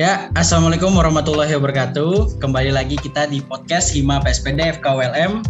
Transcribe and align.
Ya, 0.00 0.32
Assalamualaikum 0.32 0.96
warahmatullahi 0.96 1.52
wabarakatuh. 1.60 2.40
Kembali 2.40 2.72
lagi 2.72 2.96
kita 2.96 3.28
di 3.28 3.44
podcast 3.44 3.92
Hima 3.92 4.16
PSPD 4.24 4.80
FKWLM. 4.80 5.44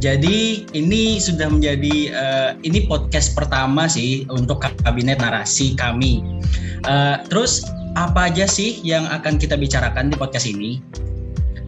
Jadi 0.00 0.64
ini 0.72 1.20
sudah 1.20 1.52
menjadi 1.52 2.08
uh, 2.08 2.50
ini 2.64 2.88
podcast 2.88 3.36
pertama 3.36 3.92
sih 3.92 4.24
untuk 4.32 4.64
kabinet 4.64 5.20
narasi 5.20 5.76
kami. 5.76 6.24
Uh, 6.88 7.20
terus 7.28 7.68
apa 7.92 8.32
aja 8.32 8.48
sih 8.48 8.80
yang 8.80 9.04
akan 9.04 9.36
kita 9.36 9.52
bicarakan 9.60 10.08
di 10.08 10.16
podcast 10.16 10.48
ini? 10.48 10.80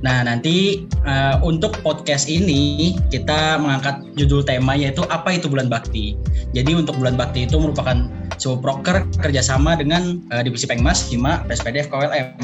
Nah, 0.01 0.25
nanti 0.25 0.89
uh, 1.05 1.37
untuk 1.45 1.85
podcast 1.85 2.33
ini 2.33 2.97
kita 3.13 3.61
mengangkat 3.61 4.09
judul 4.17 4.41
tema 4.41 4.73
yaitu 4.73 5.05
apa 5.13 5.37
itu 5.37 5.53
bulan 5.53 5.69
bakti. 5.69 6.17
Jadi 6.57 6.81
untuk 6.81 6.97
bulan 6.97 7.13
bakti 7.13 7.45
itu 7.45 7.61
merupakan 7.61 8.09
sebuah 8.39 8.61
proker 8.61 8.97
kerjasama 9.21 9.77
dengan 9.77 10.21
uh, 10.33 10.43
divisi 10.45 10.65
Pengmas, 10.69 11.09
Hima, 11.09 11.45
PSPD, 11.49 11.89
KWLM. 11.89 12.37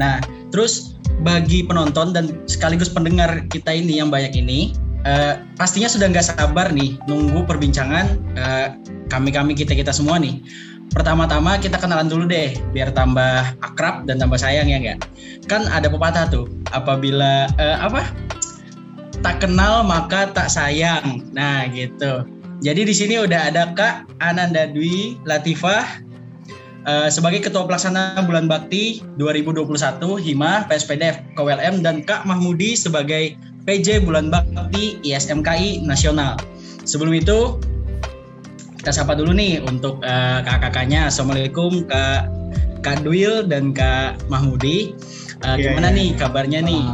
Nah, 0.00 0.22
terus 0.50 0.96
bagi 1.20 1.66
penonton 1.66 2.16
dan 2.16 2.40
sekaligus 2.48 2.88
pendengar 2.88 3.44
kita 3.52 3.70
ini 3.70 4.00
yang 4.00 4.08
banyak 4.08 4.32
ini, 4.34 4.72
uh, 5.04 5.40
pastinya 5.56 5.88
sudah 5.88 6.08
nggak 6.08 6.26
sabar 6.26 6.72
nih 6.72 6.96
nunggu 7.04 7.44
perbincangan 7.44 8.06
uh, 8.36 8.68
kami-kami 9.12 9.52
kita-kita 9.52 9.92
semua 9.92 10.16
nih. 10.16 10.40
Pertama-tama 10.90 11.54
kita 11.62 11.78
kenalan 11.78 12.10
dulu 12.10 12.26
deh 12.26 12.50
biar 12.74 12.90
tambah 12.90 13.46
akrab 13.62 14.10
dan 14.10 14.18
tambah 14.18 14.34
sayang 14.34 14.66
ya 14.66 14.78
enggak 14.82 14.98
kan 15.46 15.66
ada 15.70 15.86
pepatah 15.86 16.26
tuh 16.30 16.50
apabila 16.74 17.46
uh, 17.58 17.78
apa? 17.82 18.06
Tak 19.20 19.44
kenal 19.44 19.84
maka 19.84 20.32
tak 20.32 20.48
sayang. 20.48 21.30
Nah 21.30 21.68
gitu 21.70 22.39
jadi 22.60 22.84
di 22.84 22.92
sini 22.92 23.16
udah 23.16 23.48
ada 23.48 23.72
Kak 23.72 24.20
Ananda 24.20 24.68
Dwi 24.68 25.16
Latifah 25.24 26.04
uh, 26.84 27.08
sebagai 27.08 27.40
Ketua 27.48 27.64
Pelaksana 27.64 28.20
Bulan 28.28 28.48
Bakti 28.48 29.00
2021 29.16 29.64
Hima 30.20 30.68
PSPD 30.68 31.34
KWLM 31.36 31.80
dan 31.80 32.04
Kak 32.04 32.28
Mahmudi 32.28 32.76
sebagai 32.76 33.36
PJ 33.64 34.04
Bulan 34.04 34.28
Bakti 34.28 35.00
ISMKI 35.04 35.84
Nasional. 35.84 36.36
Sebelum 36.84 37.16
itu 37.16 37.60
kita 38.80 38.92
sapa 38.96 39.12
dulu 39.12 39.36
nih 39.36 39.60
untuk 39.64 40.00
uh, 40.04 40.40
kakak-kakaknya. 40.44 41.08
Assalamualaikum 41.08 41.84
Kak 41.88 42.28
Kak 42.80 43.04
Dwil 43.04 43.44
dan 43.44 43.76
Kak 43.76 44.20
Mahmudi. 44.32 44.96
Uh, 45.44 45.56
yeah, 45.56 45.72
gimana 45.72 45.92
yeah. 45.92 45.96
nih 45.96 46.08
kabarnya 46.16 46.60
nih? 46.64 46.84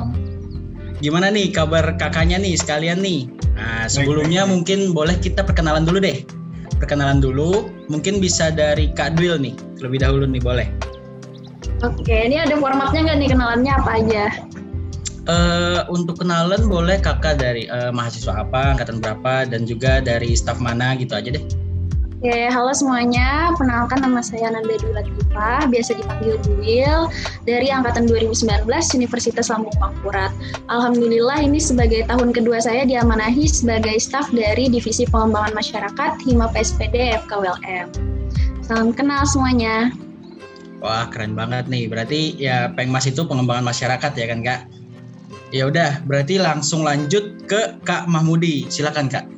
Gimana 1.04 1.28
nih 1.28 1.52
kabar 1.52 1.84
kakaknya 2.00 2.40
nih 2.40 2.56
sekalian 2.56 3.04
nih? 3.04 3.28
Nah, 3.52 3.84
sebelumnya 3.84 4.44
baik, 4.44 4.48
baik. 4.48 4.52
mungkin 4.52 4.78
boleh 4.96 5.16
kita 5.20 5.44
perkenalan 5.44 5.84
dulu 5.84 6.00
deh. 6.00 6.24
Perkenalan 6.80 7.20
dulu, 7.20 7.68
mungkin 7.92 8.20
bisa 8.20 8.48
dari 8.48 8.92
Kak 8.96 9.16
Dwil 9.16 9.36
nih, 9.36 9.52
lebih 9.84 10.00
dahulu 10.00 10.24
nih 10.24 10.40
boleh. 10.40 10.68
Oke, 11.84 12.16
ini 12.28 12.40
ada 12.40 12.56
formatnya 12.56 13.12
nggak 13.12 13.18
nih 13.20 13.28
kenalannya 13.28 13.72
apa 13.76 13.90
aja? 14.00 14.24
Uh, 15.26 15.82
untuk 15.92 16.22
kenalan 16.24 16.64
boleh 16.70 16.96
kakak 17.02 17.36
dari 17.36 17.68
uh, 17.68 17.92
mahasiswa 17.92 18.32
apa, 18.40 18.76
angkatan 18.76 19.00
berapa, 19.00 19.44
dan 19.44 19.68
juga 19.68 20.00
dari 20.00 20.32
staff 20.32 20.60
mana 20.64 20.96
gitu 20.96 21.12
aja 21.12 21.36
deh. 21.36 21.44
Oke, 22.26 22.50
halo 22.50 22.74
semuanya. 22.74 23.54
Penalkan 23.54 24.02
nama 24.02 24.18
saya 24.18 24.50
Nanda 24.50 24.74
Latifah, 24.82 25.70
biasa 25.70 25.94
dipanggil 25.94 26.34
Duil, 26.42 27.06
dari 27.46 27.70
Angkatan 27.70 28.10
2019 28.10 28.66
Universitas 28.98 29.46
Lambung 29.46 29.70
Pangkurat. 29.78 30.34
Alhamdulillah 30.66 31.38
ini 31.38 31.62
sebagai 31.62 32.02
tahun 32.10 32.34
kedua 32.34 32.58
saya 32.58 32.82
diamanahi 32.82 33.46
sebagai 33.46 33.94
staf 34.02 34.26
dari 34.34 34.66
Divisi 34.66 35.06
Pengembangan 35.06 35.54
Masyarakat 35.54 36.18
Hima 36.26 36.50
PSPD 36.50 37.14
FKWLM. 37.30 37.94
Salam 38.58 38.90
kenal 38.90 39.22
semuanya. 39.22 39.94
Wah, 40.82 41.06
keren 41.06 41.38
banget 41.38 41.70
nih. 41.70 41.86
Berarti 41.86 42.34
ya 42.42 42.74
Pengmas 42.74 43.06
itu 43.06 43.22
pengembangan 43.22 43.70
masyarakat 43.70 44.12
ya 44.18 44.26
kan, 44.26 44.42
Kak? 44.42 44.60
Ya 45.54 45.70
udah, 45.70 46.02
berarti 46.02 46.42
langsung 46.42 46.82
lanjut 46.82 47.46
ke 47.46 47.78
Kak 47.86 48.10
Mahmudi. 48.10 48.66
Silakan, 48.66 49.06
Kak. 49.06 49.30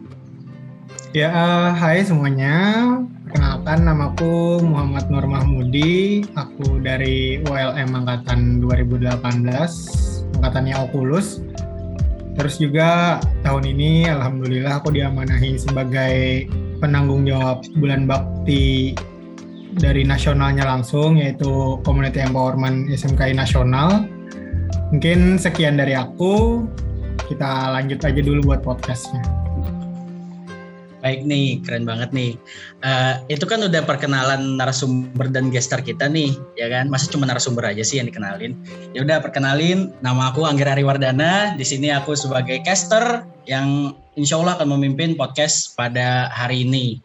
Ya, 1.16 1.32
uh, 1.32 1.72
hai 1.72 2.04
semuanya. 2.04 2.84
Perkenalkan 3.24 3.88
namaku 3.88 4.60
Muhammad 4.60 5.08
Nur 5.08 5.24
Mahmudi. 5.24 6.20
Aku 6.36 6.84
dari 6.84 7.40
ULM 7.48 7.96
angkatan 7.96 8.60
2018, 8.60 9.16
angkatannya 10.36 10.76
Oculus. 10.76 11.40
Terus 12.36 12.60
juga 12.60 13.18
tahun 13.40 13.72
ini 13.72 14.04
alhamdulillah 14.04 14.84
aku 14.84 14.92
diamanahi 14.92 15.56
sebagai 15.56 16.44
penanggung 16.76 17.24
jawab 17.24 17.64
bulan 17.80 18.04
bakti 18.04 18.92
dari 19.80 20.04
nasionalnya 20.04 20.68
langsung 20.68 21.16
yaitu 21.16 21.80
Community 21.88 22.20
Empowerment 22.20 22.92
SMKI 22.92 23.32
Nasional. 23.32 24.04
Mungkin 24.92 25.40
sekian 25.40 25.80
dari 25.80 25.96
aku. 25.96 26.68
Kita 27.32 27.72
lanjut 27.72 28.04
aja 28.04 28.20
dulu 28.20 28.52
buat 28.52 28.60
podcastnya. 28.60 29.47
Baik 30.98 31.22
nih, 31.22 31.62
keren 31.62 31.86
banget 31.86 32.10
nih. 32.10 32.34
Uh, 32.82 33.22
itu 33.30 33.46
kan 33.46 33.62
udah 33.62 33.86
perkenalan 33.86 34.58
narasumber 34.58 35.30
dan 35.30 35.54
gestar 35.54 35.78
kita 35.78 36.10
nih, 36.10 36.34
ya 36.58 36.66
kan? 36.66 36.90
Masa 36.90 37.06
cuma 37.06 37.22
narasumber 37.22 37.62
aja 37.70 37.86
sih 37.86 38.02
yang 38.02 38.10
dikenalin? 38.10 38.58
Ya 38.98 39.06
udah 39.06 39.22
perkenalin, 39.22 39.94
nama 40.02 40.34
aku 40.34 40.42
Anggira 40.42 40.74
Ariwardana. 40.74 41.54
Di 41.54 41.62
sini 41.62 41.94
aku 41.94 42.18
sebagai 42.18 42.58
caster 42.66 43.22
yang 43.46 43.94
insya 44.18 44.42
Allah 44.42 44.58
akan 44.58 44.74
memimpin 44.74 45.14
podcast 45.14 45.78
pada 45.78 46.34
hari 46.34 46.66
ini. 46.66 46.98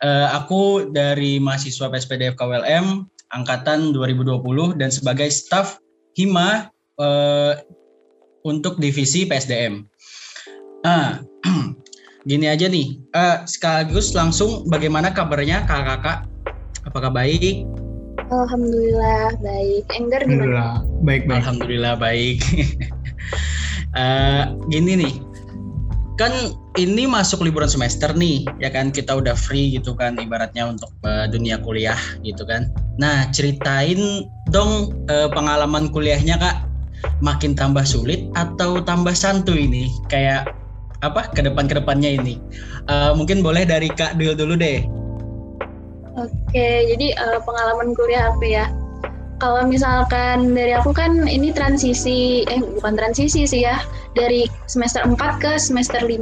Uh, 0.00 0.32
aku 0.32 0.88
dari 0.88 1.36
mahasiswa 1.36 1.92
PSPD 1.92 2.32
KWLM 2.40 3.04
angkatan 3.36 3.92
2020 3.92 4.80
dan 4.80 4.88
sebagai 4.88 5.28
staff 5.28 5.76
Hima 6.14 6.70
uh, 6.96 7.52
untuk 8.46 8.78
divisi 8.78 9.26
PSDM. 9.26 9.84
Ah, 10.84 11.20
gini 12.24 12.48
aja 12.48 12.66
nih, 12.68 12.96
uh, 13.12 13.44
sekaligus 13.44 14.16
langsung 14.16 14.64
bagaimana 14.72 15.12
kabarnya 15.12 15.68
kakak-kakak? 15.68 16.24
Apakah 16.88 17.12
baik? 17.12 17.68
Alhamdulillah 18.32 19.36
baik. 19.44 19.84
Enggar 19.92 20.24
gimana? 20.24 20.32
Alhamdulillah 20.32 20.72
baik 21.04 21.22
baik. 21.28 21.38
Alhamdulillah 21.44 21.94
baik. 22.00 22.38
uh, 23.92 24.44
gini 24.72 24.92
nih, 25.04 25.14
kan 26.16 26.32
ini 26.80 27.04
masuk 27.04 27.44
liburan 27.44 27.68
semester 27.68 28.16
nih, 28.16 28.48
ya 28.56 28.72
kan 28.72 28.88
kita 28.88 29.12
udah 29.12 29.36
free 29.36 29.76
gitu 29.76 29.92
kan, 29.92 30.16
ibaratnya 30.16 30.64
untuk 30.64 30.90
uh, 31.04 31.28
dunia 31.28 31.60
kuliah 31.60 31.98
gitu 32.24 32.48
kan. 32.48 32.72
Nah 32.96 33.28
ceritain 33.36 34.24
dong 34.48 34.96
uh, 35.12 35.28
pengalaman 35.28 35.92
kuliahnya 35.92 36.40
kak, 36.40 36.56
makin 37.20 37.52
tambah 37.52 37.84
sulit 37.84 38.24
atau 38.32 38.80
tambah 38.80 39.12
santuy 39.12 39.68
ini? 39.68 39.92
Kayak 40.08 40.63
apa 41.04 41.28
ke 41.32 41.44
depan 41.44 41.68
ke 41.68 41.76
depannya 41.76 42.16
ini. 42.16 42.40
Uh, 42.88 43.12
mungkin 43.12 43.44
boleh 43.44 43.68
dari 43.68 43.92
Kak 43.92 44.16
Dul 44.16 44.36
dulu 44.36 44.56
deh. 44.56 44.84
Oke, 46.14 46.68
jadi 46.94 47.14
uh, 47.18 47.38
pengalaman 47.42 47.92
kuliah 47.98 48.30
apa 48.30 48.46
ya? 48.46 48.64
Kalau 49.42 49.66
misalkan 49.66 50.54
dari 50.54 50.72
aku 50.72 50.94
kan 50.94 51.26
ini 51.26 51.50
transisi 51.50 52.46
eh 52.46 52.62
bukan 52.62 52.94
transisi 52.94 53.44
sih 53.44 53.66
ya, 53.66 53.82
dari 54.14 54.46
semester 54.70 55.02
4 55.04 55.18
ke 55.42 55.52
semester 55.58 56.00
5. 56.00 56.16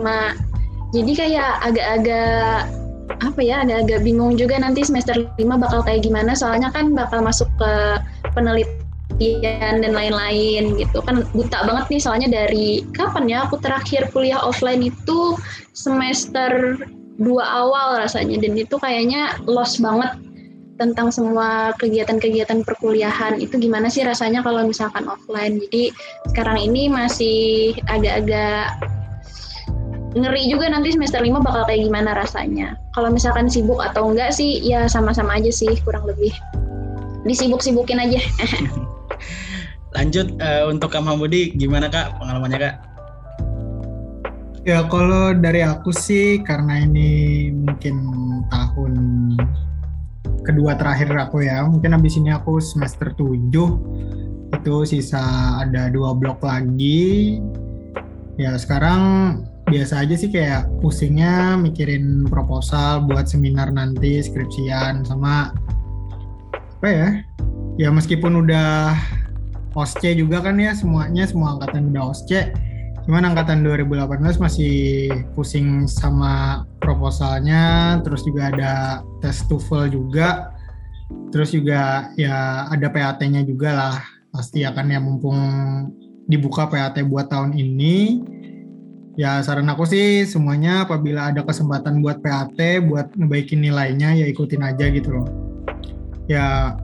Jadi 0.97 1.12
kayak 1.12 1.53
agak-agak 1.60 2.66
apa 3.20 3.41
ya, 3.44 3.62
agak-agak 3.62 4.00
bingung 4.03 4.34
juga 4.41 4.56
nanti 4.59 4.82
semester 4.82 5.28
5 5.37 5.38
bakal 5.60 5.84
kayak 5.84 6.03
gimana 6.03 6.32
soalnya 6.32 6.72
kan 6.72 6.97
bakal 6.97 7.20
masuk 7.20 7.47
ke 7.60 7.72
penelitian 8.32 8.81
penelitian 9.22 9.74
dan 9.82 9.92
lain-lain 9.94 10.64
gitu. 10.78 10.98
Kan 11.04 11.26
buta 11.30 11.58
banget 11.64 11.84
nih 11.88 12.02
soalnya 12.02 12.28
dari 12.30 12.82
kapan 12.94 13.30
ya 13.30 13.38
aku 13.46 13.58
terakhir 13.62 14.10
kuliah 14.10 14.40
offline 14.42 14.82
itu 14.82 15.38
semester 15.72 16.78
dua 17.20 17.44
awal 17.46 18.02
rasanya. 18.02 18.42
Dan 18.42 18.58
itu 18.58 18.74
kayaknya 18.78 19.38
lost 19.46 19.78
banget 19.78 20.19
tentang 20.80 21.14
semua 21.14 21.70
kegiatan-kegiatan 21.78 22.66
perkuliahan. 22.66 23.38
Itu 23.38 23.60
gimana 23.62 23.86
sih 23.86 24.02
rasanya 24.02 24.42
kalau 24.42 24.66
misalkan 24.66 25.06
offline? 25.06 25.62
Jadi 25.68 25.94
sekarang 26.34 26.58
ini 26.58 26.90
masih 26.90 27.76
agak-agak 27.86 28.82
ngeri 30.12 30.44
juga 30.44 30.68
nanti 30.68 30.92
semester 30.92 31.25
5 31.25 31.40
bakal 31.40 31.64
kayak 31.64 31.88
gimana 31.88 32.12
rasanya. 32.12 32.76
Kalau 32.92 33.08
misalkan 33.08 33.48
sibuk 33.48 33.80
atau 33.80 34.12
enggak 34.12 34.34
sih 34.34 34.60
ya 34.60 34.84
sama-sama 34.84 35.40
aja 35.40 35.48
sih 35.48 35.72
kurang 35.86 36.04
lebih. 36.04 36.34
Disibuk-sibukin 37.22 38.02
aja 38.02 38.18
Lanjut 39.92 40.26
uh, 40.40 40.72
untuk 40.72 40.92
Kak 40.92 41.04
Mahmudi, 41.04 41.52
gimana 41.56 41.92
Kak 41.92 42.16
pengalamannya 42.16 42.58
Kak? 42.58 42.74
Ya 44.62 44.86
kalau 44.86 45.34
dari 45.34 45.66
aku 45.66 45.90
sih 45.90 46.38
karena 46.46 46.86
ini 46.86 47.50
mungkin 47.50 47.96
tahun 48.46 48.94
kedua 50.46 50.78
terakhir 50.78 51.10
aku 51.18 51.42
ya, 51.42 51.66
mungkin 51.66 51.98
habis 51.98 52.14
ini 52.14 52.30
aku 52.30 52.62
semester 52.62 53.10
7 53.10 53.50
itu 54.52 54.76
sisa 54.86 55.22
ada 55.66 55.90
dua 55.90 56.14
blok 56.14 56.46
lagi. 56.46 57.42
Ya 58.38 58.54
sekarang 58.54 59.42
biasa 59.66 60.04
aja 60.06 60.14
sih 60.14 60.30
kayak 60.30 60.68
pusingnya 60.82 61.56
mikirin 61.58 62.26
proposal 62.26 63.06
buat 63.06 63.30
seminar 63.30 63.70
nanti 63.72 64.20
skripsian 64.20 65.06
sama 65.06 65.54
apa 66.82 66.88
ya 66.90 67.08
ya 67.78 67.88
meskipun 67.94 68.42
udah 68.42 68.98
OSCE 69.72 70.16
juga 70.16 70.44
kan 70.44 70.60
ya 70.60 70.76
semuanya 70.76 71.24
semua 71.24 71.56
angkatan 71.56 71.92
udah 71.92 72.12
OSCE 72.12 72.52
cuman 73.02 73.34
angkatan 73.34 73.66
2018 73.66 74.38
masih 74.38 74.76
pusing 75.34 75.90
sama 75.90 76.62
proposalnya 76.78 77.98
terus 78.06 78.22
juga 78.22 78.50
ada 78.54 78.72
tes 79.22 79.42
TOEFL 79.46 79.90
juga. 79.90 80.54
Terus 81.32 81.52
juga 81.52 82.12
ya 82.16 82.69
ada 82.69 82.88
PAT-nya 82.88 83.44
juga 83.44 83.70
lah 83.72 83.96
pasti 84.32 84.64
akan 84.64 84.86
ya 84.92 85.00
mumpung 85.00 85.38
dibuka 86.30 86.70
PAT 86.70 87.02
buat 87.08 87.28
tahun 87.28 87.52
ini. 87.56 88.22
Ya 89.20 89.44
saran 89.44 89.68
aku 89.68 89.84
sih 89.84 90.25
semuanya 90.25 90.88
apabila 90.88 91.28
ada 91.28 91.44
kesempatan 91.44 92.00
buat 92.00 92.25
PAT 92.25 92.56
buat 92.88 93.12
ngebaikin 93.12 93.60
nilainya 93.60 94.16
ya 94.16 94.25
ikutin 94.25 94.64
aja 94.64 94.88
gitu 94.88 95.12
loh. 95.12 95.28
Ya 96.30 96.76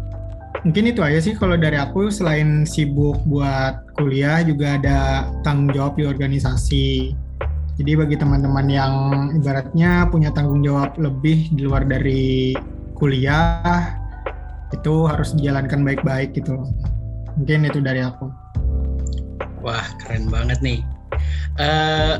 mungkin 0.66 0.90
itu 0.90 1.00
aja 1.04 1.18
sih 1.22 1.34
kalau 1.36 1.54
dari 1.54 1.78
aku. 1.78 2.10
Selain 2.12 2.66
sibuk 2.66 3.20
buat 3.26 3.84
kuliah 3.98 4.42
juga 4.42 4.76
ada 4.80 4.98
tanggung 5.46 5.74
jawab 5.74 5.98
di 5.98 6.04
organisasi. 6.06 7.14
Jadi 7.78 7.92
bagi 7.94 8.16
teman-teman 8.18 8.66
yang 8.66 8.94
ibaratnya 9.38 10.10
punya 10.10 10.34
tanggung 10.34 10.66
jawab 10.66 10.98
lebih 10.98 11.46
di 11.54 11.62
luar 11.62 11.86
dari 11.86 12.58
kuliah 12.98 13.94
itu 14.74 15.06
harus 15.06 15.30
dijalankan 15.38 15.86
baik-baik 15.86 16.34
gitu. 16.34 16.58
Mungkin 17.38 17.70
itu 17.70 17.78
dari 17.78 18.02
aku. 18.02 18.26
Wah 19.62 19.86
keren 20.02 20.26
banget 20.26 20.58
nih. 20.58 20.82
Uh, 21.58 22.18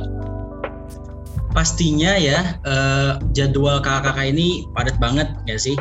pastinya 1.54 2.14
ya 2.14 2.58
uh, 2.66 3.18
jadwal 3.34 3.82
kakak-kakak 3.82 4.30
ini 4.30 4.66
padat 4.74 4.96
banget 5.02 5.26
ya 5.48 5.58
sih 5.58 5.74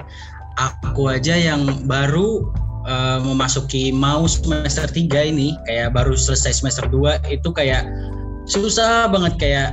aku 0.58 1.14
aja 1.14 1.38
yang 1.38 1.86
baru 1.86 2.50
uh, 2.90 3.20
memasuki 3.22 3.94
mau 3.94 4.26
semester 4.26 4.90
3 4.90 5.32
ini 5.34 5.54
kayak 5.70 5.94
baru 5.94 6.18
selesai 6.18 6.62
semester 6.62 6.86
2 6.90 7.30
itu 7.30 7.50
kayak 7.54 7.86
susah 8.50 9.12
banget 9.12 9.34
kayak 9.38 9.70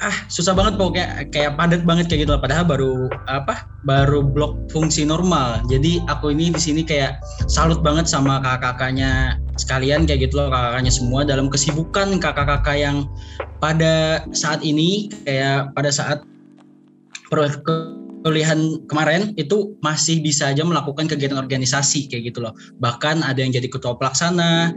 ah 0.00 0.16
susah 0.32 0.56
banget 0.56 0.80
pokoknya 0.80 1.28
kayak 1.28 1.60
padat 1.60 1.84
banget 1.84 2.08
kayak 2.08 2.24
gitu 2.24 2.32
padahal 2.40 2.64
baru 2.64 2.92
apa 3.28 3.68
baru 3.84 4.24
blok 4.24 4.72
fungsi 4.72 5.04
normal. 5.04 5.60
Jadi 5.68 6.00
aku 6.08 6.32
ini 6.32 6.56
di 6.56 6.60
sini 6.60 6.82
kayak 6.84 7.20
salut 7.52 7.84
banget 7.84 8.08
sama 8.08 8.40
kakak-kakaknya 8.40 9.36
sekalian 9.60 10.08
kayak 10.08 10.28
gitu 10.28 10.40
loh 10.40 10.48
kakak-kakaknya 10.48 10.92
semua 10.92 11.20
dalam 11.28 11.52
kesibukan 11.52 12.16
kakak-kakak 12.16 12.80
yang 12.80 13.04
pada 13.60 14.24
saat 14.32 14.64
ini 14.64 15.12
kayak 15.28 15.68
pada 15.76 15.92
saat 15.92 16.24
kuliahan 18.20 18.84
kemarin 18.86 19.32
itu 19.40 19.76
masih 19.80 20.20
bisa 20.20 20.52
aja 20.52 20.60
melakukan 20.62 21.08
kegiatan 21.08 21.40
organisasi 21.40 22.08
kayak 22.12 22.32
gitu 22.32 22.44
loh. 22.44 22.52
Bahkan 22.78 23.24
ada 23.24 23.40
yang 23.40 23.52
jadi 23.52 23.68
ketua 23.68 23.96
pelaksana 23.96 24.76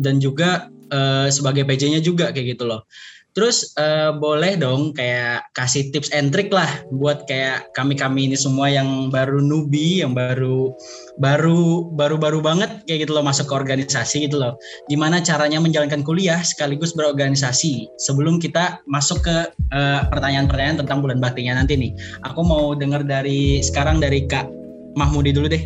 dan 0.00 0.20
juga 0.20 0.68
uh, 0.92 1.28
sebagai 1.32 1.64
PJ-nya 1.64 2.04
juga 2.04 2.30
kayak 2.30 2.58
gitu 2.58 2.68
loh 2.68 2.84
Terus 3.32 3.72
uh, 3.80 4.12
boleh 4.12 4.60
dong 4.60 4.92
kayak 4.92 5.48
kasih 5.56 5.88
tips 5.88 6.12
and 6.12 6.36
trick 6.36 6.52
lah 6.52 6.68
buat 6.92 7.24
kayak 7.24 7.72
kami-kami 7.72 8.28
ini 8.28 8.36
semua 8.36 8.68
yang 8.68 9.08
baru 9.08 9.40
newbie, 9.40 10.04
yang 10.04 10.12
baru 10.12 10.76
baru 11.16 11.88
baru-baru 11.96 12.44
banget 12.44 12.84
kayak 12.84 13.08
gitu 13.08 13.16
loh 13.16 13.24
masuk 13.24 13.48
ke 13.48 13.54
organisasi 13.56 14.28
gitu 14.28 14.36
loh. 14.36 14.60
Gimana 14.92 15.24
caranya 15.24 15.64
menjalankan 15.64 16.04
kuliah 16.04 16.44
sekaligus 16.44 16.92
berorganisasi 16.92 17.88
sebelum 17.96 18.36
kita 18.36 18.84
masuk 18.84 19.24
ke 19.24 19.36
eh, 19.72 20.00
pertanyaan-pertanyaan 20.12 20.84
tentang 20.84 21.00
bulan 21.00 21.16
baktinya 21.16 21.56
nanti 21.56 21.80
nih. 21.80 21.96
Aku 22.28 22.44
mau 22.44 22.76
dengar 22.76 23.00
dari 23.00 23.64
sekarang 23.64 23.96
dari 23.96 24.28
Kak 24.28 24.44
Mahmudi 24.92 25.32
dulu 25.32 25.48
deh. 25.48 25.64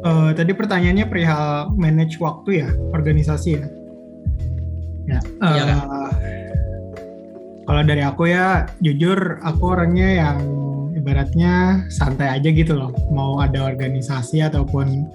Uh, 0.00 0.32
tadi 0.32 0.56
pertanyaannya 0.56 1.12
perihal 1.12 1.76
manage 1.76 2.16
waktu 2.24 2.64
ya, 2.64 2.68
organisasi 2.96 3.48
ya. 3.52 3.68
Ya. 5.08 5.20
Uh, 5.40 5.56
kan? 5.64 5.78
Kalau 7.64 7.82
dari 7.86 8.02
aku 8.02 8.26
ya, 8.26 8.66
jujur 8.82 9.38
aku 9.46 9.78
orangnya 9.78 10.08
yang 10.26 10.38
ibaratnya 10.96 11.86
santai 11.88 12.28
aja 12.28 12.48
gitu 12.50 12.74
loh. 12.74 12.90
Mau 13.14 13.38
ada 13.38 13.62
organisasi 13.64 14.42
ataupun 14.42 15.06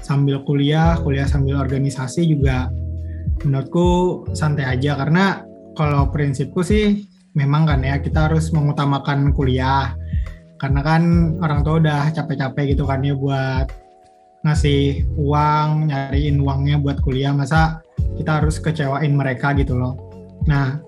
sambil 0.00 0.40
kuliah, 0.46 0.96
kuliah 1.02 1.26
sambil 1.26 1.58
organisasi 1.58 2.28
juga 2.28 2.70
menurutku 3.44 4.22
santai 4.32 4.78
aja 4.78 4.96
karena 4.96 5.44
kalau 5.76 6.08
prinsipku 6.08 6.64
sih 6.64 7.04
memang 7.34 7.66
kan 7.66 7.82
ya 7.82 7.98
kita 8.00 8.30
harus 8.30 8.54
mengutamakan 8.54 9.34
kuliah 9.34 9.92
karena 10.56 10.80
kan 10.80 11.02
orang 11.44 11.60
tua 11.66 11.82
udah 11.82 12.02
capek-capek 12.14 12.72
gitu 12.72 12.88
kan 12.88 13.04
ya 13.04 13.12
buat 13.12 13.68
ngasih 14.46 15.04
uang 15.18 15.92
nyariin 15.92 16.40
uangnya 16.40 16.80
buat 16.80 17.02
kuliah 17.04 17.36
masa 17.36 17.83
kita 18.18 18.42
harus 18.42 18.58
kecewain 18.62 19.14
mereka 19.14 19.52
gitu 19.54 19.74
loh. 19.78 19.98
Nah, 20.46 20.78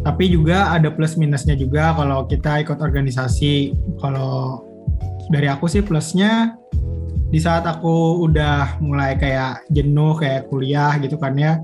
tapi 0.00 0.32
juga 0.32 0.72
ada 0.72 0.88
plus 0.88 1.16
minusnya 1.20 1.56
juga 1.56 1.92
kalau 1.92 2.24
kita 2.24 2.64
ikut 2.64 2.78
organisasi. 2.80 3.76
Kalau 4.00 4.64
dari 5.28 5.46
aku 5.46 5.68
sih 5.68 5.84
plusnya 5.84 6.56
di 7.30 7.38
saat 7.38 7.62
aku 7.68 8.26
udah 8.26 8.80
mulai 8.82 9.14
kayak 9.14 9.62
jenuh 9.70 10.18
kayak 10.18 10.50
kuliah 10.50 10.96
gitu 10.98 11.14
kan 11.20 11.36
ya. 11.38 11.60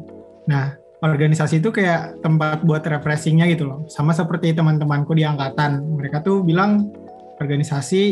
Nah, 0.46 0.78
organisasi 1.02 1.58
itu 1.58 1.75
kayak 1.75 2.22
tempat 2.22 2.62
buat 2.62 2.87
refreshingnya 2.87 3.50
gitu 3.50 3.66
loh. 3.66 3.78
Sama 3.90 4.14
seperti 4.14 4.54
teman-temanku 4.54 5.12
di 5.12 5.26
angkatan. 5.26 5.82
Mereka 5.98 6.22
tuh 6.22 6.46
bilang 6.46 6.93
organisasi 7.43 8.02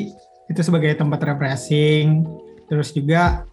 itu 0.50 0.60
sebagai 0.60 0.98
tempat 0.98 1.22
refreshing. 1.24 2.26
Terus 2.68 2.90
juga 2.92 3.46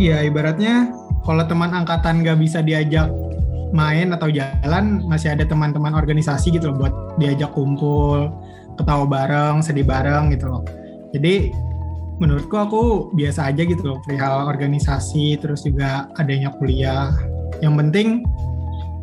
ya 0.00 0.22
ibaratnya 0.24 0.90
kalau 1.26 1.42
teman 1.44 1.74
angkatan 1.74 2.22
nggak 2.22 2.38
bisa 2.38 2.62
diajak 2.62 3.10
main 3.74 4.14
atau 4.14 4.30
jalan 4.30 5.02
masih 5.10 5.34
ada 5.34 5.42
teman-teman 5.42 5.92
organisasi 5.92 6.54
gitu 6.54 6.70
loh 6.70 6.86
buat 6.86 6.94
diajak 7.18 7.50
kumpul 7.50 8.30
ketawa 8.78 9.04
bareng 9.04 9.58
sedih 9.60 9.82
bareng 9.82 10.30
gitu 10.30 10.46
loh. 10.46 10.62
Jadi 11.10 11.50
menurutku 12.22 12.56
aku 12.56 12.82
biasa 13.12 13.52
aja 13.52 13.66
gitu 13.66 13.82
loh 13.84 13.98
perihal 14.06 14.48
organisasi 14.48 15.36
terus 15.42 15.66
juga 15.66 16.06
adanya 16.16 16.54
kuliah. 16.56 17.10
Yang 17.58 17.74
penting 17.82 18.08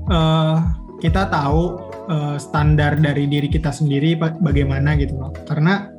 uh, 0.10 0.64
kita 1.04 1.28
tahu 1.28 1.78
uh, 2.08 2.38
standar 2.40 2.96
dari 2.96 3.28
diri 3.28 3.52
kita 3.52 3.70
sendiri 3.70 4.16
bagaimana 4.18 4.96
gitu 4.96 5.20
loh. 5.20 5.36
Karena 5.44 5.92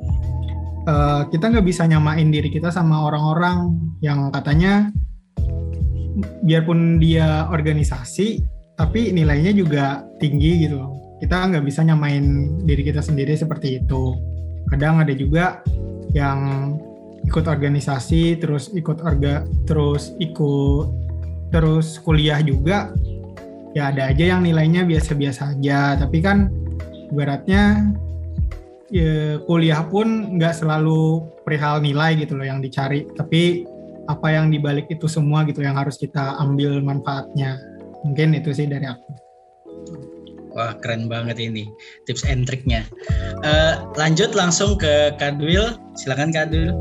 uh, 0.89 1.21
kita 1.29 1.53
nggak 1.53 1.65
bisa 1.67 1.85
nyamain 1.85 2.33
diri 2.33 2.49
kita 2.49 2.73
sama 2.73 3.05
orang-orang 3.05 3.77
yang 4.01 4.33
katanya 4.33 4.89
biarpun 6.43 6.97
dia 7.01 7.47
organisasi 7.51 8.43
tapi 8.75 9.11
nilainya 9.15 9.55
juga 9.55 10.03
tinggi 10.19 10.67
gitu 10.67 10.75
loh. 10.79 10.91
Kita 11.23 11.47
nggak 11.47 11.63
bisa 11.63 11.83
nyamain 11.87 12.59
diri 12.67 12.83
kita 12.83 12.99
sendiri 12.99 13.39
seperti 13.39 13.79
itu. 13.79 14.19
Kadang 14.67 14.99
ada 14.99 15.15
juga 15.15 15.63
yang 16.11 16.71
ikut 17.25 17.45
organisasi 17.47 18.37
terus 18.37 18.69
ikut 18.75 19.01
orga 19.01 19.47
terus 19.65 20.13
ikut 20.19 20.87
terus 21.55 21.97
kuliah 22.03 22.43
juga. 22.43 22.91
Ya 23.75 23.91
ada 23.91 24.11
aja 24.11 24.35
yang 24.35 24.43
nilainya 24.43 24.87
biasa-biasa 24.87 25.55
aja. 25.55 25.99
Tapi 25.99 26.19
kan 26.23 26.51
ibaratnya 27.11 27.91
ya, 28.91 29.39
kuliah 29.43 29.83
pun 29.87 30.35
nggak 30.35 30.63
selalu 30.63 31.27
perihal 31.47 31.79
nilai 31.79 32.15
gitu 32.19 32.35
loh 32.35 32.47
yang 32.47 32.59
dicari. 32.59 33.07
Tapi 33.15 33.67
apa 34.05 34.27
yang 34.33 34.53
dibalik 34.53 34.85
itu 34.89 35.09
semua 35.09 35.45
gitu 35.49 35.65
yang 35.65 35.77
harus 35.77 35.97
kita 35.97 36.37
ambil 36.41 36.81
manfaatnya. 36.81 37.57
Mungkin 38.05 38.37
itu 38.37 38.53
sih 38.53 38.69
dari 38.69 38.85
aku. 38.85 39.25
Wah 40.55 40.71
keren 40.79 41.11
banget 41.11 41.35
ini 41.35 41.67
tips 42.07 42.23
and 42.23 42.47
triknya 42.47 42.87
uh, 43.43 43.91
lanjut 43.99 44.31
langsung 44.31 44.79
ke 44.79 45.11
Kadwil. 45.19 45.75
Silakan 45.99 46.31
Kadwil 46.31 46.71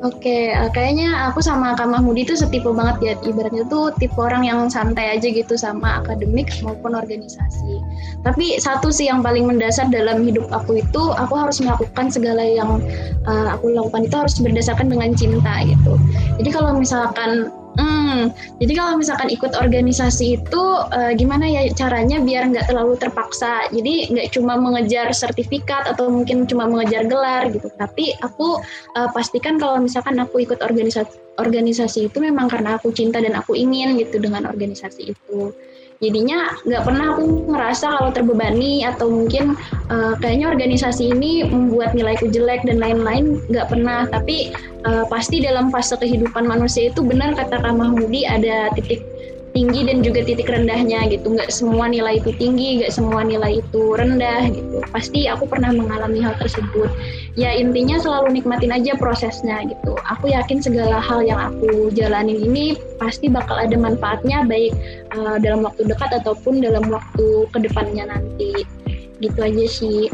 Oke, 0.00 0.48
uh, 0.56 0.72
kayaknya 0.72 1.28
aku 1.28 1.44
sama 1.44 1.76
Kak 1.76 1.92
Mahmudi 1.92 2.24
itu 2.24 2.32
setipe 2.32 2.72
banget 2.72 2.96
ya. 3.04 3.12
Ibaratnya 3.20 3.68
tuh 3.68 3.92
tipe 4.00 4.16
orang 4.16 4.48
yang 4.48 4.64
santai 4.72 5.12
aja 5.12 5.28
gitu 5.28 5.60
sama 5.60 6.00
akademik 6.00 6.48
maupun 6.64 6.96
organisasi. 6.96 7.84
Tapi 8.24 8.56
satu 8.56 8.88
sih 8.88 9.12
yang 9.12 9.20
paling 9.20 9.44
mendasar 9.44 9.92
dalam 9.92 10.24
hidup 10.24 10.48
aku 10.48 10.80
itu, 10.80 11.02
aku 11.12 11.34
harus 11.36 11.60
melakukan 11.60 12.08
segala 12.08 12.40
yang 12.40 12.80
uh, 13.28 13.52
aku 13.52 13.76
lakukan 13.76 14.08
itu 14.08 14.16
harus 14.16 14.34
berdasarkan 14.40 14.88
dengan 14.88 15.12
cinta 15.12 15.68
gitu. 15.68 16.00
Jadi 16.40 16.48
kalau 16.48 16.72
misalkan 16.80 17.52
Hmm, 17.80 18.28
jadi 18.60 18.76
kalau 18.76 19.00
misalkan 19.00 19.32
ikut 19.32 19.56
organisasi 19.56 20.36
itu 20.36 20.62
uh, 20.92 21.12
gimana 21.16 21.48
ya 21.48 21.72
caranya 21.72 22.20
biar 22.20 22.52
nggak 22.52 22.68
terlalu 22.68 23.00
terpaksa. 23.00 23.72
Jadi 23.72 24.12
nggak 24.12 24.36
cuma 24.36 24.60
mengejar 24.60 25.08
sertifikat 25.16 25.88
atau 25.88 26.12
mungkin 26.12 26.44
cuma 26.44 26.68
mengejar 26.68 27.08
gelar 27.08 27.48
gitu. 27.48 27.72
Tapi 27.80 28.12
aku 28.20 28.60
uh, 29.00 29.08
pastikan 29.16 29.56
kalau 29.56 29.80
misalkan 29.80 30.20
aku 30.20 30.44
ikut 30.44 30.60
organisasi 30.60 31.16
organisasi 31.40 32.12
itu 32.12 32.20
memang 32.20 32.52
karena 32.52 32.76
aku 32.76 32.92
cinta 32.92 33.16
dan 33.16 33.32
aku 33.32 33.56
ingin 33.56 33.96
gitu 33.96 34.20
dengan 34.20 34.44
organisasi 34.44 35.16
itu. 35.16 35.56
Jadinya 36.00 36.56
nggak 36.64 36.82
pernah 36.88 37.06
aku 37.12 37.52
ngerasa 37.52 37.86
kalau 38.00 38.10
terbebani 38.10 38.88
atau 38.88 39.12
mungkin 39.12 39.52
uh, 39.92 40.16
kayaknya 40.16 40.48
organisasi 40.48 41.12
ini 41.12 41.44
membuat 41.44 41.92
nilaiku 41.92 42.32
jelek 42.32 42.64
dan 42.64 42.80
lain-lain 42.80 43.36
nggak 43.52 43.68
pernah. 43.68 44.08
Tapi 44.08 44.56
uh, 44.88 45.04
pasti 45.12 45.44
dalam 45.44 45.68
fase 45.68 46.00
kehidupan 46.00 46.48
manusia 46.48 46.88
itu 46.88 47.04
benar 47.04 47.36
kata 47.36 47.60
Kak 47.60 47.76
Mahmudi 47.76 48.24
ada 48.24 48.72
titik 48.72 49.04
tinggi 49.50 49.86
dan 49.86 50.02
juga 50.02 50.22
titik 50.22 50.48
rendahnya 50.48 51.10
gitu. 51.10 51.34
Nggak 51.34 51.50
semua 51.50 51.90
nilai 51.90 52.22
itu 52.22 52.30
tinggi 52.38 52.82
nggak 52.82 52.92
semua 52.94 53.26
nilai 53.26 53.58
itu 53.62 53.82
rendah 53.94 54.50
gitu. 54.50 54.78
Pasti 54.94 55.26
aku 55.26 55.46
pernah 55.50 55.74
mengalami 55.74 56.22
hal 56.22 56.34
tersebut. 56.38 56.90
Ya 57.34 57.54
intinya 57.54 57.98
selalu 57.98 58.40
nikmatin 58.40 58.74
aja 58.74 58.94
prosesnya 58.98 59.66
gitu. 59.66 59.94
Aku 60.16 60.30
yakin 60.30 60.62
segala 60.62 60.98
hal 60.98 61.22
yang 61.26 61.38
aku 61.38 61.90
jalanin 61.94 62.38
ini 62.38 62.78
pasti 62.98 63.30
bakal 63.30 63.58
ada 63.58 63.74
manfaatnya 63.74 64.46
baik 64.46 64.74
uh, 65.14 65.38
dalam 65.38 65.66
waktu 65.66 65.86
dekat 65.86 66.10
ataupun 66.22 66.62
dalam 66.62 66.86
waktu 66.90 67.46
ke 67.50 67.58
depannya 67.62 68.10
nanti. 68.10 68.66
Gitu 69.20 69.38
aja 69.38 69.66
sih. 69.68 70.08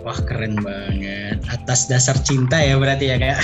Wah 0.00 0.16
keren 0.24 0.56
banget. 0.64 1.44
Atas 1.52 1.84
dasar 1.84 2.16
cinta 2.24 2.56
ya 2.56 2.80
berarti 2.80 3.12
ya 3.12 3.16
kak. 3.20 3.38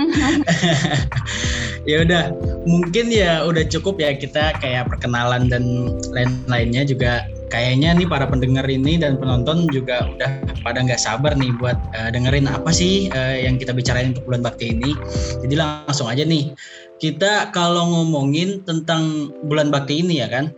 ya 1.90 2.04
udah, 2.04 2.32
mungkin 2.64 3.12
ya 3.12 3.44
udah 3.44 3.64
cukup 3.68 4.00
ya 4.00 4.16
kita 4.16 4.56
kayak 4.60 4.88
perkenalan 4.88 5.48
dan 5.48 5.94
lain-lainnya 6.12 6.84
juga 6.88 7.24
kayaknya 7.50 7.98
nih 7.98 8.06
para 8.06 8.24
pendengar 8.30 8.64
ini 8.70 8.96
dan 8.96 9.18
penonton 9.18 9.66
juga 9.74 10.06
udah 10.06 10.30
pada 10.62 10.78
nggak 10.86 11.02
sabar 11.02 11.34
nih 11.34 11.50
buat 11.58 11.76
uh, 11.98 12.08
dengerin 12.14 12.46
apa 12.46 12.70
sih 12.70 13.10
uh, 13.10 13.36
yang 13.36 13.58
kita 13.58 13.74
bicarain 13.74 14.14
untuk 14.14 14.24
bulan 14.30 14.40
bakti 14.46 14.72
ini. 14.72 14.94
Jadi 15.42 15.54
langsung 15.58 16.06
aja 16.06 16.22
nih. 16.22 16.54
Kita 17.00 17.50
kalau 17.50 17.90
ngomongin 17.90 18.62
tentang 18.64 19.34
bulan 19.48 19.72
bakti 19.72 20.04
ini 20.04 20.20
ya 20.22 20.28
kan, 20.30 20.52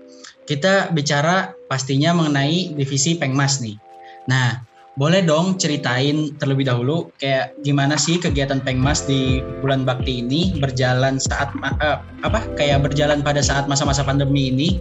kita 0.44 0.90
bicara 0.92 1.54
pastinya 1.70 2.12
mengenai 2.12 2.76
divisi 2.76 3.16
Pengmas 3.16 3.62
nih. 3.62 3.78
Nah, 4.26 4.61
boleh 4.92 5.25
dong 5.25 5.56
ceritain 5.56 6.37
terlebih 6.37 6.68
dahulu 6.68 7.08
kayak 7.16 7.56
gimana 7.64 7.96
sih 7.96 8.20
kegiatan 8.20 8.61
Pengmas 8.61 9.08
di 9.08 9.40
bulan 9.64 9.88
bakti 9.88 10.20
ini 10.20 10.52
berjalan 10.61 11.16
saat 11.16 11.49
uh, 11.80 12.04
apa? 12.20 12.44
Kayak 12.61 12.84
berjalan 12.84 13.25
pada 13.25 13.40
saat 13.40 13.64
masa-masa 13.72 14.04
pandemi 14.04 14.52
ini 14.52 14.76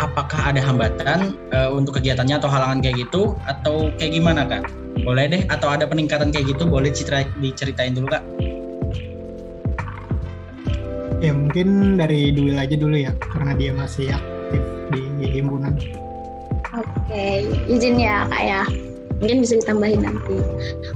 apakah 0.00 0.56
ada 0.56 0.64
hambatan 0.64 1.36
uh, 1.52 1.68
untuk 1.76 2.00
kegiatannya 2.00 2.40
atau 2.40 2.48
halangan 2.48 2.80
kayak 2.80 3.04
gitu? 3.04 3.36
Atau 3.44 3.92
kayak 4.00 4.16
gimana 4.16 4.48
kak? 4.48 4.64
Boleh 5.04 5.28
deh 5.28 5.42
atau 5.52 5.68
ada 5.68 5.84
peningkatan 5.84 6.32
kayak 6.32 6.56
gitu 6.56 6.64
boleh 6.64 6.88
cerita 6.88 7.28
diceritain 7.36 7.92
dulu 7.92 8.16
kak. 8.16 8.24
Ya 11.20 11.36
mungkin 11.36 12.00
dari 12.00 12.32
Dwi 12.32 12.56
aja 12.56 12.80
dulu 12.80 12.96
ya 12.96 13.12
karena 13.28 13.52
dia 13.52 13.76
masih 13.76 14.08
aktif 14.08 14.64
di 15.20 15.28
himpunan. 15.28 15.76
Oke 16.72 17.44
izin 17.68 18.00
ya 18.00 18.24
kak 18.24 18.40
ya 18.40 18.64
mungkin 19.20 19.44
bisa 19.44 19.60
ditambahin 19.60 20.02
nanti. 20.02 20.36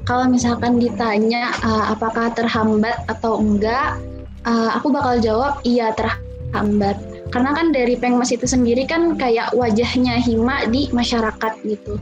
Kalau 0.09 0.27
misalkan 0.27 0.81
ditanya 0.81 1.53
uh, 1.61 1.93
apakah 1.93 2.33
terhambat 2.33 3.05
atau 3.07 3.39
enggak, 3.39 4.01
uh, 4.49 4.75
aku 4.75 4.91
bakal 4.91 5.21
jawab 5.21 5.61
iya 5.63 5.93
terhambat. 5.93 6.97
Karena 7.29 7.51
kan 7.53 7.71
dari 7.75 7.99
Pengmas 8.01 8.33
itu 8.33 8.49
sendiri 8.49 8.89
kan 8.89 9.21
kayak 9.21 9.53
wajahnya 9.53 10.19
Hima 10.23 10.65
di 10.71 10.89
masyarakat 10.93 11.53
gitu 11.67 12.01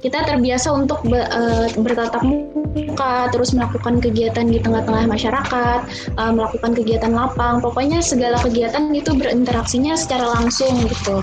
kita 0.00 0.24
terbiasa 0.24 0.72
untuk 0.72 1.04
be, 1.04 1.20
uh, 1.20 1.68
bertatap 1.76 2.24
muka, 2.24 3.28
terus 3.32 3.52
melakukan 3.52 4.00
kegiatan 4.00 4.48
di 4.48 4.58
tengah-tengah 4.58 5.04
masyarakat, 5.04 5.80
uh, 6.16 6.32
melakukan 6.32 6.72
kegiatan 6.72 7.12
lapang, 7.12 7.60
pokoknya 7.60 8.00
segala 8.00 8.40
kegiatan 8.40 8.88
itu 8.96 9.12
berinteraksinya 9.12 9.94
secara 9.94 10.40
langsung 10.40 10.72
gitu. 10.88 11.20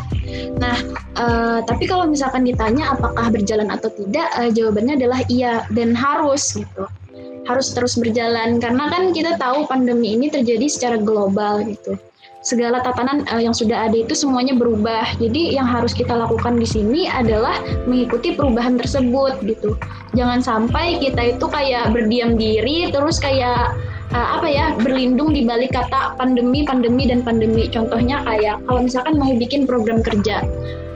Nah, 0.61 0.77
uh, 1.17 1.59
tapi 1.65 1.89
kalau 1.89 2.05
misalkan 2.05 2.45
ditanya 2.45 2.93
apakah 2.93 3.33
berjalan 3.33 3.73
atau 3.73 3.89
tidak, 3.89 4.29
uh, 4.37 4.49
jawabannya 4.53 5.01
adalah 5.01 5.19
iya 5.27 5.65
dan 5.73 5.97
harus 5.97 6.53
gitu. 6.53 6.85
Harus 7.49 7.71
terus 7.71 7.95
berjalan 7.95 8.59
karena 8.59 8.91
kan 8.91 9.15
kita 9.15 9.39
tahu 9.39 9.65
pandemi 9.71 10.19
ini 10.19 10.27
terjadi 10.27 10.67
secara 10.67 10.99
global 10.99 11.63
gitu 11.63 11.95
segala 12.47 12.79
tatanan 12.79 13.27
uh, 13.27 13.43
yang 13.43 13.51
sudah 13.51 13.91
ada 13.91 13.97
itu 13.99 14.15
semuanya 14.15 14.55
berubah. 14.55 15.03
Jadi 15.19 15.51
yang 15.59 15.67
harus 15.67 15.91
kita 15.91 16.15
lakukan 16.15 16.55
di 16.55 16.63
sini 16.63 17.11
adalah 17.11 17.59
mengikuti 17.83 18.39
perubahan 18.39 18.79
tersebut 18.79 19.43
gitu. 19.43 19.75
Jangan 20.15 20.39
sampai 20.39 21.03
kita 21.03 21.35
itu 21.35 21.45
kayak 21.51 21.91
berdiam 21.91 22.39
diri 22.39 22.87
terus 22.87 23.19
kayak 23.19 23.75
uh, 24.15 24.39
apa 24.39 24.47
ya 24.47 24.65
berlindung 24.79 25.35
di 25.35 25.43
balik 25.43 25.75
kata 25.75 26.15
pandemi, 26.15 26.63
pandemi 26.63 27.03
dan 27.11 27.19
pandemi. 27.19 27.67
Contohnya 27.67 28.23
kayak 28.23 28.63
kalau 28.63 28.79
misalkan 28.79 29.19
mau 29.19 29.35
bikin 29.35 29.67
program 29.67 29.99
kerja, 29.99 30.39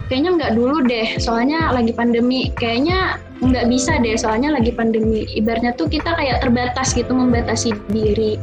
kayaknya 0.07 0.39
nggak 0.39 0.53
dulu 0.55 0.87
deh, 0.87 1.19
soalnya 1.19 1.75
lagi 1.75 1.91
pandemi. 1.91 2.55
Kayaknya 2.55 3.19
nggak 3.43 3.67
bisa 3.67 3.99
deh, 3.99 4.15
soalnya 4.15 4.55
lagi 4.55 4.71
pandemi. 4.71 5.27
Ibaratnya 5.35 5.75
tuh 5.75 5.91
kita 5.91 6.15
kayak 6.15 6.39
terbatas 6.39 6.95
gitu 6.95 7.11
membatasi 7.11 7.75
diri 7.91 8.39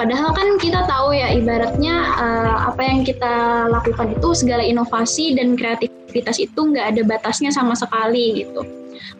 Padahal 0.00 0.32
kan 0.32 0.56
kita 0.56 0.88
tahu 0.88 1.12
ya 1.12 1.28
ibaratnya 1.36 1.92
uh, 2.16 2.72
apa 2.72 2.80
yang 2.80 3.04
kita 3.04 3.68
lakukan 3.68 4.16
itu 4.16 4.32
segala 4.32 4.64
inovasi 4.64 5.36
dan 5.36 5.60
kreativitas 5.60 6.40
itu 6.40 6.56
nggak 6.56 6.96
ada 6.96 7.04
batasnya 7.04 7.52
sama 7.52 7.76
sekali 7.76 8.40
gitu. 8.40 8.64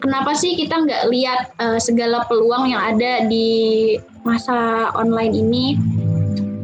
Kenapa 0.01 0.33
sih 0.33 0.57
kita 0.57 0.81
nggak 0.81 1.03
lihat 1.13 1.53
uh, 1.61 1.77
segala 1.77 2.25
peluang 2.25 2.73
yang 2.73 2.81
ada 2.81 3.29
di 3.29 3.93
masa 4.25 4.89
online 4.97 5.37
ini? 5.37 5.65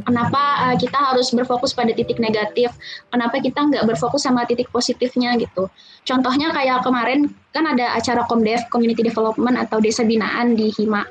Kenapa 0.01 0.65
uh, 0.65 0.75
kita 0.81 0.97
harus 0.97 1.29
berfokus 1.29 1.77
pada 1.77 1.93
titik 1.93 2.17
negatif? 2.17 2.73
Kenapa 3.13 3.37
kita 3.37 3.69
nggak 3.69 3.85
berfokus 3.85 4.25
sama 4.25 4.49
titik 4.49 4.73
positifnya 4.73 5.37
gitu? 5.37 5.69
Contohnya 6.09 6.49
kayak 6.57 6.81
kemarin 6.81 7.29
kan 7.53 7.69
ada 7.69 7.93
acara 7.93 8.25
Komdev 8.25 8.65
Community 8.73 9.05
Development 9.05 9.61
atau 9.61 9.77
Desa 9.77 10.01
Binaan 10.01 10.57
di 10.57 10.73
Hima 10.73 11.05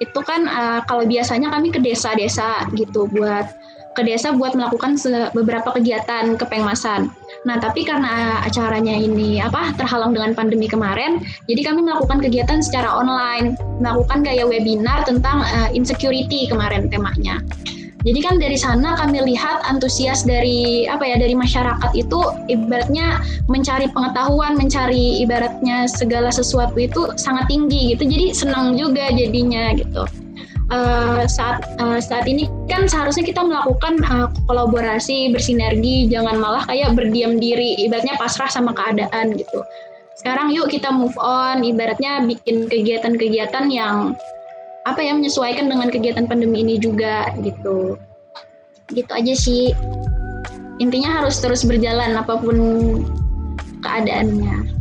itu 0.00 0.20
kan 0.24 0.48
uh, 0.48 0.80
kalau 0.88 1.04
biasanya 1.04 1.52
kami 1.52 1.68
ke 1.68 1.78
desa-desa 1.78 2.66
gitu 2.72 3.06
buat 3.12 3.52
ke 3.94 4.06
desa 4.06 4.30
buat 4.32 4.54
melakukan 4.54 4.96
beberapa 5.34 5.74
kegiatan 5.74 6.38
kepengmasan. 6.38 7.10
Nah, 7.42 7.56
tapi 7.58 7.82
karena 7.82 8.38
acaranya 8.44 8.94
ini 8.94 9.42
apa 9.42 9.74
terhalang 9.74 10.14
dengan 10.14 10.36
pandemi 10.36 10.70
kemarin, 10.70 11.18
jadi 11.50 11.72
kami 11.72 11.82
melakukan 11.82 12.22
kegiatan 12.22 12.62
secara 12.62 12.86
online, 12.94 13.58
melakukan 13.82 14.22
kayak 14.22 14.46
webinar 14.46 15.02
tentang 15.02 15.42
uh, 15.42 15.68
insecurity 15.74 16.46
kemarin 16.46 16.86
temanya. 16.86 17.42
Jadi 18.00 18.20
kan 18.24 18.40
dari 18.40 18.56
sana 18.56 18.96
kami 18.96 19.20
lihat 19.28 19.60
antusias 19.68 20.24
dari 20.24 20.88
apa 20.88 21.04
ya 21.04 21.20
dari 21.20 21.36
masyarakat 21.36 21.90
itu 21.92 22.20
ibaratnya 22.48 23.20
mencari 23.52 23.92
pengetahuan, 23.92 24.56
mencari 24.56 25.20
ibaratnya 25.20 25.84
segala 25.84 26.32
sesuatu 26.32 26.76
itu 26.80 27.12
sangat 27.20 27.44
tinggi 27.52 27.92
gitu. 27.92 28.08
Jadi 28.08 28.32
senang 28.32 28.76
juga 28.80 29.12
jadinya 29.12 29.76
gitu. 29.76 30.08
Uh, 30.70 31.26
saat 31.26 31.66
uh, 31.82 31.98
saat 31.98 32.30
ini 32.30 32.46
kan 32.70 32.86
seharusnya 32.86 33.26
kita 33.26 33.42
melakukan 33.42 33.98
uh, 34.06 34.30
kolaborasi 34.46 35.34
bersinergi 35.34 36.06
jangan 36.06 36.38
malah 36.38 36.62
kayak 36.62 36.94
berdiam 36.94 37.42
diri 37.42 37.74
ibaratnya 37.82 38.14
pasrah 38.14 38.46
sama 38.46 38.70
keadaan 38.70 39.34
gitu 39.34 39.66
sekarang 40.14 40.54
yuk 40.54 40.70
kita 40.70 40.94
move 40.94 41.18
on 41.18 41.66
ibaratnya 41.66 42.22
bikin 42.22 42.70
kegiatan-kegiatan 42.70 43.66
yang 43.66 44.14
apa 44.88 45.00
ya 45.04 45.12
menyesuaikan 45.12 45.68
dengan 45.68 45.92
kegiatan 45.92 46.24
pandemi 46.24 46.64
ini 46.64 46.80
juga 46.80 47.32
gitu. 47.44 48.00
Gitu 48.88 49.10
aja 49.12 49.34
sih. 49.36 49.76
Intinya 50.80 51.20
harus 51.20 51.36
terus 51.44 51.62
berjalan 51.68 52.16
apa 52.16 52.40
pun 52.40 52.56
keadaannya. 53.84 54.80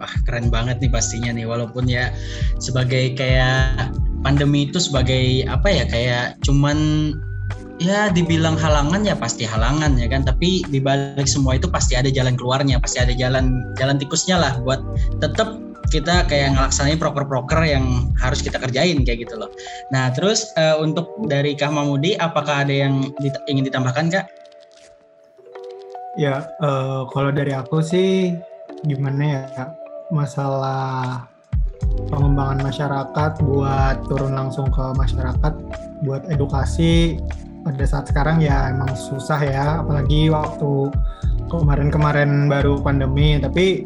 Wah 0.00 0.14
keren 0.26 0.48
banget 0.48 0.80
nih 0.80 0.90
pastinya 0.90 1.30
nih 1.30 1.46
walaupun 1.46 1.86
ya 1.86 2.10
sebagai 2.58 3.14
kayak 3.14 3.92
pandemi 4.24 4.66
itu 4.66 4.80
sebagai 4.80 5.44
apa 5.46 5.68
ya 5.68 5.84
kayak 5.86 6.40
cuman 6.42 7.12
ya 7.80 8.12
dibilang 8.12 8.56
halangan 8.58 9.06
ya 9.06 9.14
pasti 9.14 9.46
halangan 9.46 9.94
ya 9.94 10.10
kan? 10.10 10.26
Tapi 10.26 10.66
dibalik 10.72 11.30
semua 11.30 11.54
itu 11.54 11.70
pasti 11.70 11.94
ada 11.94 12.10
jalan 12.10 12.34
keluarnya 12.34 12.82
pasti 12.82 12.98
ada 12.98 13.14
jalan 13.14 13.62
jalan 13.78 13.96
tikusnya 14.00 14.40
lah 14.40 14.58
buat 14.66 14.82
tetap 15.22 15.69
kita 15.90 16.24
kayak 16.30 16.54
ngelaksanain 16.54 16.96
proker-proker 16.96 17.66
yang 17.66 18.14
harus 18.16 18.40
kita 18.40 18.56
kerjain 18.62 19.02
kayak 19.02 19.26
gitu 19.26 19.34
loh. 19.36 19.50
Nah 19.90 20.14
terus 20.14 20.54
uh, 20.54 20.78
untuk 20.78 21.10
dari 21.26 21.58
Kak 21.58 21.74
Mamudi, 21.74 22.14
apakah 22.16 22.62
ada 22.64 22.72
yang 22.72 23.10
dit 23.18 23.34
ingin 23.50 23.66
ditambahkan 23.66 24.06
Kak? 24.08 24.26
Ya 26.14 26.46
uh, 26.62 27.10
kalau 27.10 27.34
dari 27.34 27.50
aku 27.50 27.82
sih 27.82 28.34
gimana 28.86 29.22
ya 29.26 29.74
masalah 30.14 31.26
pengembangan 32.10 32.60
masyarakat 32.64 33.32
buat 33.44 33.96
turun 34.08 34.34
langsung 34.34 34.70
ke 34.70 34.84
masyarakat 34.94 35.52
buat 36.06 36.22
edukasi 36.32 37.18
pada 37.60 37.84
saat 37.84 38.08
sekarang 38.08 38.40
ya 38.40 38.72
emang 38.72 38.90
susah 38.96 39.40
ya 39.40 39.66
apalagi 39.84 40.32
waktu 40.32 40.88
kemarin-kemarin 41.52 42.48
baru 42.48 42.80
pandemi 42.80 43.36
tapi 43.36 43.84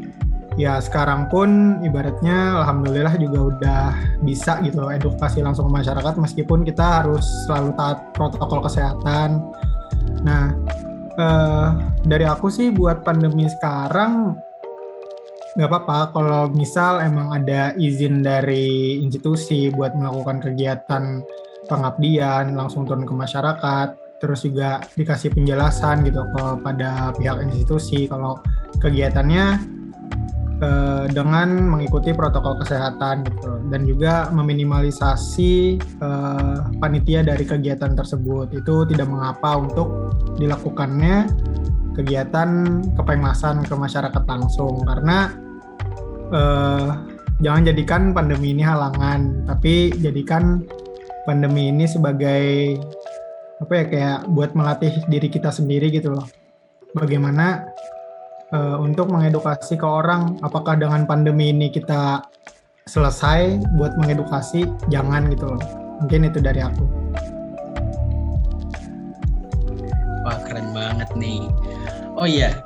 ya 0.54 0.78
sekarang 0.78 1.26
pun 1.26 1.80
ibaratnya 1.82 2.62
alhamdulillah 2.62 3.14
juga 3.18 3.38
udah 3.50 3.84
bisa 4.22 4.62
gitu 4.62 4.86
edukasi 4.90 5.42
langsung 5.42 5.70
ke 5.70 5.82
masyarakat 5.82 6.14
meskipun 6.14 6.62
kita 6.62 7.02
harus 7.02 7.26
selalu 7.46 7.74
taat 7.74 7.98
protokol 8.14 8.62
kesehatan. 8.62 9.42
Nah, 10.22 10.54
uh, 11.18 11.68
dari 12.06 12.24
aku 12.26 12.50
sih 12.50 12.70
buat 12.70 13.02
pandemi 13.02 13.50
sekarang 13.50 14.38
nggak 15.54 15.70
apa-apa 15.70 15.98
kalau 16.10 16.42
misal 16.50 16.98
emang 16.98 17.30
ada 17.30 17.70
izin 17.78 18.26
dari 18.26 18.98
institusi 18.98 19.70
buat 19.70 19.94
melakukan 19.94 20.42
kegiatan 20.42 21.22
pengabdian 21.70 22.58
langsung 22.58 22.82
turun 22.82 23.06
ke 23.06 23.14
masyarakat 23.14 23.94
terus 24.18 24.42
juga 24.42 24.82
dikasih 24.98 25.30
penjelasan 25.30 26.02
gitu 26.06 26.26
kepada 26.34 27.14
pihak 27.14 27.38
institusi 27.46 28.10
kalau 28.10 28.42
kegiatannya 28.82 29.73
eh, 30.64 31.04
dengan 31.12 31.76
mengikuti 31.76 32.16
protokol 32.16 32.56
kesehatan 32.64 33.28
gitu. 33.28 33.60
Dan 33.68 33.84
juga 33.84 34.32
meminimalisasi 34.32 35.52
eh, 35.80 36.58
panitia 36.80 37.20
dari 37.20 37.44
kegiatan 37.44 37.92
tersebut. 37.92 38.56
Itu 38.56 38.88
tidak 38.88 39.12
mengapa 39.12 39.60
untuk 39.60 40.16
dilakukannya 40.40 41.28
kegiatan 41.94 42.82
kepengmasan 42.98 43.62
ke 43.62 43.74
masyarakat 43.76 44.22
langsung. 44.26 44.82
Karena 44.82 45.30
uh, 46.34 46.88
jangan 47.40 47.62
jadikan 47.70 48.02
pandemi 48.10 48.52
ini 48.52 48.66
halangan, 48.66 49.46
tapi 49.46 49.94
jadikan 50.02 50.66
pandemi 51.24 51.70
ini 51.70 51.86
sebagai 51.86 52.76
apa 53.62 53.72
ya 53.72 53.84
kayak 53.86 54.18
buat 54.34 54.52
melatih 54.52 54.92
diri 55.08 55.30
kita 55.30 55.54
sendiri 55.54 55.88
gitu 55.94 56.12
loh. 56.12 56.26
Bagaimana 56.94 57.73
uh, 58.54 58.76
untuk 58.78 59.10
mengedukasi 59.10 59.74
ke 59.74 59.84
orang, 59.84 60.38
apakah 60.46 60.78
dengan 60.78 61.04
pandemi 61.04 61.50
ini 61.50 61.68
kita 61.68 62.22
selesai 62.86 63.58
buat 63.76 63.98
mengedukasi? 63.98 64.70
Jangan 64.88 65.28
gitu 65.34 65.50
loh. 65.50 65.62
Mungkin 66.00 66.30
itu 66.30 66.38
dari 66.38 66.62
aku. 66.62 66.84
Wah 70.24 70.38
keren 70.46 70.72
banget 70.72 71.10
nih. 71.18 71.44
Oh 72.14 72.30
iya, 72.30 72.62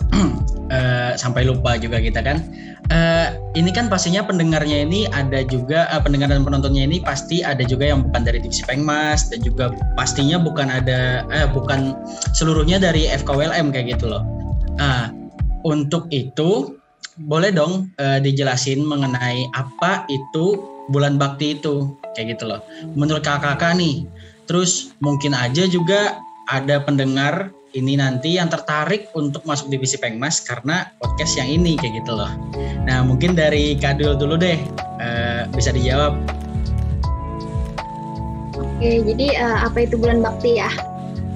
uh, 0.71 1.17
sampai 1.23 1.49
lupa 1.49 1.81
juga 1.81 1.99
kita 1.99 2.21
kan. 2.21 2.45
Uh, 2.89 3.37
ini 3.53 3.69
kan 3.69 3.93
pastinya 3.93 4.25
pendengarnya 4.25 4.81
ini 4.81 5.05
ada 5.13 5.45
juga 5.45 5.85
uh, 5.93 6.01
pendengar 6.01 6.33
dan 6.33 6.41
penontonnya 6.41 6.89
ini 6.89 7.05
pasti 7.05 7.45
ada 7.45 7.61
juga 7.61 7.85
yang 7.85 8.01
bukan 8.09 8.25
dari 8.25 8.41
divisi 8.41 8.65
Pengmas 8.65 9.29
dan 9.29 9.45
juga 9.45 9.77
pastinya 9.93 10.41
bukan 10.41 10.73
ada 10.73 11.21
eh, 11.29 11.45
bukan 11.53 11.93
seluruhnya 12.33 12.81
dari 12.81 13.05
FKWLM 13.13 13.77
kayak 13.77 13.99
gitu 13.99 14.09
loh. 14.09 14.25
Uh, 14.81 15.18
untuk 15.65 16.07
itu 16.15 16.79
boleh 17.19 17.51
dong 17.51 17.91
uh, 17.99 18.23
dijelasin 18.23 18.87
mengenai 18.87 19.51
apa 19.59 20.07
itu 20.07 20.63
bulan 20.89 21.19
bakti 21.19 21.59
itu 21.59 21.99
kayak 22.15 22.39
gitu 22.39 22.49
loh. 22.49 22.63
Menurut 22.95 23.27
kakak-kakak 23.27 23.77
nih, 23.79 24.07
terus 24.47 24.95
mungkin 25.03 25.35
aja 25.35 25.67
juga 25.67 26.23
ada 26.49 26.81
pendengar 26.81 27.53
ini 27.77 28.01
nanti 28.01 28.41
yang 28.41 28.49
tertarik 28.49 29.13
untuk 29.13 29.45
masuk 29.45 29.69
divisi 29.69 30.01
Pengmas 30.01 30.41
karena 30.41 30.89
podcast 30.97 31.37
yang 31.37 31.61
ini 31.61 31.77
kayak 31.77 32.01
gitu 32.01 32.17
loh. 32.17 32.33
Nah 32.89 33.05
mungkin 33.05 33.37
dari 33.37 33.77
Kadul 33.77 34.17
dulu 34.17 34.41
deh 34.41 34.57
uh, 35.03 35.45
bisa 35.53 35.75
dijawab. 35.77 36.17
Oke 38.57 39.05
jadi 39.05 39.27
uh, 39.37 39.59
apa 39.69 39.85
itu 39.85 40.01
bulan 40.01 40.25
bakti 40.25 40.57
ya? 40.57 40.73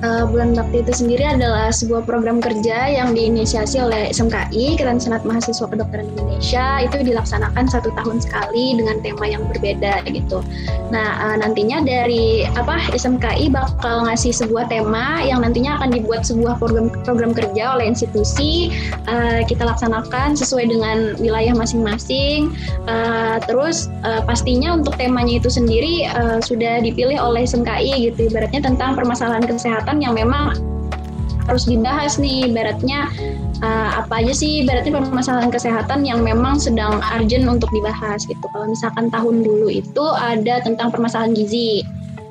Uh, 0.02 0.26
Bulan 0.26 0.50
Bakti 0.58 0.82
itu 0.82 0.92
sendiri 0.92 1.22
adalah 1.22 1.70
sebuah 1.70 2.02
program 2.02 2.42
kerja 2.42 2.90
yang 2.90 3.14
diinisiasi 3.14 3.78
oleh 3.78 4.10
SMKI, 4.10 4.74
Ikatan 4.74 4.98
Senat 4.98 5.22
Mahasiswa 5.22 5.62
Kedokteran 5.62 6.10
Indonesia. 6.18 6.82
Itu 6.82 7.06
dilaksanakan 7.06 7.70
satu 7.70 7.94
tahun 7.94 8.18
sekali 8.18 8.74
dengan 8.74 8.98
tema 8.98 9.30
yang 9.30 9.46
berbeda 9.46 10.02
gitu. 10.10 10.42
Nah, 10.90 11.22
uh, 11.22 11.36
nantinya 11.38 11.86
dari 11.86 12.50
apa 12.58 12.82
SMKI 12.90 13.54
bakal 13.54 14.10
ngasih 14.10 14.34
sebuah 14.34 14.66
tema 14.66 15.22
yang 15.22 15.46
nantinya 15.46 15.78
akan 15.78 15.94
dibuat 15.94 16.26
sebuah 16.26 16.58
program 16.58 16.90
program 17.06 17.30
kerja 17.30 17.78
oleh 17.78 17.86
institusi. 17.86 18.74
Uh, 19.06 19.46
kita 19.46 19.62
laksanakan 19.62 20.34
sesuai 20.34 20.66
dengan 20.66 21.14
wilayah 21.22 21.54
masing-masing. 21.54 22.50
Uh, 22.90 23.38
terus 23.46 23.86
uh, 24.02 24.18
pastinya 24.26 24.74
untuk 24.74 24.98
temanya 24.98 25.38
itu 25.38 25.46
sendiri 25.46 26.10
uh, 26.10 26.42
sudah 26.42 26.82
dipilih 26.82 27.22
oleh 27.22 27.46
SMKI 27.46 28.10
gitu. 28.10 28.26
Ibaratnya 28.26 28.66
tentang 28.66 28.98
permasalahan 28.98 29.46
kesehatan 29.46 29.91
kesehatan 29.92 30.00
yang 30.00 30.14
memang 30.16 30.56
harus 31.44 31.68
dibahas 31.68 32.16
nih. 32.16 32.48
Ibaratnya 32.48 33.12
uh, 33.60 33.90
apa 34.00 34.24
aja 34.24 34.32
sih 34.32 34.64
ibaratnya 34.64 34.96
permasalahan 34.96 35.52
kesehatan 35.52 36.08
yang 36.08 36.24
memang 36.24 36.56
sedang 36.56 37.04
urgent 37.12 37.44
untuk 37.44 37.68
dibahas 37.76 38.24
gitu. 38.24 38.40
Kalau 38.40 38.72
misalkan 38.72 39.12
tahun 39.12 39.44
dulu 39.44 39.68
itu 39.68 40.04
ada 40.16 40.64
tentang 40.64 40.88
permasalahan 40.88 41.36
gizi 41.36 41.84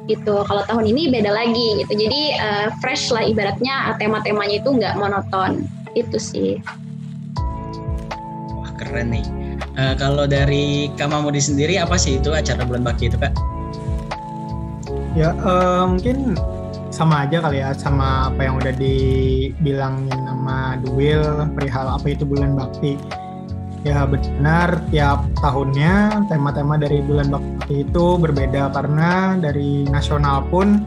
gitu. 0.10 0.42
Kalau 0.42 0.66
tahun 0.66 0.90
ini 0.90 1.14
beda 1.14 1.30
lagi 1.30 1.86
gitu. 1.86 1.94
Jadi 1.94 2.22
uh, 2.42 2.68
fresh 2.82 3.14
lah 3.14 3.22
ibaratnya 3.22 3.94
tema-temanya 4.02 4.58
itu 4.66 4.70
nggak 4.74 4.98
monoton. 4.98 5.70
Itu 5.94 6.18
sih. 6.18 6.58
Wah 8.58 8.74
keren 8.80 9.14
nih. 9.14 9.26
Uh, 9.78 9.94
kalau 10.02 10.26
dari 10.26 10.90
Kamamudi 10.98 11.38
sendiri 11.38 11.78
apa 11.78 11.94
sih 11.94 12.18
itu 12.18 12.34
acara 12.34 12.66
bulan 12.66 12.82
bakti 12.82 13.06
itu 13.12 13.22
kak? 13.22 13.32
Ya 15.14 15.36
uh, 15.44 15.86
mungkin 15.92 16.40
sama 16.92 17.24
aja 17.24 17.40
kali 17.40 17.64
ya 17.64 17.72
sama 17.72 18.30
apa 18.30 18.46
yang 18.46 18.60
udah 18.60 18.76
dibilangin 18.76 20.20
sama 20.28 20.76
Duil 20.84 21.24
perihal 21.56 21.88
apa 21.88 22.06
itu 22.12 22.28
bulan 22.28 22.54
bakti. 22.54 23.00
Ya 23.82 24.06
benar 24.06 24.78
tiap 24.94 25.26
tahunnya 25.42 26.28
tema-tema 26.30 26.78
dari 26.78 27.02
bulan 27.02 27.34
bakti 27.34 27.82
itu 27.82 28.06
berbeda 28.20 28.70
karena 28.78 29.40
dari 29.42 29.90
nasional 29.90 30.46
pun 30.54 30.86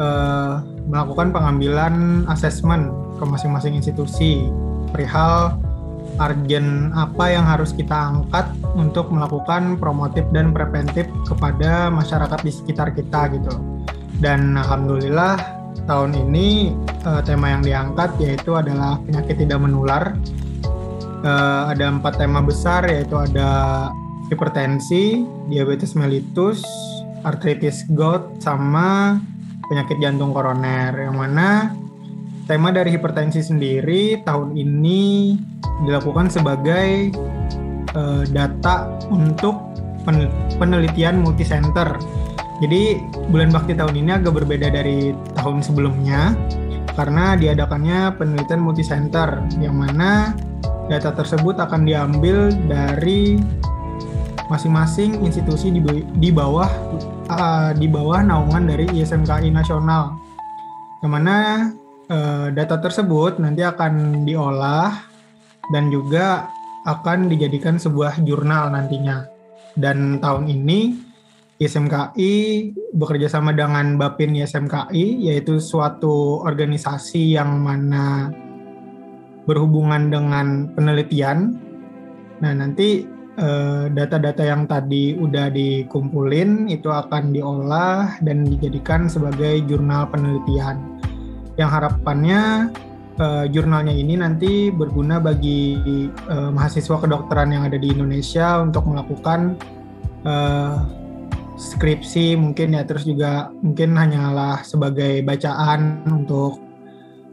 eh, 0.00 0.54
melakukan 0.88 1.36
pengambilan 1.36 2.24
asesmen 2.32 2.88
ke 3.20 3.24
masing-masing 3.28 3.76
institusi 3.76 4.48
perihal 4.88 5.60
argen 6.16 6.90
apa 6.96 7.28
yang 7.28 7.44
harus 7.44 7.76
kita 7.76 7.92
angkat 7.92 8.48
untuk 8.72 9.12
melakukan 9.12 9.76
promotif 9.76 10.24
dan 10.32 10.56
preventif 10.56 11.04
kepada 11.28 11.92
masyarakat 11.92 12.40
di 12.40 12.50
sekitar 12.50 12.96
kita 12.96 13.28
gitu 13.36 13.77
dan 14.18 14.58
alhamdulillah 14.58 15.38
tahun 15.86 16.14
ini 16.28 16.74
uh, 17.06 17.22
tema 17.22 17.54
yang 17.54 17.62
diangkat 17.62 18.10
yaitu 18.18 18.54
adalah 18.58 18.98
penyakit 19.06 19.38
tidak 19.38 19.58
menular. 19.62 20.14
Uh, 21.18 21.74
ada 21.74 21.90
empat 21.90 22.14
tema 22.14 22.38
besar 22.38 22.86
yaitu 22.86 23.18
ada 23.18 23.50
hipertensi, 24.30 25.26
diabetes 25.50 25.98
mellitus, 25.98 26.62
artritis 27.26 27.82
gout, 27.90 28.38
sama 28.38 29.18
penyakit 29.66 29.98
jantung 29.98 30.30
koroner. 30.30 30.94
Yang 30.94 31.16
mana 31.16 31.50
tema 32.46 32.70
dari 32.70 32.94
hipertensi 32.94 33.42
sendiri 33.42 34.22
tahun 34.22 34.54
ini 34.54 35.34
dilakukan 35.86 36.30
sebagai 36.30 37.14
uh, 37.94 38.22
data 38.30 38.86
untuk 39.10 39.58
penelitian 40.56 41.20
multisenter 41.20 41.98
jadi 42.58 42.98
bulan 43.30 43.54
bakti 43.54 43.78
tahun 43.78 43.94
ini 43.94 44.10
agak 44.18 44.34
berbeda 44.42 44.74
dari 44.74 45.14
tahun 45.38 45.62
sebelumnya 45.62 46.34
karena 46.98 47.38
diadakannya 47.38 48.18
penelitian 48.18 48.58
multisenter 48.58 49.38
yang 49.62 49.78
mana 49.78 50.34
data 50.90 51.14
tersebut 51.14 51.54
akan 51.62 51.86
diambil 51.86 52.50
dari 52.66 53.38
masing-masing 54.48 55.22
institusi 55.22 55.70
di, 55.70 55.80
di 56.18 56.30
bawah 56.32 56.66
uh, 57.30 57.70
di 57.76 57.86
bawah 57.86 58.24
naungan 58.24 58.66
dari 58.66 58.88
ISMKI 58.90 59.52
nasional. 59.52 60.16
Yang 61.04 61.12
mana 61.12 61.36
uh, 62.10 62.46
data 62.50 62.80
tersebut 62.80 63.38
nanti 63.38 63.62
akan 63.62 64.24
diolah 64.24 65.06
dan 65.70 65.92
juga 65.92 66.48
akan 66.88 67.28
dijadikan 67.28 67.76
sebuah 67.76 68.18
jurnal 68.24 68.72
nantinya. 68.72 69.28
Dan 69.78 70.18
tahun 70.18 70.50
ini 70.50 71.07
ISMKI 71.58 72.34
bekerja 72.94 73.26
sama 73.26 73.50
dengan 73.50 73.98
Bapin 73.98 74.38
ISMKI 74.38 75.26
yaitu 75.26 75.58
suatu 75.58 76.38
organisasi 76.46 77.34
yang 77.34 77.58
mana 77.58 78.30
berhubungan 79.42 80.06
dengan 80.06 80.70
penelitian. 80.78 81.58
Nah, 82.38 82.54
nanti 82.54 83.02
eh, 83.34 83.84
data-data 83.90 84.46
yang 84.46 84.70
tadi 84.70 85.18
udah 85.18 85.50
dikumpulin 85.50 86.70
itu 86.70 86.94
akan 86.94 87.34
diolah 87.34 88.22
dan 88.22 88.46
dijadikan 88.46 89.10
sebagai 89.10 89.58
jurnal 89.66 90.06
penelitian. 90.14 90.78
Yang 91.58 91.70
harapannya 91.74 92.70
uh, 93.18 93.50
jurnalnya 93.50 93.90
ini 93.90 94.14
nanti 94.14 94.70
berguna 94.70 95.18
bagi 95.18 95.74
uh, 96.30 96.54
mahasiswa 96.54 97.02
kedokteran 97.02 97.50
yang 97.50 97.66
ada 97.66 97.74
di 97.74 97.90
Indonesia 97.90 98.62
untuk 98.62 98.86
melakukan 98.86 99.58
skripsi 101.58 102.38
mungkin 102.38 102.78
ya 102.78 102.86
terus 102.86 103.02
juga 103.02 103.50
mungkin 103.66 103.98
hanyalah 103.98 104.62
sebagai 104.62 105.26
bacaan 105.26 106.06
untuk 106.06 106.62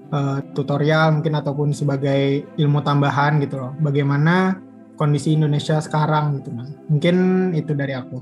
uh, 0.09 0.41
tutorial 0.57 1.21
mungkin 1.21 1.37
ataupun 1.37 1.69
sebagai 1.69 2.41
ilmu 2.57 2.81
tambahan 2.81 3.37
gitu 3.37 3.61
loh 3.61 3.71
bagaimana 3.85 4.57
kondisi 4.97 5.37
Indonesia 5.37 5.77
sekarang 5.77 6.41
gitu 6.41 6.49
nah 6.57 6.65
mungkin 6.89 7.15
itu 7.53 7.77
dari 7.77 7.93
aku 7.93 8.19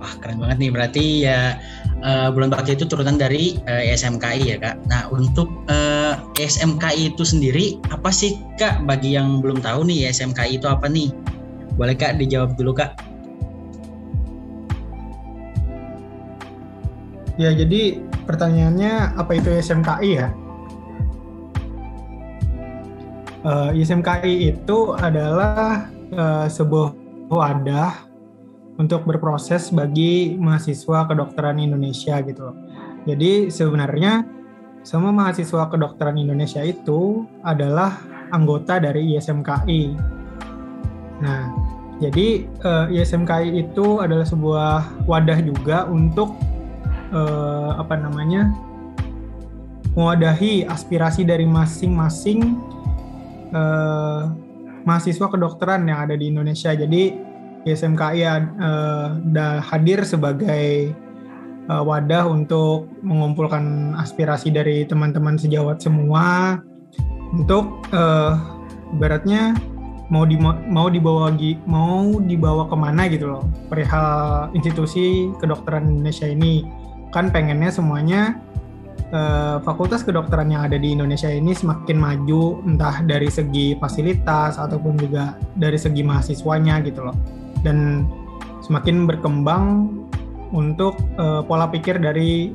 Wah 0.00 0.16
keren 0.16 0.40
banget 0.40 0.64
nih 0.64 0.70
berarti 0.72 1.04
ya 1.28 1.60
uh, 2.00 2.32
bulan 2.32 2.48
bakti 2.48 2.72
itu 2.72 2.88
turunan 2.88 3.20
dari 3.20 3.60
uh, 3.68 3.84
SMKI 3.84 4.42
ya 4.48 4.56
kak. 4.56 4.80
Nah 4.88 5.12
untuk 5.12 5.52
uh, 5.68 6.16
SMKI 6.40 7.12
itu 7.12 7.20
sendiri 7.20 7.76
apa 7.92 8.08
sih 8.08 8.40
kak 8.56 8.80
bagi 8.88 9.12
yang 9.12 9.44
belum 9.44 9.60
tahu 9.60 9.84
nih 9.84 10.08
SMKI 10.08 10.56
itu 10.56 10.64
apa 10.72 10.88
nih? 10.88 11.12
Boleh 11.76 11.92
kak 11.92 12.16
dijawab 12.16 12.56
dulu 12.56 12.72
kak? 12.80 12.96
Ya 17.40 17.56
jadi 17.56 17.96
pertanyaannya 18.28 19.16
apa 19.16 19.32
itu 19.32 19.48
SMKI 19.48 20.10
ya? 20.12 20.28
Uh, 23.40 23.72
SMKI 23.72 24.52
itu 24.52 24.92
adalah 25.00 25.88
uh, 26.12 26.44
sebuah 26.44 26.92
wadah 27.32 28.04
untuk 28.76 29.08
berproses 29.08 29.72
bagi 29.72 30.36
mahasiswa 30.36 31.08
kedokteran 31.08 31.56
Indonesia 31.56 32.20
gitu 32.20 32.52
Jadi 33.08 33.48
sebenarnya 33.48 34.28
semua 34.84 35.08
mahasiswa 35.08 35.72
kedokteran 35.72 36.20
Indonesia 36.20 36.60
itu 36.60 37.24
adalah 37.40 38.04
anggota 38.36 38.76
dari 38.76 39.16
ISMKI. 39.16 39.96
Nah, 41.24 41.48
jadi 42.04 42.44
uh, 42.64 42.92
eh, 42.92 43.00
ISMKI 43.00 43.64
itu 43.64 44.04
adalah 44.04 44.28
sebuah 44.28 45.04
wadah 45.08 45.40
juga 45.40 45.88
untuk 45.88 46.36
uh, 47.12 47.78
apa 47.78 47.94
namanya 47.98 48.50
mewadahi 49.94 50.66
aspirasi 50.66 51.26
dari 51.26 51.44
masing-masing 51.46 52.58
uh, 53.54 54.30
mahasiswa 54.86 55.26
kedokteran 55.28 55.86
yang 55.86 56.06
ada 56.06 56.14
di 56.14 56.30
Indonesia. 56.30 56.72
Jadi 56.72 57.14
ISMKI 57.66 58.22
uh, 58.56 59.60
hadir 59.60 60.06
sebagai 60.06 60.94
uh, 61.68 61.82
wadah 61.84 62.24
untuk 62.26 62.88
mengumpulkan 63.04 63.94
aspirasi 64.00 64.48
dari 64.50 64.86
teman-teman 64.88 65.36
sejawat 65.36 65.82
semua 65.82 66.58
untuk 67.36 67.84
uh, 67.92 68.34
beratnya 68.98 69.54
mau 70.10 70.26
di 70.26 70.34
mau 70.42 70.90
dibawa 70.90 71.30
mau 71.70 72.18
dibawa 72.18 72.66
ke 72.66 72.74
mana 72.74 73.06
gitu 73.06 73.30
loh 73.30 73.46
perihal 73.70 74.50
institusi 74.58 75.30
kedokteran 75.38 75.86
Indonesia 75.86 76.26
ini 76.26 76.66
kan 77.10 77.30
pengennya 77.30 77.70
semuanya 77.70 78.38
uh, 79.10 79.58
fakultas 79.62 80.02
kedokteran 80.06 80.50
yang 80.50 80.66
ada 80.66 80.78
di 80.78 80.94
Indonesia 80.94 81.30
ini 81.30 81.54
semakin 81.54 81.98
maju 81.98 82.62
entah 82.66 83.02
dari 83.04 83.28
segi 83.30 83.74
fasilitas 83.78 84.56
ataupun 84.58 84.98
juga 84.98 85.36
dari 85.58 85.78
segi 85.78 86.02
mahasiswanya 86.02 86.82
gitu 86.86 87.06
loh 87.06 87.16
dan 87.66 88.06
semakin 88.62 89.04
berkembang 89.10 89.90
untuk 90.50 90.98
uh, 91.18 91.42
pola 91.46 91.70
pikir 91.70 91.98
dari 91.98 92.54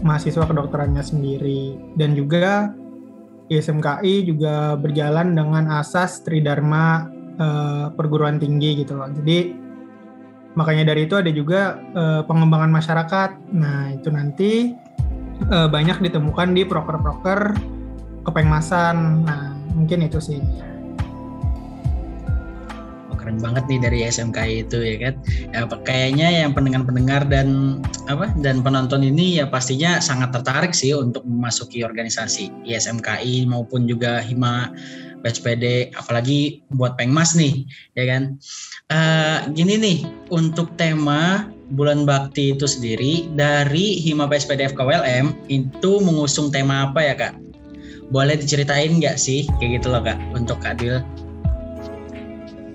mahasiswa 0.00 0.44
kedokterannya 0.44 1.04
sendiri 1.04 1.76
dan 1.96 2.16
juga 2.16 2.72
ISMKI 3.46 4.26
juga 4.26 4.74
berjalan 4.74 5.38
dengan 5.38 5.70
asas 5.78 6.20
tridharma 6.26 7.06
uh, 7.38 7.86
perguruan 7.94 8.42
tinggi 8.42 8.82
gitu 8.82 8.98
loh. 8.98 9.06
Jadi 9.22 9.65
makanya 10.56 10.90
dari 10.90 11.04
itu 11.04 11.14
ada 11.14 11.30
juga 11.30 11.78
uh, 11.92 12.24
pengembangan 12.24 12.72
masyarakat. 12.72 13.30
Nah, 13.52 13.92
itu 13.92 14.08
nanti 14.08 14.52
uh, 15.52 15.68
banyak 15.68 16.00
ditemukan 16.00 16.56
di 16.56 16.64
proker-proker 16.64 17.54
kepengmasan. 18.24 19.22
Nah, 19.28 19.54
mungkin 19.76 20.08
itu 20.08 20.18
sih 20.18 20.40
keren 23.26 23.42
banget 23.42 23.66
nih 23.66 23.80
dari 23.82 23.98
SMK 24.06 24.38
itu 24.70 24.78
ya 24.86 24.96
kan 25.02 25.14
ya 25.50 25.66
kayaknya 25.82 26.46
yang 26.46 26.54
pendengar-pendengar 26.54 27.26
dan 27.26 27.82
apa 28.06 28.30
dan 28.38 28.62
penonton 28.62 29.02
ini 29.02 29.42
ya 29.42 29.50
pastinya 29.50 29.98
sangat 29.98 30.30
tertarik 30.30 30.70
sih 30.70 30.94
untuk 30.94 31.26
memasuki 31.26 31.82
organisasi 31.82 32.54
ISMKI 32.70 33.50
maupun 33.50 33.90
juga 33.90 34.22
Hima 34.22 34.70
PSPD 35.24 35.94
apalagi 35.96 36.64
buat 36.74 36.96
Pengmas 36.98 37.36
nih 37.36 37.64
ya 37.94 38.04
kan? 38.08 38.22
Uh, 38.90 39.48
gini 39.52 39.74
nih 39.78 39.98
untuk 40.32 40.72
tema 40.76 41.48
bulan 41.74 42.06
bakti 42.06 42.54
itu 42.54 42.66
sendiri 42.68 43.26
dari 43.34 43.98
Hima 44.02 44.30
PSPD 44.30 44.76
FKWLM 44.76 45.50
itu 45.50 45.92
mengusung 46.02 46.52
tema 46.52 46.90
apa 46.90 47.00
ya 47.02 47.14
kak? 47.16 47.34
Boleh 48.12 48.38
diceritain 48.38 49.02
nggak 49.02 49.18
sih 49.18 49.48
kayak 49.58 49.82
gitu 49.82 49.90
loh 49.90 50.02
kak 50.04 50.18
untuk 50.34 50.62
Kak 50.62 50.78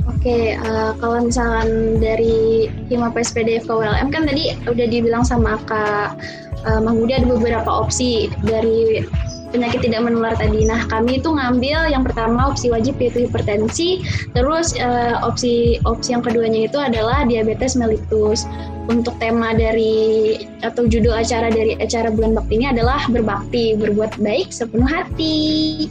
Oke, 0.09 0.57
uh, 0.57 0.97
kalau 0.97 1.29
misalkan 1.29 2.01
dari 2.01 2.69
Hima 2.89 3.13
PSPD 3.13 3.61
FKWLM 3.65 4.09
kan 4.09 4.25
tadi 4.25 4.53
udah 4.65 4.87
dibilang 4.89 5.21
sama 5.21 5.61
Kak 5.65 6.17
uh, 6.65 6.81
Mahmudi 6.81 7.17
ada 7.17 7.27
beberapa 7.29 7.69
opsi 7.69 8.29
dari 8.45 9.05
penyakit 9.51 9.83
tidak 9.85 10.07
menular 10.07 10.33
tadi. 10.39 10.63
Nah, 10.65 10.87
kami 10.87 11.19
itu 11.19 11.29
ngambil 11.29 11.91
yang 11.91 12.03
pertama 12.07 12.49
opsi 12.49 12.71
wajib 12.71 12.97
yaitu 12.97 13.27
hipertensi, 13.27 14.01
terus 14.31 14.73
uh, 14.79 15.21
opsi 15.21 15.77
opsi 15.83 16.15
yang 16.15 16.23
keduanya 16.23 16.65
itu 16.71 16.79
adalah 16.79 17.27
diabetes 17.27 17.75
mellitus. 17.75 18.47
Untuk 18.89 19.13
tema 19.21 19.53
dari 19.53 20.35
atau 20.65 20.89
judul 20.89 21.13
acara 21.13 21.53
dari 21.53 21.77
acara 21.77 22.09
bulan 22.09 22.33
bakti 22.33 22.59
ini 22.59 22.67
adalah 22.73 23.05
berbakti, 23.07 23.77
berbuat 23.77 24.17
baik 24.19 24.49
sepenuh 24.49 24.89
hati. 24.89 25.87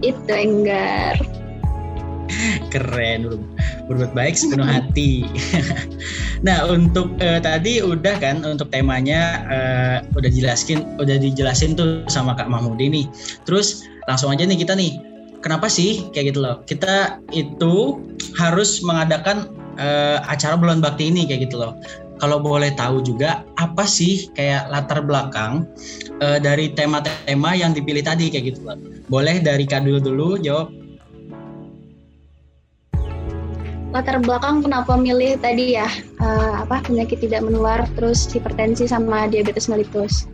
Itu 0.00 0.32
Enggar. 0.32 1.39
Keren, 2.70 3.46
berbuat 3.90 4.12
baik 4.14 4.38
sepenuh 4.38 4.66
hati. 4.66 5.26
nah, 6.46 6.66
untuk 6.70 7.10
uh, 7.18 7.42
tadi 7.42 7.82
udah 7.82 8.16
kan 8.22 8.42
untuk 8.46 8.70
temanya 8.70 9.44
uh, 9.50 9.96
udah 10.14 10.30
jelasin 10.30 10.86
udah 11.02 11.18
dijelasin 11.18 11.74
tuh 11.74 12.06
sama 12.06 12.38
Kak 12.38 12.46
Mahmudi 12.46 12.86
nih. 12.90 13.06
Terus 13.44 13.86
langsung 14.06 14.30
aja 14.30 14.46
nih 14.46 14.58
kita 14.62 14.74
nih. 14.78 15.02
Kenapa 15.40 15.72
sih 15.72 16.04
kayak 16.12 16.36
gitu 16.36 16.40
loh? 16.44 16.60
Kita 16.68 17.18
itu 17.32 17.96
harus 18.36 18.84
mengadakan 18.84 19.48
uh, 19.80 20.20
acara 20.28 20.54
bulan 20.54 20.84
bakti 20.84 21.08
ini 21.08 21.24
kayak 21.24 21.48
gitu 21.50 21.60
loh. 21.60 21.74
Kalau 22.20 22.36
boleh 22.36 22.68
tahu 22.76 23.00
juga 23.00 23.48
apa 23.56 23.88
sih 23.88 24.28
kayak 24.36 24.68
latar 24.68 25.00
belakang 25.00 25.64
uh, 26.20 26.36
dari 26.36 26.68
tema-tema 26.76 27.56
yang 27.56 27.72
dipilih 27.72 28.04
tadi 28.04 28.28
kayak 28.28 28.52
gitu 28.52 28.60
loh. 28.68 28.76
Boleh 29.08 29.40
dari 29.40 29.64
Kadul 29.64 30.04
dulu 30.04 30.36
jawab 30.36 30.79
latar 33.90 34.22
belakang 34.22 34.62
kenapa 34.62 34.94
milih 34.94 35.34
tadi 35.42 35.74
ya 35.74 35.90
uh, 36.22 36.62
apa 36.62 36.82
penyakit 36.86 37.18
tidak 37.22 37.42
menular 37.42 37.82
terus 37.98 38.30
hipertensi 38.30 38.86
sama 38.86 39.26
diabetes 39.26 39.66
mellitus. 39.66 40.30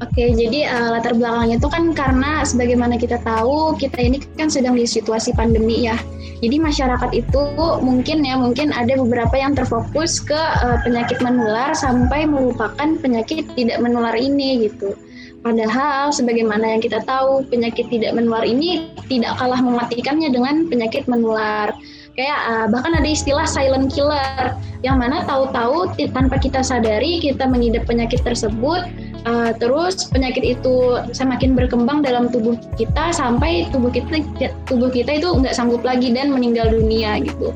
Oke, 0.00 0.32
jadi 0.32 0.64
uh, 0.64 0.96
latar 0.96 1.12
belakangnya 1.12 1.60
itu 1.60 1.68
kan 1.68 1.92
karena 1.92 2.40
sebagaimana 2.40 2.96
kita 2.96 3.20
tahu 3.20 3.76
kita 3.76 4.00
ini 4.00 4.16
kan 4.40 4.48
sedang 4.48 4.72
di 4.72 4.88
situasi 4.88 5.36
pandemi 5.36 5.84
ya. 5.84 5.96
Jadi 6.40 6.56
masyarakat 6.56 7.12
itu 7.12 7.42
mungkin 7.84 8.24
ya 8.24 8.40
mungkin 8.40 8.72
ada 8.72 8.96
beberapa 8.96 9.36
yang 9.36 9.52
terfokus 9.52 10.24
ke 10.24 10.36
uh, 10.36 10.80
penyakit 10.88 11.20
menular 11.20 11.76
sampai 11.76 12.24
melupakan 12.24 12.96
penyakit 12.96 13.44
tidak 13.52 13.76
menular 13.76 14.16
ini 14.16 14.68
gitu. 14.72 14.96
Padahal 15.44 16.12
sebagaimana 16.12 16.76
yang 16.76 16.80
kita 16.84 17.04
tahu 17.04 17.44
penyakit 17.48 17.88
tidak 17.92 18.16
menular 18.16 18.44
ini 18.44 18.88
tidak 19.08 19.36
kalah 19.36 19.60
mematikannya 19.60 20.32
dengan 20.32 20.68
penyakit 20.68 21.08
menular 21.08 21.76
kayak 22.14 22.40
uh, 22.48 22.66
bahkan 22.70 22.96
ada 22.96 23.08
istilah 23.08 23.46
silent 23.46 23.92
killer 23.92 24.56
yang 24.80 24.96
mana 24.96 25.22
tahu-tahu 25.28 25.92
tanpa 26.16 26.40
kita 26.40 26.64
sadari 26.64 27.20
kita 27.20 27.44
mengidap 27.44 27.84
penyakit 27.84 28.24
tersebut 28.24 28.88
uh, 29.28 29.52
terus 29.56 30.08
penyakit 30.08 30.56
itu 30.56 31.00
semakin 31.12 31.52
berkembang 31.52 32.00
dalam 32.00 32.32
tubuh 32.32 32.56
kita 32.76 33.12
sampai 33.12 33.68
tubuh 33.68 33.92
kita 33.92 34.24
tubuh 34.68 34.88
kita 34.88 35.20
itu 35.20 35.28
nggak 35.28 35.52
sanggup 35.52 35.84
lagi 35.84 36.12
dan 36.14 36.32
meninggal 36.32 36.70
dunia 36.72 37.20
gitu. 37.20 37.52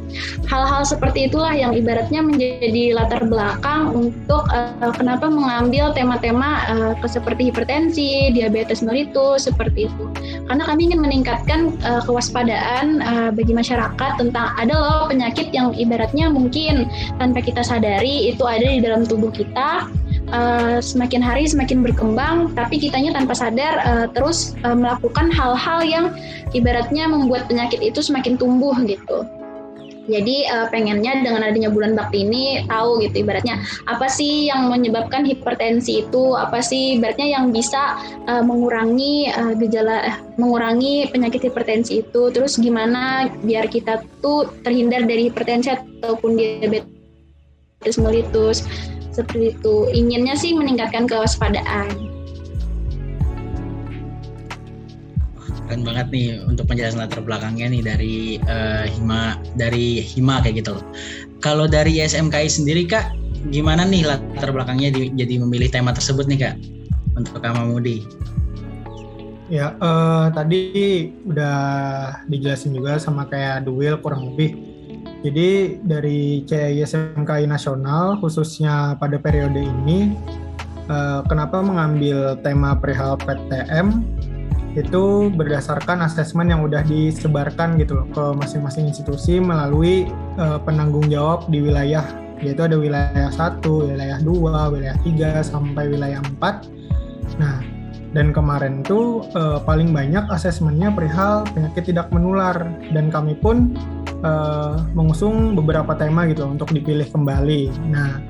Hal-hal 0.49 0.85
seperti 0.85 1.31
itulah 1.31 1.53
yang 1.55 1.73
ibaratnya 1.73 2.21
menjadi 2.21 2.97
latar 2.97 3.25
belakang 3.25 3.95
untuk 3.95 4.45
uh, 4.53 4.93
kenapa 4.93 5.29
mengambil 5.31 5.95
tema-tema 5.97 6.65
uh, 6.69 6.93
seperti 7.09 7.53
hipertensi 7.53 8.33
diabetes 8.35 8.85
mellitus 8.85 9.49
seperti 9.49 9.89
itu. 9.89 10.05
Karena 10.49 10.65
kami 10.67 10.93
ingin 10.93 11.01
meningkatkan 11.01 11.75
uh, 11.85 12.03
kewaspadaan 12.05 13.01
uh, 13.01 13.31
bagi 13.33 13.55
masyarakat 13.57 14.13
tentang 14.21 14.44
ada 14.61 14.75
loh 14.75 15.01
penyakit 15.09 15.51
yang 15.55 15.73
ibaratnya 15.73 16.29
mungkin 16.29 16.89
tanpa 17.17 17.41
kita 17.41 17.65
sadari 17.65 18.29
itu 18.29 18.45
ada 18.45 18.65
di 18.65 18.81
dalam 18.85 19.09
tubuh 19.09 19.33
kita 19.33 19.89
uh, 20.33 20.79
semakin 20.83 21.21
hari 21.23 21.49
semakin 21.49 21.81
berkembang 21.81 22.53
tapi 22.53 22.81
kitanya 22.81 23.15
tanpa 23.17 23.33
sadar 23.37 23.81
uh, 23.85 24.07
terus 24.13 24.59
uh, 24.67 24.77
melakukan 24.77 25.33
hal-hal 25.33 25.81
yang 25.85 26.07
ibaratnya 26.57 27.07
membuat 27.07 27.47
penyakit 27.51 27.81
itu 27.81 28.01
semakin 28.01 28.39
tumbuh 28.39 28.75
gitu. 28.85 29.27
Jadi 30.05 30.45
uh, 30.53 30.69
pengennya 30.69 31.25
dengan 31.25 31.41
adanya 31.41 31.73
bulan 31.73 31.97
bakti 31.97 32.29
ini 32.29 32.69
tahu 32.69 33.01
gitu 33.01 33.25
ibaratnya 33.25 33.65
apa 33.89 34.05
sih 34.05 34.53
yang 34.53 34.69
menyebabkan 34.69 35.25
hipertensi 35.25 36.05
itu, 36.05 36.37
apa 36.37 36.61
sih 36.61 37.01
ibaratnya 37.01 37.41
yang 37.41 37.57
bisa 37.57 37.97
uh, 38.29 38.45
mengurangi 38.45 39.33
uh, 39.33 39.57
gejala 39.57 40.05
uh, 40.05 40.17
mengurangi 40.37 41.09
penyakit 41.09 41.49
hipertensi 41.49 42.05
itu, 42.05 42.29
terus 42.29 42.61
gimana 42.61 43.33
biar 43.49 43.65
kita 43.73 44.05
tuh 44.21 44.53
terhindar 44.61 45.09
dari 45.09 45.33
hipertensi 45.33 45.73
ataupun 45.73 46.37
diabetes 46.37 47.97
melitus 47.97 48.61
seperti 49.17 49.57
itu. 49.57 49.89
Inginnya 49.89 50.37
sih 50.37 50.53
meningkatkan 50.53 51.09
kewaspadaan 51.09 52.15
keren 55.67 55.83
banget 55.83 56.07
nih 56.13 56.27
untuk 56.45 56.69
penjelasan 56.69 57.01
latar 57.01 57.21
belakangnya 57.25 57.67
nih 57.73 57.83
dari 57.83 58.17
uh, 58.45 58.85
hima 58.89 59.41
dari 59.57 60.05
hima 60.05 60.45
kayak 60.45 60.65
gitu 60.65 60.77
loh 60.77 60.85
kalau 61.41 61.65
dari 61.65 62.01
SMKI 62.05 62.49
sendiri 62.49 62.85
kak 62.85 63.13
gimana 63.53 63.85
nih 63.85 64.09
latar 64.09 64.53
belakangnya 64.53 64.93
di, 64.93 65.13
jadi 65.13 65.41
memilih 65.41 65.69
tema 65.69 65.93
tersebut 65.93 66.25
nih 66.29 66.39
kak 66.49 66.57
untuk 67.15 67.41
Kak 67.41 67.55
Mamudi? 67.55 68.03
Ya 69.53 69.77
uh, 69.79 70.33
tadi 70.33 71.13
udah 71.29 71.57
dijelasin 72.27 72.75
juga 72.75 72.97
sama 72.97 73.29
kayak 73.29 73.69
Duel 73.69 74.01
kurang 74.01 74.35
lebih. 74.35 74.57
Jadi 75.25 75.81
dari 75.81 76.45
CISMKI 76.45 77.49
nasional 77.49 78.21
khususnya 78.21 78.97
pada 79.01 79.17
periode 79.17 79.57
ini 79.57 80.13
uh, 80.89 81.25
kenapa 81.25 81.65
mengambil 81.65 82.37
tema 82.45 82.77
perihal 82.77 83.17
PTM 83.21 84.05
itu 84.75 85.31
berdasarkan 85.31 86.03
asesmen 86.03 86.51
yang 86.51 86.67
udah 86.67 86.83
disebarkan 86.83 87.79
gitu 87.79 88.03
loh 88.03 88.07
ke 88.11 88.25
masing-masing 88.43 88.91
institusi 88.91 89.39
melalui 89.39 90.11
uh, 90.37 90.59
penanggung 90.63 91.07
jawab 91.07 91.47
di 91.47 91.63
wilayah 91.63 92.03
yaitu 92.43 92.67
ada 92.67 92.77
wilayah 92.77 93.31
1, 93.31 93.63
wilayah 93.65 94.19
2, 94.21 94.75
wilayah 94.75 94.97
3 95.01 95.41
sampai 95.41 95.89
wilayah 95.89 96.21
4. 96.21 97.41
Nah, 97.41 97.63
dan 98.15 98.31
kemarin 98.31 98.83
tuh 98.83 99.27
uh, 99.35 99.63
paling 99.63 99.91
banyak 99.91 100.23
asesmennya 100.31 100.91
perihal 100.95 101.47
penyakit 101.51 101.95
tidak 101.95 102.11
menular 102.15 102.55
dan 102.95 103.11
kami 103.11 103.35
pun 103.39 103.75
uh, 104.23 104.83
mengusung 104.95 105.59
beberapa 105.59 105.95
tema 105.99 106.27
gitu 106.31 106.47
untuk 106.47 106.71
dipilih 106.71 107.07
kembali. 107.11 107.71
Nah, 107.91 108.23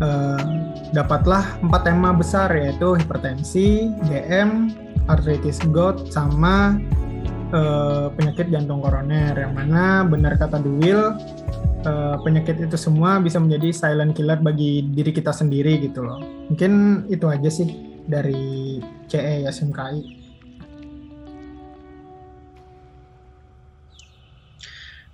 uh, 0.00 0.63
dapatlah 0.94 1.58
empat 1.60 1.90
tema 1.90 2.14
besar 2.14 2.54
yaitu 2.54 2.94
hipertensi, 2.94 3.90
DM, 4.06 4.70
artritis 5.10 5.58
gout, 5.74 6.08
sama 6.14 6.78
uh, 7.50 8.14
penyakit 8.14 8.48
jantung 8.54 8.78
koroner. 8.78 9.34
Yang 9.34 9.52
mana 9.58 10.06
benar 10.06 10.38
kata 10.38 10.62
Duil 10.62 11.18
uh, 11.82 12.16
penyakit 12.22 12.62
itu 12.62 12.78
semua 12.78 13.18
bisa 13.18 13.42
menjadi 13.42 13.74
silent 13.74 14.14
killer 14.14 14.38
bagi 14.38 14.86
diri 14.94 15.10
kita 15.10 15.34
sendiri 15.34 15.82
gitu 15.82 16.06
loh. 16.06 16.22
Mungkin 16.54 17.04
itu 17.10 17.26
aja 17.26 17.50
sih 17.50 17.68
dari 18.06 18.78
CE 19.10 19.50
SMKI. 19.50 20.22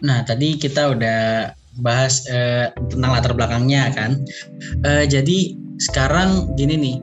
Nah, 0.01 0.25
tadi 0.25 0.57
kita 0.57 0.97
udah 0.97 1.53
bahas 1.81 2.25
uh, 2.33 2.73
tentang 2.89 3.11
latar 3.13 3.33
belakangnya 3.37 3.93
kan. 3.93 4.17
Uh, 4.81 5.05
jadi 5.05 5.61
sekarang 5.81 6.53
gini 6.55 6.77
nih, 6.77 6.97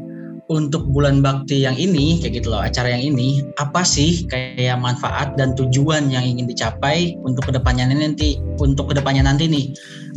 untuk 0.48 0.88
bulan 0.96 1.20
bakti 1.20 1.68
yang 1.68 1.76
ini 1.76 2.24
kayak 2.24 2.40
gitu 2.40 2.56
loh 2.56 2.64
acara 2.64 2.96
yang 2.96 3.12
ini 3.12 3.44
apa 3.60 3.84
sih 3.84 4.24
kayak 4.32 4.80
manfaat 4.80 5.36
dan 5.36 5.52
tujuan 5.60 6.08
yang 6.08 6.24
ingin 6.24 6.48
dicapai 6.48 7.20
untuk 7.28 7.52
ke 7.52 7.60
depannya 7.60 7.92
nanti 7.92 8.40
untuk 8.64 8.92
ke 8.92 8.94
depannya 8.96 9.28
nanti 9.28 9.52
nih? 9.52 9.66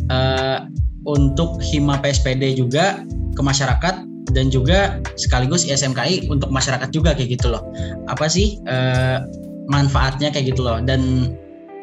Uh, 0.07 0.67
untuk 1.03 1.57
hima 1.59 1.97
PSPD 1.99 2.55
juga 2.55 3.01
ke 3.33 3.41
masyarakat 3.41 4.05
dan 4.31 4.45
juga 4.53 5.01
sekaligus 5.17 5.65
SMKI 5.65 6.29
untuk 6.29 6.53
masyarakat 6.53 6.93
juga 6.93 7.11
kayak 7.17 7.41
gitu 7.41 7.51
loh. 7.51 7.65
Apa 8.07 8.31
sih 8.31 8.61
uh, 8.69 9.19
manfaatnya 9.67 10.31
kayak 10.31 10.55
gitu 10.55 10.63
loh 10.63 10.79
dan 10.79 11.33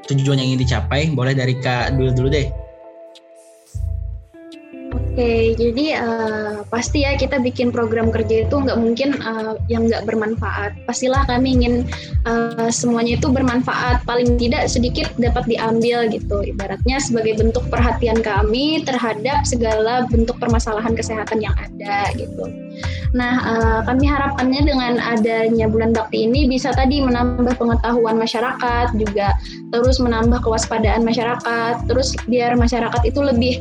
tujuan 0.08 0.40
yang 0.40 0.56
ingin 0.56 0.64
dicapai 0.64 1.12
boleh 1.12 1.36
dari 1.36 1.52
kak 1.60 1.94
dulu 2.00 2.10
dulu 2.16 2.28
deh 2.32 2.48
Oke, 5.18 5.59
jadi 5.59 5.98
uh, 5.98 6.62
pasti 6.70 7.02
ya 7.02 7.18
kita 7.18 7.42
bikin 7.42 7.74
program 7.74 8.14
kerja 8.14 8.46
itu 8.46 8.54
nggak 8.54 8.78
mungkin 8.78 9.18
uh, 9.18 9.59
yang 9.66 9.90
nggak 9.90 10.07
bermanfaat. 10.07 10.78
Pastilah 10.87 11.26
kami 11.26 11.59
ingin 11.59 11.90
uh, 12.22 12.70
semuanya 12.70 13.18
itu 13.18 13.26
bermanfaat, 13.26 14.07
paling 14.07 14.38
tidak 14.38 14.70
sedikit 14.70 15.11
dapat 15.18 15.42
diambil 15.50 16.07
gitu. 16.07 16.46
Ibaratnya 16.46 17.02
sebagai 17.02 17.35
bentuk 17.35 17.66
perhatian 17.66 18.22
kami 18.22 18.87
terhadap 18.87 19.42
segala 19.42 20.07
bentuk 20.07 20.38
permasalahan 20.38 20.94
kesehatan 20.94 21.42
yang 21.42 21.59
ada 21.59 22.14
gitu. 22.14 22.54
Nah, 23.11 23.42
uh, 23.42 23.81
kami 23.90 24.07
harapannya 24.07 24.70
dengan 24.70 25.02
adanya 25.02 25.66
bulan 25.66 25.98
bakti 25.98 26.31
ini 26.31 26.46
bisa 26.46 26.70
tadi 26.70 27.02
menambah 27.02 27.59
pengetahuan 27.59 28.22
masyarakat, 28.22 28.94
juga 28.94 29.35
terus 29.74 29.98
menambah 29.98 30.46
kewaspadaan 30.46 31.02
masyarakat, 31.02 31.90
terus 31.90 32.14
biar 32.31 32.54
masyarakat 32.54 33.02
itu 33.02 33.18
lebih 33.18 33.59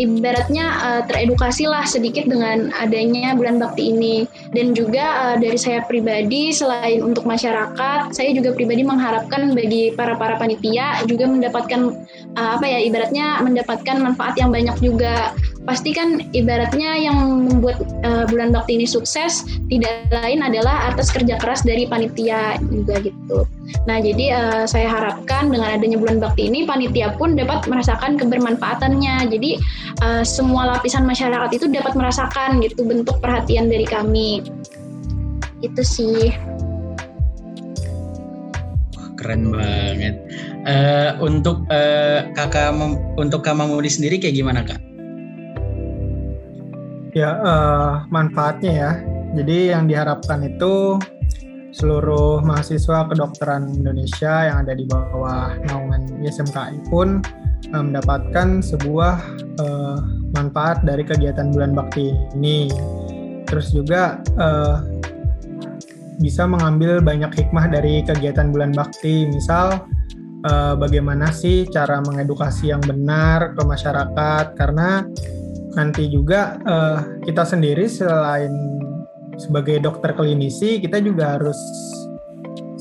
ibaratnya 0.00 0.66
uh, 0.80 1.02
teredukasi 1.04 1.68
lah 1.68 1.84
sedikit 1.84 2.24
dengan 2.24 2.72
adanya 2.80 3.36
bulan 3.36 3.60
bakti 3.60 3.92
ini. 3.92 4.24
Dan 4.52 4.72
juga 4.72 5.32
uh, 5.32 5.36
dari 5.36 5.58
saya 5.60 5.84
pribadi 5.84 6.52
selain 6.52 7.04
untuk 7.04 7.28
masyarakat 7.28 8.12
saya 8.12 8.30
juga 8.32 8.56
pribadi 8.56 8.84
mengharapkan 8.84 9.52
bagi 9.52 9.92
para 9.92 10.16
para 10.16 10.36
panitia 10.40 11.04
juga 11.04 11.28
mendapatkan 11.28 11.92
uh, 12.36 12.50
apa 12.56 12.66
ya 12.68 12.78
ibaratnya 12.84 13.40
mendapatkan 13.44 13.96
manfaat 14.00 14.36
yang 14.40 14.52
banyak 14.52 14.76
juga 14.80 15.36
pasti 15.62 15.94
kan 15.94 16.18
ibaratnya 16.34 16.98
yang 16.98 17.46
membuat 17.46 17.78
uh, 18.02 18.26
bulan 18.26 18.50
bakti 18.50 18.74
ini 18.74 18.86
sukses 18.86 19.46
tidak 19.70 20.10
lain 20.10 20.42
adalah 20.42 20.90
atas 20.90 21.14
kerja 21.14 21.38
keras 21.38 21.62
dari 21.62 21.86
panitia 21.86 22.58
juga 22.66 22.98
gitu. 22.98 23.46
Nah 23.86 24.02
jadi 24.02 24.24
uh, 24.34 24.64
saya 24.66 24.90
harapkan 24.90 25.54
dengan 25.54 25.78
adanya 25.78 25.98
bulan 26.02 26.18
bakti 26.18 26.50
ini 26.50 26.66
panitia 26.66 27.14
pun 27.14 27.38
dapat 27.38 27.70
merasakan 27.70 28.18
kebermanfaatannya. 28.18 29.30
Jadi 29.30 29.62
uh, 30.02 30.26
semua 30.26 30.76
lapisan 30.76 31.06
masyarakat 31.06 31.50
itu 31.54 31.70
dapat 31.70 31.94
merasakan 31.94 32.58
gitu 32.58 32.82
bentuk 32.82 33.22
perhatian 33.22 33.70
dari 33.70 33.86
kami. 33.86 34.42
Itu 35.62 35.82
sih. 35.86 36.34
Keren 39.14 39.54
banget. 39.54 40.18
Uh, 40.66 41.14
untuk 41.22 41.62
uh, 41.70 42.26
kakak 42.34 42.74
untuk 43.14 43.46
Kak 43.46 43.54
Mamudi 43.54 43.86
sendiri 43.86 44.18
kayak 44.18 44.34
gimana 44.34 44.66
kak? 44.66 44.91
Ya, 47.12 47.36
uh, 47.44 48.08
manfaatnya 48.08 48.72
ya. 48.72 48.92
Jadi 49.36 49.68
yang 49.68 49.84
diharapkan 49.84 50.48
itu 50.48 50.96
seluruh 51.72 52.40
mahasiswa 52.40 53.08
kedokteran 53.08 53.68
Indonesia 53.68 54.48
yang 54.48 54.64
ada 54.64 54.72
di 54.76 54.84
bawah 54.88 55.56
naungan 55.68 56.20
ISMKI 56.24 56.88
pun 56.88 57.20
uh, 57.76 57.82
mendapatkan 57.84 58.64
sebuah 58.64 59.20
uh, 59.60 59.98
manfaat 60.32 60.84
dari 60.88 61.04
kegiatan 61.04 61.52
bulan 61.52 61.76
bakti 61.76 62.16
ini. 62.32 62.72
Terus 63.44 63.76
juga 63.76 64.24
uh, 64.40 64.80
bisa 66.16 66.48
mengambil 66.48 67.04
banyak 67.04 67.28
hikmah 67.28 67.68
dari 67.68 68.00
kegiatan 68.08 68.48
bulan 68.48 68.72
bakti. 68.72 69.28
Misal 69.28 69.84
uh, 70.48 70.74
bagaimana 70.80 71.28
sih 71.28 71.68
cara 71.68 72.00
mengedukasi 72.00 72.72
yang 72.72 72.80
benar 72.80 73.52
ke 73.52 73.62
masyarakat 73.68 74.56
karena 74.56 75.04
nanti 75.72 76.08
juga 76.12 76.60
uh, 76.68 76.98
kita 77.24 77.48
sendiri 77.48 77.88
selain 77.88 78.52
sebagai 79.40 79.80
dokter 79.80 80.12
klinisi 80.12 80.76
kita 80.78 81.00
juga 81.00 81.40
harus 81.40 81.56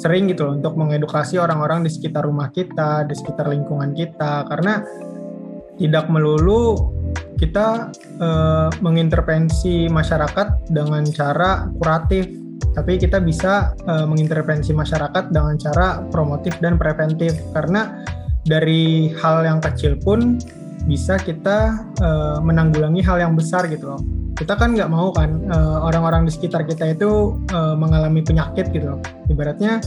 sering 0.01 0.33
gitu 0.33 0.49
loh 0.49 0.57
untuk 0.57 0.73
mengedukasi 0.73 1.37
orang-orang 1.37 1.85
di 1.85 1.93
sekitar 1.93 2.25
rumah 2.25 2.49
kita, 2.49 3.05
di 3.05 3.13
sekitar 3.13 3.53
lingkungan 3.53 3.93
kita. 3.93 4.49
Karena 4.49 4.81
tidak 5.77 6.09
melulu 6.09 6.89
kita 7.37 7.93
uh, 8.17 8.69
mengintervensi 8.81 9.85
masyarakat 9.93 10.73
dengan 10.73 11.05
cara 11.13 11.69
kuratif, 11.77 12.25
tapi 12.73 12.97
kita 12.97 13.21
bisa 13.21 13.77
uh, 13.85 14.09
mengintervensi 14.09 14.73
masyarakat 14.73 15.29
dengan 15.29 15.53
cara 15.61 16.01
promotif 16.09 16.57
dan 16.65 16.81
preventif. 16.81 17.37
Karena 17.53 18.01
dari 18.41 19.13
hal 19.21 19.45
yang 19.45 19.61
kecil 19.61 20.01
pun 20.01 20.41
bisa 20.91 21.15
kita 21.15 21.87
uh, 22.03 22.43
menanggulangi 22.43 22.99
hal 22.99 23.23
yang 23.23 23.31
besar 23.31 23.71
gitu 23.71 23.95
loh. 23.95 24.01
Kita 24.35 24.59
kan 24.59 24.75
nggak 24.75 24.91
mau 24.91 25.15
kan 25.15 25.39
uh, 25.47 25.87
orang-orang 25.87 26.27
di 26.27 26.35
sekitar 26.35 26.67
kita 26.67 26.91
itu 26.91 27.39
uh, 27.55 27.79
mengalami 27.79 28.19
penyakit 28.19 28.75
gitu 28.75 28.91
loh. 28.91 28.99
Ibaratnya 29.31 29.79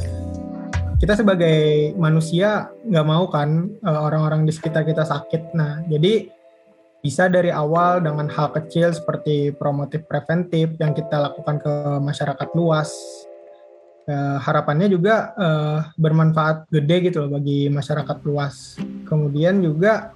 kita 0.97 1.21
sebagai 1.21 1.93
manusia 2.01 2.73
nggak 2.88 3.05
mau 3.05 3.29
kan 3.29 3.69
uh, 3.85 4.01
orang-orang 4.09 4.49
di 4.49 4.53
sekitar 4.57 4.88
kita 4.88 5.05
sakit. 5.05 5.53
Nah, 5.53 5.85
jadi 5.93 6.33
bisa 7.05 7.29
dari 7.29 7.53
awal 7.53 8.01
dengan 8.01 8.33
hal 8.33 8.49
kecil 8.57 8.97
seperti 8.97 9.53
promotif 9.53 10.09
preventif 10.09 10.73
yang 10.81 10.97
kita 10.97 11.21
lakukan 11.21 11.61
ke 11.61 11.75
masyarakat 12.01 12.49
luas. 12.57 12.97
Uh, 14.09 14.40
harapannya 14.40 14.88
juga 14.88 15.37
uh, 15.37 15.81
bermanfaat 16.01 16.69
gede 16.73 17.12
gitu 17.12 17.29
loh 17.29 17.37
bagi 17.37 17.69
masyarakat 17.69 18.17
luas. 18.25 18.81
Kemudian 19.05 19.61
juga 19.61 20.13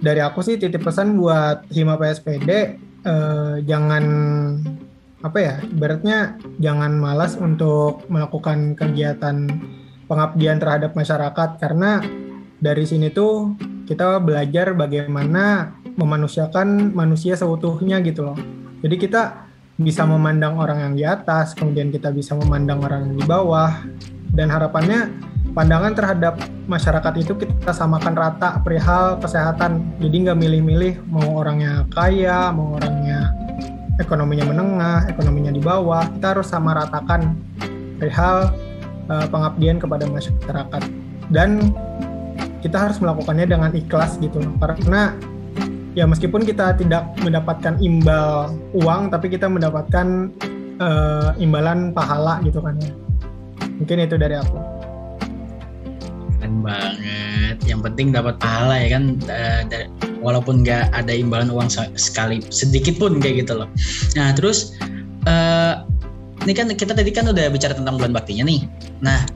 dari 0.00 0.20
aku 0.20 0.44
sih 0.44 0.60
titip 0.60 0.84
pesan 0.84 1.16
buat 1.16 1.66
Hima 1.72 1.96
PSPD 1.96 2.50
eh, 3.04 3.54
jangan 3.64 4.04
apa 5.24 5.38
ya 5.40 5.54
ibaratnya 5.64 6.36
jangan 6.60 7.00
malas 7.00 7.34
untuk 7.40 8.04
melakukan 8.12 8.76
kegiatan 8.76 9.48
pengabdian 10.06 10.62
terhadap 10.62 10.94
masyarakat 10.94 11.58
karena 11.58 12.04
dari 12.62 12.84
sini 12.86 13.10
tuh 13.10 13.58
kita 13.86 14.18
belajar 14.22 14.74
bagaimana 14.74 15.76
memanusiakan 15.96 16.92
manusia 16.92 17.34
seutuhnya 17.34 18.02
gitu 18.04 18.32
loh. 18.32 18.38
Jadi 18.84 18.96
kita 19.00 19.48
bisa 19.76 20.04
memandang 20.08 20.56
orang 20.56 20.78
yang 20.90 20.94
di 20.96 21.04
atas, 21.04 21.52
kemudian 21.56 21.92
kita 21.92 22.12
bisa 22.12 22.36
memandang 22.36 22.80
orang 22.84 23.08
yang 23.08 23.14
di 23.16 23.24
bawah, 23.24 23.72
dan 24.32 24.52
harapannya 24.52 25.12
pandangan 25.56 25.96
terhadap 25.96 26.36
masyarakat 26.68 27.12
itu 27.16 27.32
kita 27.32 27.72
samakan 27.72 28.12
rata 28.12 28.60
perihal 28.60 29.16
kesehatan. 29.16 29.80
Jadi 30.04 30.28
nggak 30.28 30.36
milih-milih 30.36 31.00
mau 31.08 31.40
orangnya 31.40 31.88
kaya, 31.96 32.52
mau 32.52 32.76
orangnya 32.76 33.32
ekonominya 33.96 34.44
menengah, 34.44 35.08
ekonominya 35.08 35.56
di 35.56 35.64
bawah. 35.64 36.04
Kita 36.12 36.36
harus 36.36 36.52
sama 36.52 36.76
ratakan 36.76 37.40
perihal 37.96 38.52
uh, 39.08 39.26
pengabdian 39.32 39.80
kepada 39.80 40.04
masyarakat. 40.04 40.82
Dan 41.32 41.72
kita 42.60 42.76
harus 42.76 43.00
melakukannya 43.00 43.48
dengan 43.48 43.70
ikhlas 43.74 44.18
gitu 44.20 44.38
Karena 44.60 45.16
ya 45.96 46.04
meskipun 46.04 46.44
kita 46.44 46.76
tidak 46.76 47.16
mendapatkan 47.24 47.80
imbal 47.80 48.52
uang, 48.76 49.08
tapi 49.08 49.32
kita 49.32 49.48
mendapatkan 49.48 50.28
uh, 50.84 51.32
imbalan 51.40 51.96
pahala 51.96 52.44
gitu 52.44 52.60
kan 52.60 52.76
ya. 52.76 52.92
Mungkin 53.80 54.04
itu 54.04 54.20
dari 54.20 54.36
aku 54.36 54.75
keren 56.46 56.62
banget 56.62 57.58
yang 57.66 57.82
penting 57.82 58.14
dapat 58.14 58.38
pahala 58.38 58.78
ya 58.78 58.94
kan 58.94 59.18
dari, 59.66 59.90
walaupun 60.22 60.62
nggak 60.62 60.94
ada 60.94 61.10
imbalan 61.10 61.50
uang 61.50 61.66
sekali 61.98 62.38
sedikit 62.54 63.02
pun 63.02 63.18
kayak 63.18 63.42
gitu 63.42 63.58
loh 63.58 63.68
nah 64.14 64.30
terus 64.30 64.78
uh, 65.26 65.82
ini 66.46 66.54
kan 66.54 66.70
kita 66.70 66.94
tadi 66.94 67.10
kan 67.10 67.26
udah 67.26 67.50
bicara 67.50 67.74
tentang 67.74 67.98
bulan 67.98 68.14
baktinya 68.14 68.46
nih 68.46 68.62
nah 69.02 69.26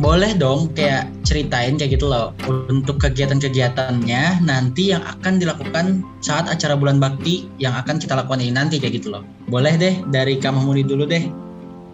boleh 0.00 0.32
dong 0.32 0.72
kayak 0.72 1.12
ceritain 1.28 1.76
kayak 1.76 2.00
gitu 2.00 2.08
loh 2.08 2.32
untuk 2.72 3.02
kegiatan-kegiatannya 3.04 4.46
nanti 4.48 4.96
yang 4.96 5.04
akan 5.04 5.42
dilakukan 5.42 6.00
saat 6.24 6.48
acara 6.48 6.78
bulan 6.78 7.02
bakti 7.02 7.50
yang 7.60 7.76
akan 7.76 8.00
kita 8.00 8.14
lakukan 8.14 8.38
ini 8.38 8.54
nanti 8.54 8.78
kayak 8.78 9.02
gitu 9.02 9.10
loh. 9.10 9.26
Boleh 9.50 9.74
deh 9.74 9.98
dari 10.14 10.38
Kak 10.38 10.54
Mahmudi 10.54 10.86
dulu 10.86 11.02
deh. 11.02 11.26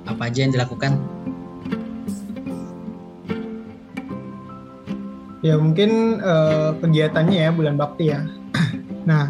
Apa 0.05 0.29
aja 0.29 0.45
yang 0.45 0.53
dilakukan? 0.53 1.14
Ya 5.45 5.61
mungkin 5.61 6.25
uh, 6.25 6.73
kegiatannya 6.81 7.37
ya 7.37 7.51
bulan 7.53 7.77
bakti 7.77 8.09
ya. 8.09 8.25
nah 9.09 9.29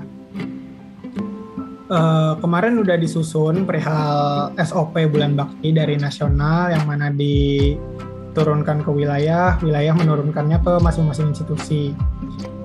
uh, 1.90 2.38
kemarin 2.38 2.79
udah 2.79 2.94
disusun 2.94 3.66
perihal 3.66 4.55
SOP 4.62 4.94
bulan 5.11 5.35
bakti 5.35 5.74
dari 5.74 5.98
nasional 5.98 6.70
yang 6.70 6.87
mana 6.87 7.11
diturunkan 7.11 8.87
ke 8.87 8.90
wilayah, 8.94 9.59
wilayah 9.59 9.90
menurunkannya 9.98 10.62
ke 10.62 10.72
masing-masing 10.79 11.35
institusi. 11.35 11.90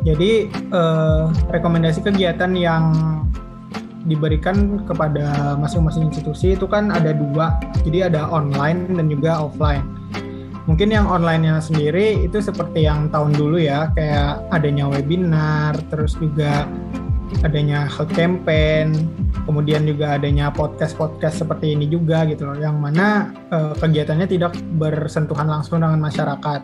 Jadi 0.06 0.54
uh, 0.70 1.34
rekomendasi 1.50 2.06
kegiatan 2.06 2.54
yang 2.54 2.94
diberikan 4.06 4.86
kepada 4.86 5.58
masing-masing 5.58 6.14
institusi 6.14 6.54
itu 6.54 6.70
kan 6.70 6.94
ada 6.94 7.18
dua, 7.18 7.58
jadi 7.82 8.14
ada 8.14 8.30
online 8.30 8.94
dan 8.94 9.10
juga 9.10 9.42
offline 9.42 9.84
mungkin 10.70 10.94
yang 10.94 11.10
online-nya 11.10 11.58
sendiri 11.58 12.22
itu 12.22 12.38
seperti 12.38 12.86
yang 12.86 13.10
tahun 13.10 13.34
dulu 13.34 13.58
ya 13.58 13.90
kayak 13.98 14.46
adanya 14.54 14.86
webinar 14.86 15.74
terus 15.90 16.14
juga 16.22 16.70
adanya 17.42 17.90
health 17.90 18.14
campaign 18.14 18.94
kemudian 19.50 19.90
juga 19.90 20.14
adanya 20.14 20.54
podcast-podcast 20.54 21.42
seperti 21.42 21.74
ini 21.74 21.90
juga 21.90 22.22
gitu 22.30 22.46
loh 22.46 22.58
yang 22.62 22.78
mana 22.78 23.34
uh, 23.50 23.74
kegiatannya 23.82 24.30
tidak 24.30 24.54
bersentuhan 24.78 25.50
langsung 25.50 25.82
dengan 25.82 25.98
masyarakat. 25.98 26.62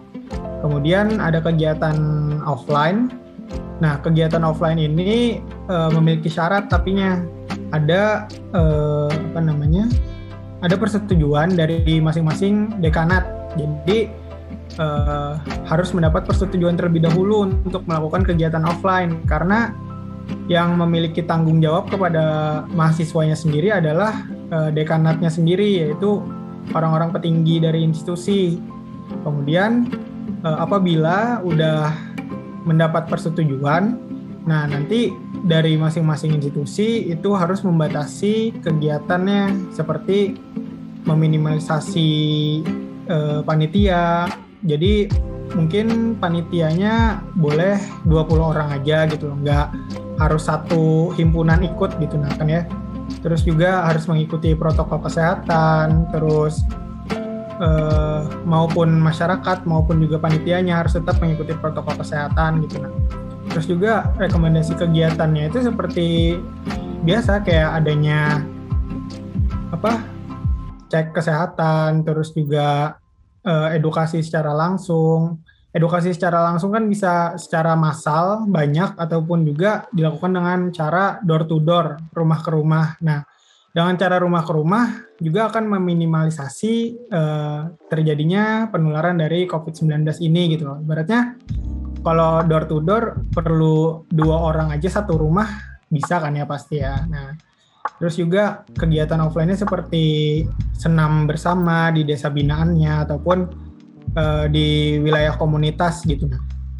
Kemudian 0.61 1.17
ada 1.17 1.41
kegiatan 1.41 1.97
offline. 2.45 3.09
Nah 3.81 3.97
kegiatan 4.05 4.45
offline 4.45 4.77
ini 4.77 5.41
uh, 5.65 5.89
memiliki 5.97 6.29
syarat 6.29 6.69
tapinya 6.69 7.25
ada 7.73 8.29
uh, 8.53 9.09
apa 9.09 9.41
namanya 9.41 9.89
ada 10.61 10.77
persetujuan 10.77 11.57
dari 11.57 12.01
masing-masing 12.01 12.81
dekanat 12.81 13.34
jadi 13.55 14.11
uh, 14.79 15.39
harus 15.67 15.91
mendapat 15.95 16.27
persetujuan 16.27 16.75
terlebih 16.75 17.07
dahulu 17.07 17.47
untuk 17.65 17.83
melakukan 17.87 18.23
kegiatan 18.27 18.63
offline 18.67 19.23
karena 19.25 19.71
yang 20.49 20.77
memiliki 20.77 21.21
tanggung 21.25 21.61
jawab 21.61 21.89
kepada 21.89 22.65
mahasiswanya 22.73 23.37
sendiri 23.37 23.73
adalah 23.73 24.25
uh, 24.53 24.69
dekanatnya 24.73 25.29
sendiri 25.29 25.85
yaitu 25.85 26.21
orang-orang 26.73 27.13
petinggi 27.13 27.61
dari 27.61 27.85
institusi. 27.85 28.57
Kemudian 29.21 29.89
uh, 30.41 30.65
apabila 30.65 31.41
udah 31.45 31.93
mendapat 32.65 33.05
persetujuan, 33.05 34.01
nah 34.49 34.65
nanti 34.65 35.13
dari 35.45 35.77
masing-masing 35.77 36.41
institusi 36.41 37.05
itu 37.05 37.37
harus 37.37 37.61
membatasi 37.61 38.65
kegiatannya 38.65 39.69
seperti 39.69 40.41
meminimalisasi 41.05 42.09
uh, 43.09 43.39
panitia. 43.45 44.29
Jadi 44.65 45.09
mungkin 45.53 46.17
panitianya 46.17 47.21
boleh 47.37 47.77
20 48.09 48.41
orang 48.41 48.73
aja 48.75 49.05
gitu 49.07 49.29
loh, 49.29 49.37
nggak 49.39 49.67
harus 50.17 50.49
satu 50.49 51.13
himpunan 51.13 51.61
ikut 51.61 51.95
gitu 52.01 52.15
nah 52.17 52.33
kan 52.33 52.49
ya. 52.49 52.63
Terus 53.21 53.45
juga 53.45 53.85
harus 53.85 54.09
mengikuti 54.09 54.57
protokol 54.57 55.05
kesehatan, 55.05 56.09
terus 56.09 56.65
uh, 57.61 58.25
maupun 58.43 58.97
masyarakat 58.97 59.63
maupun 59.69 60.01
juga 60.01 60.17
panitianya 60.17 60.81
harus 60.81 60.97
tetap 60.97 61.21
mengikuti 61.21 61.53
protokol 61.57 61.93
kesehatan 62.01 62.65
gitu 62.65 62.81
nah. 62.81 62.93
Terus 63.53 63.65
juga 63.69 64.09
rekomendasi 64.17 64.73
kegiatannya 64.75 65.53
itu 65.53 65.61
seperti 65.61 66.41
biasa 67.05 67.45
kayak 67.45 67.85
adanya 67.85 68.41
apa 69.69 70.01
cek 70.95 71.11
kesehatan, 71.11 72.07
terus 72.07 72.31
juga 72.31 72.95
uh, 73.43 73.67
edukasi 73.75 74.23
secara 74.23 74.55
langsung. 74.55 75.43
Edukasi 75.75 76.15
secara 76.15 76.39
langsung 76.39 76.71
kan 76.71 76.87
bisa 76.87 77.35
secara 77.35 77.75
massal 77.75 78.47
banyak 78.47 78.95
ataupun 78.95 79.43
juga 79.43 79.91
dilakukan 79.91 80.31
dengan 80.31 80.59
cara 80.71 81.19
door 81.19 81.43
to 81.43 81.59
door, 81.59 81.99
rumah 82.15 82.39
ke 82.39 82.49
rumah. 82.55 82.95
Nah, 83.03 83.27
dengan 83.75 83.99
cara 83.99 84.23
rumah 84.23 84.47
ke 84.47 84.55
rumah 84.55 85.03
juga 85.19 85.51
akan 85.51 85.67
meminimalisasi 85.75 86.73
uh, 87.11 87.75
terjadinya 87.91 88.71
penularan 88.71 89.19
dari 89.19 89.43
COVID-19 89.51 90.23
ini 90.23 90.55
gitu 90.55 90.63
loh. 90.63 90.79
Ibaratnya 90.79 91.35
kalau 91.99 92.39
door 92.47 92.63
to 92.71 92.79
door 92.79 93.19
perlu 93.35 94.07
dua 94.07 94.47
orang 94.47 94.71
aja 94.71 94.87
satu 94.87 95.19
rumah 95.19 95.59
bisa 95.91 96.23
kan 96.23 96.39
ya 96.39 96.47
pasti 96.47 96.79
ya. 96.79 97.03
Nah, 97.03 97.35
Terus 98.01 98.15
juga 98.19 98.65
kegiatan 98.75 99.21
offline-nya 99.23 99.61
seperti 99.61 100.05
senam 100.75 101.29
bersama 101.29 101.89
di 101.95 102.03
desa 102.03 102.27
binaannya 102.27 103.07
ataupun 103.07 103.37
uh, 104.17 104.45
di 104.51 104.99
wilayah 104.99 105.35
komunitas 105.37 106.03
gitu. 106.03 106.27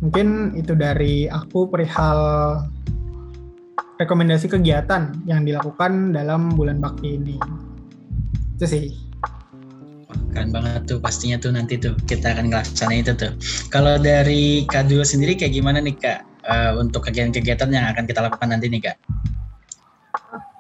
Mungkin 0.04 0.60
itu 0.60 0.76
dari 0.76 1.32
aku 1.32 1.72
perihal 1.72 2.20
rekomendasi 3.96 4.52
kegiatan 4.52 5.16
yang 5.24 5.48
dilakukan 5.48 6.12
dalam 6.12 6.52
bulan 6.52 6.84
bakti 6.84 7.16
ini. 7.16 7.40
Itu 8.60 8.68
sih. 8.68 8.86
Keren 10.36 10.52
banget 10.52 10.84
tuh 10.92 11.00
pastinya 11.00 11.40
tuh 11.40 11.56
nanti 11.56 11.80
tuh 11.80 11.96
kita 12.04 12.36
akan 12.36 12.52
ngelaksanain 12.52 13.08
itu 13.08 13.16
tuh. 13.16 13.32
Kalau 13.72 13.96
dari 13.96 14.68
Kak 14.68 14.92
Dul 14.92 15.08
sendiri 15.08 15.40
kayak 15.40 15.56
gimana 15.56 15.80
nih 15.80 15.96
Kak 15.96 16.20
uh, 16.44 16.72
untuk 16.76 17.08
kegiatan-kegiatan 17.08 17.72
yang 17.72 17.88
akan 17.96 18.04
kita 18.04 18.20
lakukan 18.20 18.52
nanti 18.52 18.68
nih 18.68 18.92
Kak? 18.92 18.98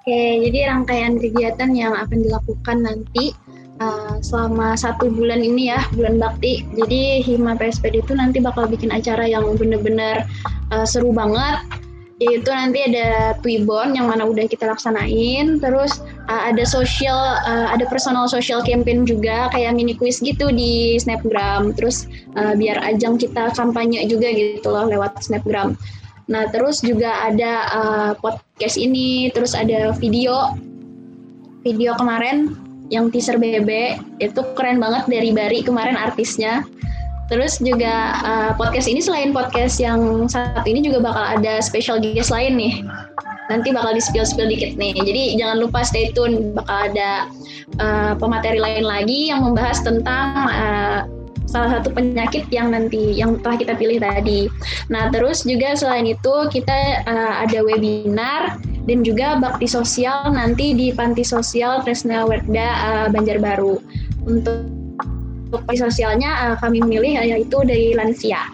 Oke, 0.06 0.38
jadi 0.38 0.70
rangkaian 0.70 1.18
kegiatan 1.18 1.74
yang 1.74 1.98
akan 1.98 2.22
dilakukan 2.22 2.78
nanti 2.86 3.34
uh, 3.82 4.22
selama 4.22 4.78
satu 4.78 5.10
bulan 5.10 5.41
ini 5.41 5.74
ya, 5.74 5.82
bulan 5.98 6.22
bakti. 6.22 6.62
Jadi 6.78 7.26
Hima 7.26 7.58
PSPD 7.58 8.06
itu 8.06 8.13
nanti 8.13 8.38
bakal 8.38 8.70
bikin 8.70 8.94
acara 8.94 9.26
yang 9.26 9.58
bener-bener 9.58 10.22
uh, 10.70 10.86
seru 10.86 11.10
banget. 11.10 11.58
Yaitu 12.22 12.53
nanti 12.53 12.86
ada 12.86 13.34
Twibon 13.41 13.97
yang 13.97 14.06
mana 14.06 14.30
udah 14.30 14.45
kita 14.45 14.70
laksanain, 14.70 15.58
terus 15.58 16.06
uh, 16.30 16.53
ada 16.53 16.62
social, 16.70 17.18
uh, 17.41 17.74
ada 17.74 17.89
personal 17.89 18.30
social 18.30 18.62
campaign 18.62 19.10
juga 19.10 19.49
kayak 19.58 19.74
mini 19.74 19.97
quiz 19.97 20.22
gitu 20.22 20.53
di 20.53 21.01
Snapgram. 21.01 21.74
Terus 21.74 22.06
uh, 22.38 22.53
biar 22.53 22.78
ajang 22.93 23.18
kita 23.18 23.58
kampanye 23.58 24.06
juga 24.06 24.30
gitu 24.30 24.70
loh 24.70 24.86
lewat 24.86 25.26
Snapgram. 25.26 25.74
Nah, 26.26 26.49
terus 26.49 26.82
juga 26.82 27.30
ada 27.30 27.53
uh, 27.69 28.11
podcast 28.17 28.82
ini, 28.82 29.30
terus 29.30 29.53
ada 29.53 29.93
video 29.93 30.57
video 31.65 31.97
kemarin 31.97 32.53
yang 32.93 33.09
teaser 33.09 33.41
BB 33.41 33.97
itu 34.21 34.41
keren 34.53 34.78
banget 34.78 35.09
dari 35.09 35.34
Bari 35.34 35.65
kemarin 35.65 35.97
artisnya. 35.97 36.65
Terus 37.26 37.57
juga 37.57 38.21
uh, 38.21 38.51
podcast 38.53 38.86
ini 38.86 39.01
selain 39.01 39.34
podcast 39.34 39.82
yang 39.82 40.30
saat 40.30 40.61
ini 40.69 40.86
juga 40.86 41.01
bakal 41.01 41.41
ada 41.41 41.57
special 41.57 41.97
guest 41.97 42.30
lain 42.30 42.53
nih. 42.53 42.86
Nanti 43.49 43.73
bakal 43.73 43.97
di 43.97 44.01
spill 44.01 44.26
spill 44.26 44.49
dikit 44.49 44.78
nih. 44.78 44.93
Jadi 44.93 45.38
jangan 45.38 45.57
lupa 45.61 45.82
stay 45.82 46.13
tune 46.13 46.53
bakal 46.53 46.93
ada 46.93 47.30
uh, 47.82 48.13
pemateri 48.17 48.61
lain 48.61 48.86
lagi 48.86 49.34
yang 49.34 49.41
membahas 49.41 49.82
tentang 49.82 50.49
uh, 50.53 51.01
salah 51.56 51.80
satu 51.80 51.95
penyakit 51.95 52.51
yang 52.51 52.76
nanti 52.76 53.16
yang 53.16 53.39
telah 53.39 53.56
kita 53.56 53.74
pilih 53.80 54.03
tadi. 54.03 54.51
Nah, 54.91 55.08
terus 55.08 55.47
juga 55.47 55.72
selain 55.80 56.03
itu 56.03 56.34
kita 56.51 57.08
uh, 57.08 57.47
ada 57.47 57.64
webinar 57.64 58.60
dan 58.84 59.08
juga 59.08 59.39
bakti 59.39 59.72
sosial 59.72 60.36
nanti 60.36 60.76
di 60.76 60.91
Panti 60.91 61.24
Sosial 61.24 61.80
Tresna 61.88 62.28
Werda 62.28 62.68
uh, 62.84 63.08
Banjarbaru. 63.08 63.80
Untuk 64.28 64.68
bakti 65.47 65.80
sosialnya 65.80 66.51
uh, 66.51 66.56
kami 66.60 66.84
memilih 66.84 67.24
yaitu 67.24 67.64
dari 67.64 67.95
lansia. 67.95 68.51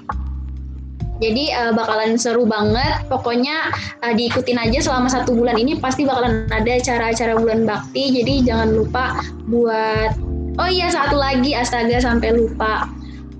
Jadi 1.21 1.53
uh, 1.53 1.73
bakalan 1.73 2.17
seru 2.17 2.45
banget. 2.45 3.05
Pokoknya 3.09 3.73
uh, 4.01 4.13
diikutin 4.13 4.57
aja 4.57 4.77
selama 4.81 5.09
satu 5.09 5.33
bulan 5.33 5.57
ini 5.57 5.77
pasti 5.77 6.05
bakalan 6.05 6.49
ada 6.53 6.77
acara-acara 6.77 7.33
bulan 7.37 7.65
bakti. 7.65 8.13
Jadi 8.13 8.45
jangan 8.45 8.73
lupa 8.73 9.21
buat 9.49 10.30
Oh 10.59 10.67
iya 10.67 10.91
satu 10.91 11.15
lagi 11.15 11.55
astaga 11.55 12.03
sampai 12.03 12.35
lupa 12.35 12.89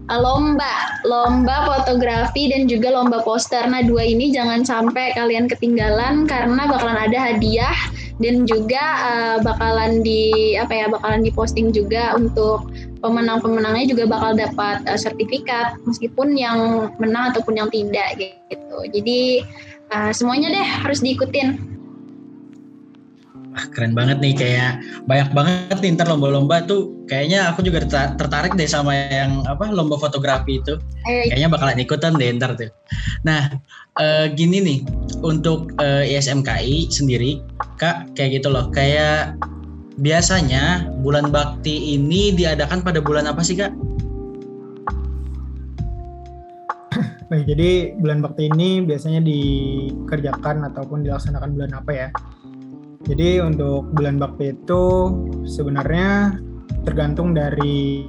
eh, 0.08 0.20
lomba, 0.20 1.02
lomba 1.04 1.68
fotografi 1.68 2.48
dan 2.48 2.72
juga 2.72 2.96
lomba 2.96 3.20
poster. 3.20 3.68
Nah 3.68 3.84
dua 3.84 4.08
ini 4.08 4.32
jangan 4.32 4.64
sampai 4.64 5.12
kalian 5.16 5.52
ketinggalan 5.52 6.24
karena 6.24 6.64
bakalan 6.72 6.96
ada 6.96 7.18
hadiah 7.32 7.76
dan 8.22 8.46
juga 8.46 8.84
uh, 9.02 9.38
bakalan 9.42 10.06
di 10.06 10.54
apa 10.56 10.72
ya 10.72 10.86
bakalan 10.88 11.26
diposting 11.26 11.74
juga 11.74 12.14
untuk 12.14 12.70
pemenang-pemenangnya 13.02 13.98
juga 13.98 14.06
bakal 14.06 14.38
dapat 14.38 14.86
uh, 14.86 14.96
sertifikat 14.96 15.76
meskipun 15.90 16.38
yang 16.38 16.92
menang 17.02 17.34
ataupun 17.34 17.58
yang 17.58 17.70
tidak 17.74 18.14
gitu. 18.22 18.78
Jadi 18.94 19.42
uh, 19.90 20.14
semuanya 20.14 20.54
deh 20.54 20.68
harus 20.86 21.02
diikutin. 21.02 21.71
Wah, 23.52 23.68
keren 23.76 23.92
banget 23.92 24.24
nih 24.24 24.32
kayak 24.32 24.80
banyak 25.12 25.30
banget 25.36 25.78
nih 25.84 25.92
ntar 26.00 26.08
lomba-lomba 26.08 26.64
tuh 26.64 26.96
kayaknya 27.04 27.52
aku 27.52 27.60
juga 27.68 27.84
tertarik 28.16 28.56
deh 28.56 28.64
sama 28.64 28.96
yang 28.96 29.44
apa 29.44 29.68
lomba 29.68 30.00
fotografi 30.00 30.64
itu. 30.64 30.80
Eh, 31.04 31.28
kayaknya 31.28 31.52
bakalan 31.52 31.84
ikutan 31.84 32.16
deh 32.16 32.32
ntar 32.32 32.56
tuh. 32.56 32.72
Nah, 33.28 33.52
uh, 34.00 34.32
gini 34.32 34.64
nih 34.64 34.80
untuk 35.20 35.76
uh, 35.84 36.00
ISMKI 36.08 36.88
sendiri 36.96 37.44
Kak 37.76 38.16
kayak 38.16 38.40
gitu 38.40 38.48
loh. 38.48 38.72
Kayak 38.72 39.36
biasanya 40.00 40.88
bulan 41.04 41.28
bakti 41.28 42.00
ini 42.00 42.32
diadakan 42.32 42.80
pada 42.80 43.04
bulan 43.04 43.28
apa 43.28 43.44
sih 43.44 43.60
kak? 43.60 43.76
Baik, 47.30 47.52
jadi 47.52 48.00
bulan 48.00 48.24
bakti 48.24 48.48
ini 48.48 48.80
biasanya 48.80 49.20
dikerjakan 49.20 50.72
ataupun 50.72 51.04
dilaksanakan 51.04 51.52
bulan 51.52 51.72
apa 51.76 51.92
ya? 51.92 52.08
Jadi 53.06 53.42
untuk 53.42 53.90
bulan 53.98 54.22
bakti 54.22 54.54
itu 54.54 54.84
sebenarnya 55.46 56.38
tergantung 56.86 57.34
dari 57.34 58.06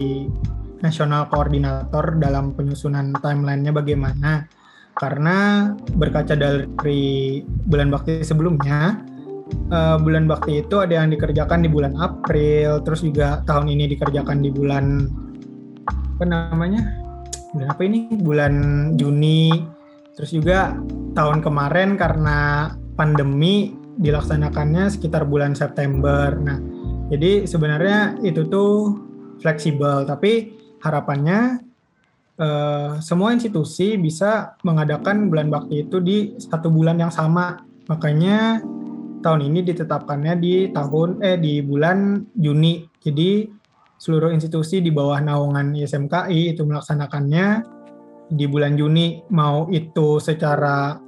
nasional 0.82 1.30
koordinator 1.30 2.18
dalam 2.18 2.52
penyusunan 2.52 3.14
timelinenya 3.22 3.72
bagaimana. 3.72 4.44
Karena 4.92 5.72
berkaca 5.96 6.36
dari 6.36 7.40
bulan 7.64 7.88
bakti 7.88 8.20
sebelumnya, 8.20 9.00
uh, 9.72 9.96
bulan 9.96 10.28
bakti 10.28 10.60
itu 10.60 10.84
ada 10.84 11.00
yang 11.00 11.08
dikerjakan 11.08 11.64
di 11.64 11.70
bulan 11.72 11.96
April, 11.96 12.84
terus 12.84 13.00
juga 13.00 13.40
tahun 13.48 13.72
ini 13.72 13.88
dikerjakan 13.96 14.44
di 14.44 14.52
bulan 14.52 15.08
apa 15.88 16.24
namanya? 16.28 16.82
Bulan 17.56 17.68
apa 17.72 17.82
ini? 17.88 18.00
Bulan 18.20 18.54
Juni. 19.00 19.48
Terus 20.12 20.36
juga 20.36 20.76
tahun 21.16 21.40
kemarin 21.40 21.96
karena 21.96 22.68
pandemi 22.92 23.72
dilaksanakannya 23.98 24.88
sekitar 24.92 25.28
bulan 25.28 25.52
September. 25.52 26.32
Nah, 26.38 26.58
jadi 27.12 27.44
sebenarnya 27.44 28.20
itu 28.24 28.48
tuh 28.48 28.98
fleksibel, 29.42 30.06
tapi 30.08 30.56
harapannya 30.80 31.60
uh, 32.38 32.98
semua 33.02 33.34
institusi 33.34 33.98
bisa 33.98 34.56
mengadakan 34.64 35.28
bulan 35.28 35.52
bakti 35.52 35.84
itu 35.84 35.98
di 36.00 36.38
satu 36.38 36.70
bulan 36.72 36.96
yang 37.02 37.12
sama. 37.12 37.60
Makanya 37.90 38.62
tahun 39.22 39.40
ini 39.50 39.60
ditetapkannya 39.66 40.34
di 40.38 40.54
tahun 40.70 41.22
eh 41.22 41.38
di 41.38 41.60
bulan 41.60 42.26
Juni. 42.38 42.86
Jadi 43.02 43.46
seluruh 43.98 44.34
institusi 44.34 44.82
di 44.82 44.90
bawah 44.90 45.22
naungan 45.22 45.78
ISMKI 45.78 46.54
itu 46.54 46.66
melaksanakannya 46.66 47.62
di 48.32 48.48
bulan 48.48 48.74
Juni 48.74 49.22
mau 49.30 49.68
itu 49.70 50.18
secara 50.18 50.98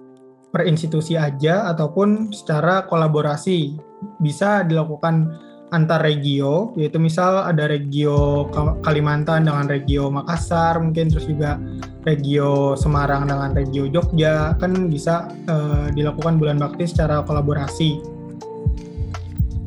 per 0.55 0.71
institusi 0.71 1.19
aja 1.19 1.67
ataupun 1.75 2.31
secara 2.31 2.87
kolaborasi 2.87 3.75
bisa 4.23 4.63
dilakukan 4.63 5.35
antar 5.75 6.07
regio 6.07 6.71
yaitu 6.79 7.03
misal 7.03 7.43
ada 7.43 7.67
regio 7.67 8.47
Kalimantan 8.87 9.51
dengan 9.51 9.67
regio 9.67 10.07
Makassar 10.15 10.79
mungkin 10.79 11.11
terus 11.11 11.27
juga 11.27 11.59
regio 12.07 12.79
Semarang 12.79 13.27
dengan 13.27 13.51
regio 13.51 13.91
Jogja 13.91 14.55
kan 14.63 14.87
bisa 14.87 15.27
uh, 15.51 15.91
dilakukan 15.91 16.39
bulan 16.39 16.63
bakti 16.63 16.87
secara 16.87 17.27
kolaborasi. 17.27 18.15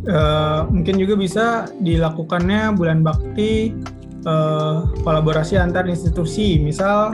Uh, 0.07 0.63
mungkin 0.71 0.95
juga 0.95 1.19
bisa 1.19 1.45
dilakukannya 1.83 2.79
bulan 2.79 3.03
bakti 3.03 3.75
uh, 4.23 4.87
kolaborasi 5.03 5.59
antar 5.59 5.83
institusi 5.83 6.55
misal 6.63 7.11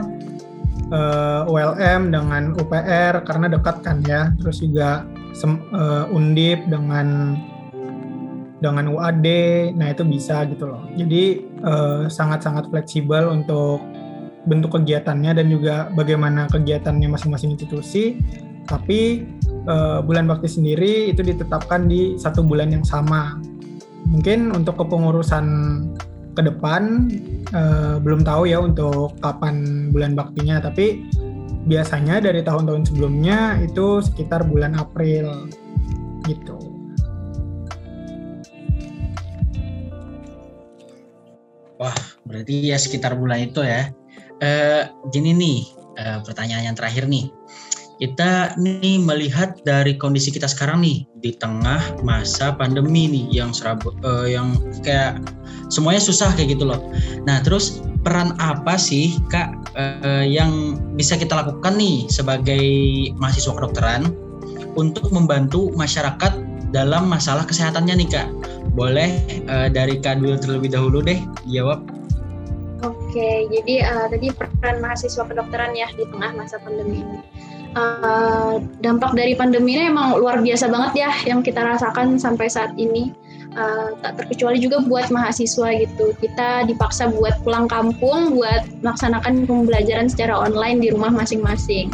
uh, 0.94 1.50
ULM 1.50 2.14
dengan 2.14 2.54
UPR 2.54 3.26
karena 3.26 3.46
dekat 3.50 3.82
kan 3.82 3.98
ya 4.06 4.30
terus 4.38 4.62
juga 4.62 5.02
uh, 5.74 6.06
Undip 6.14 6.70
dengan 6.70 7.36
dengan 8.62 8.88
UAD, 8.88 9.26
nah 9.76 9.92
itu 9.92 10.08
bisa 10.08 10.48
gitu 10.48 10.64
loh. 10.64 10.88
Jadi 10.96 11.44
sangat-sangat 12.08 12.64
uh, 12.64 12.70
fleksibel 12.72 13.28
untuk 13.28 13.84
bentuk 14.48 14.80
kegiatannya 14.80 15.36
dan 15.36 15.52
juga 15.52 15.92
bagaimana 15.92 16.48
kegiatannya 16.48 17.12
masing-masing 17.12 17.60
institusi. 17.60 18.16
Tapi 18.64 19.28
uh, 19.68 20.00
bulan 20.00 20.24
bakti 20.24 20.48
sendiri 20.48 21.12
itu 21.12 21.20
ditetapkan 21.20 21.84
di 21.84 22.16
satu 22.16 22.40
bulan 22.40 22.72
yang 22.72 22.84
sama. 22.88 23.36
Mungkin 24.08 24.56
untuk 24.56 24.80
kepengurusan 24.80 25.44
ke 26.34 26.42
depan 26.42 27.08
uh, 27.54 27.96
belum 28.02 28.26
tahu 28.26 28.50
ya 28.50 28.58
untuk 28.58 29.14
kapan 29.22 29.88
bulan 29.94 30.18
baktinya, 30.18 30.58
tapi 30.58 31.06
biasanya 31.64 32.20
dari 32.20 32.44
tahun-tahun 32.44 32.92
sebelumnya 32.92 33.56
itu 33.64 34.04
sekitar 34.04 34.44
bulan 34.44 34.76
April 34.76 35.48
gitu. 36.28 36.58
Wah, 41.80 41.96
berarti 42.26 42.70
ya 42.70 42.78
sekitar 42.78 43.18
bulan 43.18 43.50
itu 43.50 43.64
ya. 43.64 43.90
Uh, 44.42 44.90
gini 45.14 45.30
nih, 45.34 45.60
uh, 45.98 46.18
pertanyaan 46.26 46.72
yang 46.72 46.76
terakhir 46.76 47.06
nih. 47.06 47.30
Kita 48.04 48.52
nih 48.60 49.00
melihat 49.00 49.64
dari 49.64 49.96
kondisi 49.96 50.28
kita 50.28 50.44
sekarang 50.44 50.84
nih 50.84 51.08
di 51.24 51.32
tengah 51.40 51.80
masa 52.04 52.52
pandemi 52.52 53.08
nih 53.08 53.32
yang 53.32 53.48
serabut, 53.56 53.96
uh, 54.04 54.28
yang 54.28 54.60
kayak 54.84 55.24
semuanya 55.72 56.04
susah 56.04 56.28
kayak 56.36 56.52
gitu 56.52 56.68
loh. 56.68 56.84
Nah, 57.24 57.40
terus 57.40 57.80
peran 58.04 58.36
apa 58.36 58.76
sih 58.76 59.16
kak 59.32 59.56
uh, 59.72 60.20
yang 60.20 60.76
bisa 61.00 61.16
kita 61.16 61.32
lakukan 61.32 61.80
nih 61.80 62.04
sebagai 62.12 62.60
mahasiswa 63.16 63.56
kedokteran 63.56 64.12
untuk 64.76 65.08
membantu 65.08 65.72
masyarakat 65.72 66.44
dalam 66.76 67.08
masalah 67.08 67.48
kesehatannya 67.48 68.04
nih 68.04 68.08
kak? 68.20 68.28
Boleh 68.76 69.16
uh, 69.48 69.72
dari 69.72 69.96
Kak 69.96 70.20
Dul 70.20 70.36
terlebih 70.36 70.76
dahulu 70.76 71.00
deh 71.00 71.24
jawab. 71.48 71.88
Oke, 72.84 73.48
jadi 73.48 73.80
uh, 73.88 74.12
tadi 74.12 74.28
peran 74.28 74.84
mahasiswa 74.84 75.24
kedokteran 75.24 75.72
ya 75.72 75.88
di 75.96 76.04
tengah 76.12 76.36
masa 76.36 76.60
pandemi 76.60 77.00
ini. 77.00 77.20
Uh, 77.74 78.62
dampak 78.78 79.18
dari 79.18 79.34
pandemi 79.34 79.74
ini 79.74 79.90
emang 79.90 80.14
luar 80.14 80.38
biasa 80.38 80.70
banget 80.70 81.06
ya 81.06 81.10
yang 81.26 81.42
kita 81.42 81.58
rasakan 81.58 82.22
sampai 82.22 82.46
saat 82.46 82.70
ini. 82.78 83.10
Uh, 83.54 83.94
tak 84.02 84.18
terkecuali 84.18 84.58
juga 84.58 84.82
buat 84.82 85.14
mahasiswa 85.14 85.78
gitu. 85.78 86.10
Kita 86.18 86.66
dipaksa 86.66 87.10
buat 87.14 87.38
pulang 87.46 87.70
kampung, 87.70 88.34
buat 88.34 88.66
melaksanakan 88.82 89.46
pembelajaran 89.46 90.10
secara 90.10 90.34
online 90.34 90.82
di 90.82 90.90
rumah 90.90 91.14
masing-masing. 91.14 91.90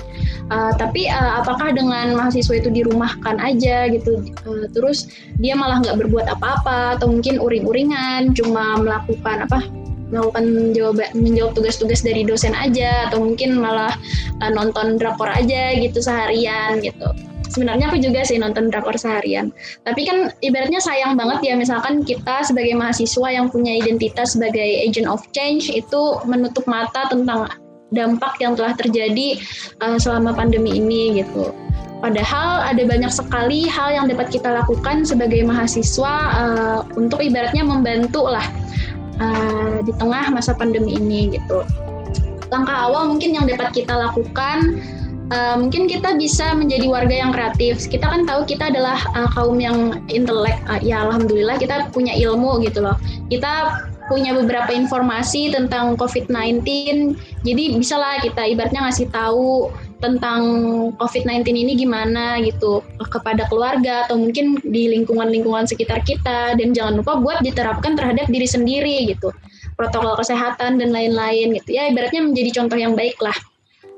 Uh, 0.49 0.73
tapi 0.81 1.09
uh, 1.13 1.45
apakah 1.45 1.73
dengan 1.77 2.17
mahasiswa 2.17 2.57
itu 2.57 2.73
dirumahkan 2.73 3.37
aja 3.45 3.93
gitu, 3.93 4.25
uh, 4.49 4.67
terus 4.73 5.13
dia 5.37 5.53
malah 5.53 5.85
nggak 5.85 6.01
berbuat 6.01 6.27
apa-apa 6.33 6.97
atau 6.97 7.13
mungkin 7.13 7.37
uring-uringan, 7.39 8.33
cuma 8.33 8.81
melakukan 8.81 9.45
apa 9.45 9.63
melakukan 10.11 10.45
menjawab 10.47 11.01
menjawab 11.15 11.53
tugas-tugas 11.55 12.03
dari 12.03 12.27
dosen 12.27 12.55
aja 12.55 13.09
atau 13.11 13.23
mungkin 13.23 13.59
malah 13.59 13.95
uh, 14.43 14.51
nonton 14.51 14.99
drakor 14.99 15.31
aja 15.31 15.75
gitu 15.79 16.03
seharian 16.03 16.83
gitu 16.83 17.11
sebenarnya 17.51 17.91
aku 17.91 17.99
juga 17.99 18.23
sih 18.23 18.39
nonton 18.39 18.71
drakor 18.71 18.95
seharian. 18.95 19.51
Tapi 19.83 20.07
kan 20.07 20.31
ibaratnya 20.41 20.79
sayang 20.79 21.19
banget 21.19 21.51
ya 21.51 21.55
misalkan 21.59 22.07
kita 22.07 22.47
sebagai 22.47 22.79
mahasiswa 22.79 23.29
yang 23.29 23.51
punya 23.51 23.75
identitas 23.75 24.39
sebagai 24.39 24.63
agent 24.63 25.11
of 25.11 25.21
change 25.35 25.67
itu 25.69 26.03
menutup 26.25 26.65
mata 26.71 27.11
tentang 27.11 27.51
dampak 27.91 28.39
yang 28.39 28.55
telah 28.55 28.73
terjadi 28.79 29.43
uh, 29.83 29.99
selama 29.99 30.31
pandemi 30.31 30.79
ini 30.79 31.21
gitu. 31.21 31.51
Padahal 32.01 32.65
ada 32.65 32.81
banyak 32.81 33.13
sekali 33.13 33.69
hal 33.69 33.93
yang 33.93 34.07
dapat 34.09 34.33
kita 34.33 34.49
lakukan 34.49 35.05
sebagai 35.05 35.45
mahasiswa 35.45 36.15
uh, 36.33 36.81
untuk 36.97 37.21
ibaratnya 37.21 37.61
membantu 37.61 38.25
lah 38.25 38.47
uh, 39.21 39.79
di 39.85 39.93
tengah 40.01 40.33
masa 40.33 40.57
pandemi 40.57 40.97
ini 40.97 41.37
gitu. 41.37 41.63
Langkah 42.51 42.91
awal 42.91 43.13
mungkin 43.15 43.37
yang 43.37 43.47
dapat 43.47 43.71
kita 43.71 43.95
lakukan 43.95 44.83
uh, 45.31 45.57
mungkin 45.57 45.87
kita 45.87 46.19
bisa 46.19 46.53
menjadi 46.53 46.87
warga 46.91 47.15
yang 47.15 47.31
kreatif. 47.31 47.87
Kita 47.87 48.11
kan 48.11 48.27
tahu 48.27 48.45
kita 48.45 48.69
adalah 48.69 48.99
uh, 49.15 49.31
kaum 49.33 49.63
yang 49.63 50.03
intelek. 50.11 50.59
Uh, 50.67 50.83
ya 50.83 51.07
alhamdulillah 51.07 51.57
kita 51.57 51.89
punya 51.95 52.13
ilmu 52.19 52.61
gitu 52.67 52.83
loh. 52.83 52.99
Kita 53.31 53.87
punya 54.11 54.35
beberapa 54.35 54.75
informasi 54.75 55.55
tentang 55.55 55.95
COVID-19. 55.95 56.67
Jadi 57.47 57.65
bisalah 57.79 58.19
kita 58.19 58.43
ibaratnya 58.51 58.91
ngasih 58.91 59.07
tahu 59.15 59.71
tentang 60.03 60.43
COVID-19 60.99 61.47
ini 61.55 61.73
gimana 61.79 62.43
gitu 62.43 62.83
kepada 62.99 63.47
keluarga 63.47 64.09
atau 64.09 64.19
mungkin 64.19 64.59
di 64.67 64.91
lingkungan-lingkungan 64.91 65.71
sekitar 65.71 66.03
kita 66.03 66.59
dan 66.59 66.75
jangan 66.75 66.99
lupa 67.05 67.21
buat 67.21 67.39
diterapkan 67.45 67.95
terhadap 67.95 68.27
diri 68.33 68.49
sendiri 68.49 69.13
gitu 69.13 69.31
protokol 69.77 70.17
kesehatan 70.17 70.81
dan 70.81 70.89
lain-lain 70.89 71.53
gitu 71.53 71.77
ya 71.77 71.93
ibaratnya 71.93 72.25
menjadi 72.25 72.51
contoh 72.65 72.81
yang 72.81 72.97
baik 72.97 73.21
lah 73.21 73.37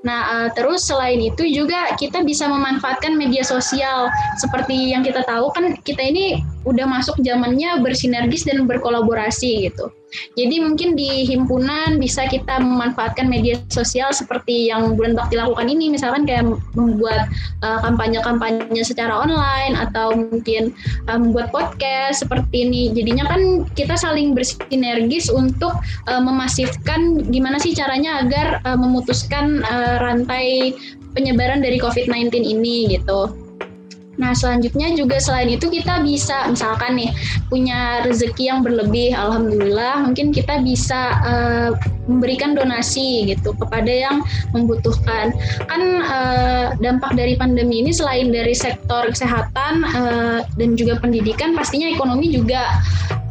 Nah, 0.03 0.21
uh, 0.27 0.49
terus 0.51 0.83
selain 0.83 1.19
itu 1.23 1.47
juga 1.47 1.95
kita 1.95 2.27
bisa 2.27 2.51
memanfaatkan 2.51 3.15
media 3.15 3.47
sosial. 3.47 4.11
Seperti 4.35 4.91
yang 4.91 5.07
kita 5.07 5.23
tahu 5.23 5.55
kan 5.55 5.79
kita 5.87 6.03
ini 6.03 6.43
udah 6.63 6.87
masuk 6.87 7.19
zamannya 7.21 7.83
bersinergis 7.83 8.47
dan 8.47 8.65
berkolaborasi 8.67 9.71
gitu. 9.71 9.91
Jadi 10.37 10.61
mungkin 10.61 10.93
di 10.93 11.25
himpunan 11.25 11.97
bisa 11.97 12.29
kita 12.29 12.61
memanfaatkan 12.61 13.33
media 13.33 13.57
sosial 13.73 14.13
seperti 14.13 14.69
yang 14.69 14.93
Bulan 14.93 15.17
Bakti 15.17 15.41
lakukan 15.41 15.73
ini, 15.73 15.89
misalkan 15.89 16.29
kayak 16.29 16.53
membuat 16.77 17.33
uh, 17.65 17.81
kampanye-kampanye 17.81 18.85
secara 18.85 19.25
online 19.25 19.73
atau 19.73 20.13
mungkin 20.13 20.77
uh, 21.09 21.17
membuat 21.17 21.49
podcast 21.49 22.29
seperti 22.29 22.69
ini. 22.69 22.83
Jadinya 22.93 23.25
kan 23.25 23.65
kita 23.73 23.97
saling 23.97 24.37
bersinergis 24.37 25.33
untuk 25.33 25.73
uh, 26.13 26.21
memasifkan 26.21 27.25
gimana 27.33 27.57
sih 27.57 27.73
caranya 27.73 28.21
agar 28.21 28.61
uh, 28.69 28.77
memutuskan 28.77 29.65
uh, 29.65 29.97
rantai 30.05 30.77
penyebaran 31.17 31.65
dari 31.65 31.81
COVID-19 31.81 32.37
ini 32.37 32.93
gitu. 32.93 33.42
Nah, 34.23 34.39
selanjutnya 34.39 34.95
juga 34.95 35.19
selain 35.19 35.51
itu 35.51 35.67
kita 35.67 35.99
bisa 36.07 36.47
misalkan 36.47 36.95
nih 36.95 37.11
punya 37.51 38.07
rezeki 38.07 38.55
yang 38.55 38.63
berlebih, 38.63 39.11
alhamdulillah, 39.19 40.07
mungkin 40.07 40.31
kita 40.31 40.63
bisa 40.63 41.19
uh, 41.27 41.75
memberikan 42.07 42.55
donasi 42.55 43.27
gitu 43.35 43.51
kepada 43.59 43.91
yang 43.91 44.23
membutuhkan. 44.55 45.35
Kan 45.67 45.83
uh, 46.07 46.79
dampak 46.79 47.19
dari 47.19 47.35
pandemi 47.35 47.83
ini 47.83 47.91
selain 47.91 48.31
dari 48.31 48.55
sektor 48.55 49.11
kesehatan 49.11 49.83
uh, 49.91 50.47
dan 50.55 50.79
juga 50.79 51.03
pendidikan, 51.03 51.59
pastinya 51.59 51.91
ekonomi 51.91 52.31
juga 52.31 52.79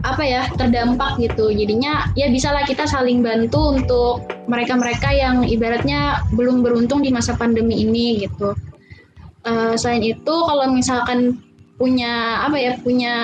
apa 0.03 0.27
ya 0.27 0.51
terdampak 0.59 1.23
gitu. 1.23 1.55
Jadinya 1.55 2.11
ya 2.19 2.27
bisalah 2.27 2.67
kita 2.67 2.83
saling 2.83 3.23
bantu 3.23 3.79
untuk 3.79 4.27
mereka-mereka 4.51 5.07
yang 5.15 5.47
ibaratnya 5.47 6.19
belum 6.35 6.59
beruntung 6.59 6.99
di 6.99 7.15
masa 7.15 7.31
pandemi 7.39 7.79
ini 7.87 8.27
gitu 8.27 8.51
uh, 9.45 9.73
selain 9.77 10.03
itu 10.03 10.33
kalau 10.47 10.65
misalkan 10.71 11.39
punya 11.81 12.45
apa 12.45 12.57
ya 12.61 12.71
punya 12.81 13.15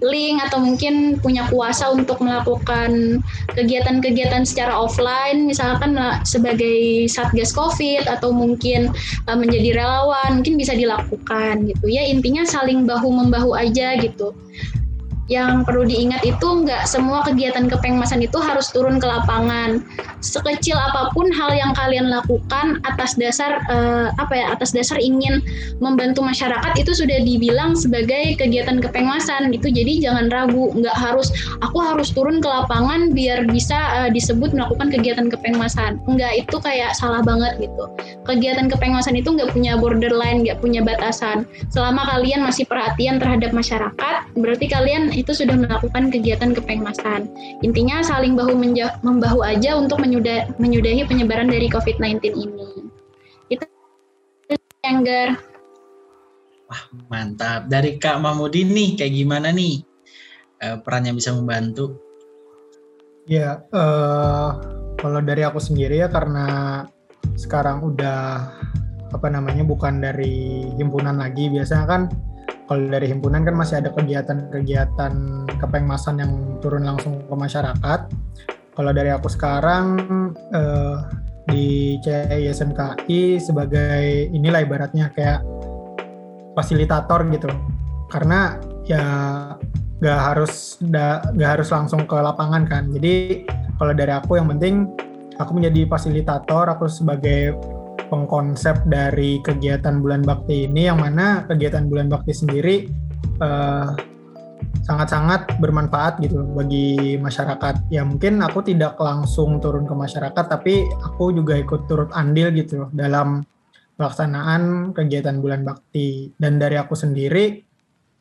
link 0.00 0.40
atau 0.48 0.64
mungkin 0.64 1.20
punya 1.20 1.44
kuasa 1.52 1.92
untuk 1.92 2.24
melakukan 2.24 3.20
kegiatan-kegiatan 3.52 4.48
secara 4.48 4.72
offline 4.72 5.44
misalkan 5.44 5.92
sebagai 6.24 7.04
satgas 7.04 7.52
covid 7.52 8.08
atau 8.08 8.32
mungkin 8.32 8.88
uh, 9.28 9.36
menjadi 9.36 9.76
relawan 9.76 10.40
mungkin 10.40 10.56
bisa 10.56 10.72
dilakukan 10.72 11.68
gitu. 11.68 11.86
Ya 11.92 12.08
intinya 12.08 12.48
saling 12.48 12.88
bahu 12.88 13.12
membahu 13.12 13.52
aja 13.52 14.00
gitu 14.00 14.32
yang 15.30 15.62
perlu 15.62 15.86
diingat 15.86 16.26
itu 16.26 16.42
nggak 16.42 16.90
semua 16.90 17.22
kegiatan 17.22 17.70
kepengmasan 17.70 18.18
itu 18.18 18.34
harus 18.42 18.66
turun 18.74 18.98
ke 18.98 19.06
lapangan. 19.06 19.78
Sekecil 20.18 20.74
apa 20.74 21.14
pun 21.14 21.30
hal 21.30 21.54
yang 21.54 21.70
kalian 21.78 22.10
lakukan 22.10 22.82
atas 22.82 23.14
dasar 23.14 23.62
uh, 23.70 24.10
apa 24.18 24.34
ya 24.34 24.46
atas 24.50 24.74
dasar 24.74 24.98
ingin 24.98 25.38
membantu 25.78 26.26
masyarakat 26.26 26.74
itu 26.74 26.90
sudah 26.90 27.22
dibilang 27.22 27.78
sebagai 27.78 28.34
kegiatan 28.42 28.82
kepengmasan 28.82 29.54
gitu. 29.54 29.70
Jadi 29.70 30.02
jangan 30.02 30.26
ragu, 30.34 30.74
nggak 30.74 30.98
harus 30.98 31.30
aku 31.62 31.78
harus 31.78 32.10
turun 32.10 32.42
ke 32.42 32.50
lapangan 32.50 33.14
biar 33.14 33.46
bisa 33.46 33.78
uh, 34.02 34.10
disebut 34.10 34.50
melakukan 34.50 34.90
kegiatan 34.90 35.30
kepengmasan. 35.30 36.02
Nggak 36.10 36.42
itu 36.42 36.56
kayak 36.58 36.98
salah 36.98 37.22
banget 37.22 37.54
gitu. 37.62 37.86
Kegiatan 38.26 38.66
kepengmasan 38.66 39.14
itu 39.14 39.30
nggak 39.30 39.54
punya 39.54 39.78
borderline, 39.78 40.42
nggak 40.42 40.58
punya 40.58 40.82
batasan. 40.82 41.46
Selama 41.70 42.02
kalian 42.18 42.42
masih 42.42 42.66
perhatian 42.66 43.22
terhadap 43.22 43.54
masyarakat, 43.54 44.26
berarti 44.34 44.66
kalian 44.66 45.14
itu 45.20 45.36
sudah 45.36 45.52
melakukan 45.52 46.08
kegiatan 46.08 46.56
kepengmasan. 46.56 47.28
Intinya 47.60 48.00
saling 48.00 48.32
bahu 48.32 48.56
membahu 49.04 49.44
aja 49.44 49.76
untuk 49.76 50.00
menyudah, 50.00 50.48
menyudahi 50.56 51.04
penyebaran 51.04 51.52
dari 51.52 51.68
COVID-19 51.68 52.24
ini. 52.32 52.88
Itu 53.52 53.64
Enggar. 54.80 55.36
Wah 56.72 56.82
mantap. 57.12 57.68
Dari 57.68 58.00
Kak 58.00 58.16
Mahmudi 58.24 58.64
nih 58.64 58.96
kayak 58.96 59.12
gimana 59.12 59.52
nih 59.52 59.84
uh, 60.64 60.80
perannya 60.80 61.12
bisa 61.12 61.36
membantu? 61.36 62.00
Ya, 63.28 63.62
uh, 63.70 64.56
kalau 64.96 65.20
dari 65.20 65.44
aku 65.44 65.60
sendiri 65.60 66.00
ya 66.00 66.08
karena 66.08 66.82
sekarang 67.36 67.84
udah 67.84 68.48
apa 69.10 69.26
namanya 69.28 69.66
bukan 69.66 69.98
dari 69.98 70.64
himpunan 70.78 71.18
lagi 71.18 71.50
biasanya 71.50 71.86
kan 71.86 72.02
kalau 72.70 72.86
dari 72.86 73.10
himpunan 73.10 73.42
kan 73.42 73.58
masih 73.58 73.82
ada 73.82 73.90
kegiatan-kegiatan 73.90 75.12
kepengmasan 75.58 76.22
yang 76.22 76.54
turun 76.62 76.86
langsung 76.86 77.18
ke 77.26 77.34
masyarakat. 77.34 78.00
Kalau 78.78 78.92
dari 78.94 79.10
aku 79.10 79.26
sekarang 79.26 79.98
eh, 80.54 80.96
di 81.50 81.98
CI 81.98 82.46
SMKI 82.46 83.42
sebagai 83.42 84.30
inilah 84.30 84.62
ibaratnya 84.62 85.10
kayak 85.10 85.42
fasilitator 86.54 87.26
gitu. 87.34 87.50
Karena 88.06 88.54
ya 88.86 89.02
nggak 89.98 90.20
harus 90.30 90.78
nggak 90.78 91.50
harus 91.58 91.74
langsung 91.74 92.06
ke 92.06 92.14
lapangan 92.14 92.70
kan. 92.70 92.86
Jadi 92.94 93.50
kalau 93.82 93.98
dari 93.98 94.14
aku 94.14 94.38
yang 94.38 94.46
penting 94.46 94.86
aku 95.42 95.58
menjadi 95.58 95.90
fasilitator, 95.90 96.70
aku 96.70 96.86
sebagai 96.86 97.58
pengkonsep 98.10 98.84
dari 98.90 99.38
kegiatan 99.40 100.02
bulan 100.02 100.26
bakti 100.26 100.66
ini 100.66 100.90
yang 100.90 100.98
mana 100.98 101.46
kegiatan 101.46 101.86
bulan 101.86 102.10
bakti 102.10 102.34
sendiri 102.34 102.90
eh, 103.38 103.88
sangat-sangat 104.84 105.62
bermanfaat 105.62 106.18
gitu 106.18 106.42
bagi 106.50 107.16
masyarakat. 107.22 107.88
Ya 107.94 108.02
mungkin 108.02 108.42
aku 108.42 108.66
tidak 108.66 108.98
langsung 108.98 109.62
turun 109.62 109.86
ke 109.86 109.94
masyarakat 109.94 110.44
tapi 110.50 110.82
aku 111.00 111.30
juga 111.30 111.54
ikut 111.54 111.86
turut 111.86 112.10
andil 112.10 112.50
gitu 112.52 112.90
dalam 112.90 113.46
pelaksanaan 113.94 114.90
kegiatan 114.96 115.38
bulan 115.38 115.62
bakti 115.62 116.32
dan 116.40 116.56
dari 116.56 116.80
aku 116.80 116.96
sendiri 116.96 117.60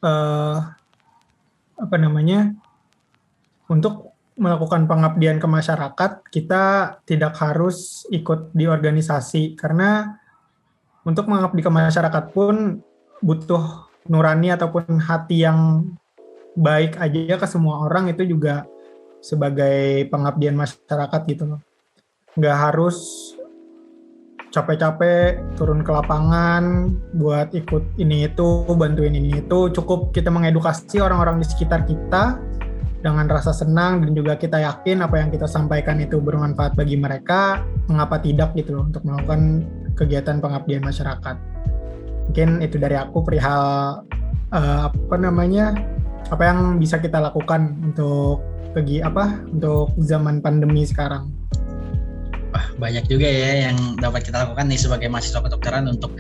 uh, 0.03 0.59
apa 1.79 1.95
namanya 1.95 2.51
untuk 3.71 4.08
melakukan 4.39 4.87
pengabdian 4.87 5.37
ke 5.37 5.45
masyarakat, 5.45 6.11
kita 6.31 6.63
tidak 7.03 7.35
harus 7.43 8.07
ikut 8.07 8.55
di 8.55 8.65
organisasi 8.71 9.59
karena 9.59 10.15
untuk 11.03 11.27
mengabdi 11.27 11.59
ke 11.59 11.67
masyarakat 11.67 12.31
pun 12.31 12.79
butuh 13.19 13.91
nurani 14.07 14.55
ataupun 14.55 15.03
hati 15.03 15.43
yang 15.43 15.91
baik 16.55 16.95
aja 16.97 17.35
ke 17.35 17.47
semua 17.51 17.83
orang 17.83 18.09
itu 18.15 18.23
juga 18.23 18.63
sebagai 19.19 20.07
pengabdian 20.07 20.55
masyarakat 20.55 21.21
gitu 21.27 21.43
loh. 21.55 21.61
Nggak 22.39 22.57
harus 22.57 22.97
capek-capek 24.49 25.43
turun 25.59 25.85
ke 25.85 25.91
lapangan 25.93 26.95
buat 27.13 27.53
ikut 27.53 27.99
ini 28.01 28.31
itu, 28.31 28.65
bantuin 28.73 29.13
ini 29.13 29.43
itu. 29.43 29.69
Cukup 29.75 30.15
kita 30.15 30.31
mengedukasi 30.31 31.03
orang-orang 31.03 31.43
di 31.43 31.45
sekitar 31.45 31.83
kita 31.85 32.39
dengan 32.99 33.31
rasa 33.31 33.55
senang 33.55 34.03
dan 34.03 34.11
juga 34.11 34.35
kita 34.35 34.59
yakin 34.59 34.99
apa 34.99 35.15
yang 35.23 35.31
kita 35.31 35.47
sampaikan 35.47 36.03
itu 36.03 36.19
bermanfaat 36.19 36.75
bagi 36.75 36.99
mereka, 36.99 37.63
mengapa 37.87 38.19
tidak 38.19 38.51
gitu 38.59 38.75
loh 38.75 38.91
untuk 38.91 39.03
melakukan 39.07 39.63
kegiatan 39.95 40.43
pengabdian 40.43 40.83
masyarakat. 40.83 41.35
Mungkin 42.29 42.61
itu 42.61 42.75
dari 42.77 42.99
aku 42.99 43.23
perihal 43.23 43.63
uh, 44.51 44.91
apa 44.91 45.15
namanya 45.17 45.73
apa 46.29 46.43
yang 46.45 46.77
bisa 46.77 46.99
kita 46.99 47.17
lakukan 47.17 47.73
untuk 47.81 48.43
pergi 48.75 49.01
apa 49.01 49.41
untuk 49.49 49.95
zaman 50.03 50.43
pandemi 50.43 50.85
sekarang. 50.85 51.31
Wah, 52.49 52.65
banyak 52.81 53.05
juga 53.05 53.29
ya 53.29 53.69
yang 53.69 53.77
dapat 54.01 54.25
kita 54.25 54.45
lakukan 54.45 54.69
nih 54.69 54.77
sebagai 54.81 55.07
mahasiswa 55.09 55.41
kedokteran 55.41 55.87
untuk 55.87 56.13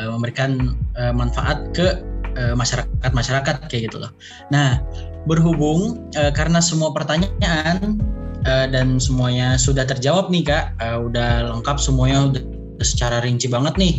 uh, 0.00 0.08
memberikan 0.16 0.74
uh, 0.96 1.12
manfaat 1.12 1.60
ke 1.76 2.00
masyarakat 2.32 3.12
masyarakat 3.12 3.68
kayak 3.68 3.92
gitu 3.92 4.00
loh. 4.00 4.08
Nah, 4.48 4.80
berhubung 5.26 6.02
uh, 6.18 6.32
karena 6.34 6.58
semua 6.58 6.90
pertanyaan 6.90 7.98
uh, 8.46 8.66
dan 8.70 8.98
semuanya 8.98 9.54
sudah 9.58 9.86
terjawab 9.86 10.28
nih 10.30 10.46
kak, 10.46 10.74
uh, 10.82 11.02
udah 11.02 11.52
lengkap 11.54 11.76
semuanya 11.78 12.32
udah 12.32 12.42
secara 12.82 13.22
rinci 13.22 13.46
banget 13.46 13.74
nih. 13.78 13.94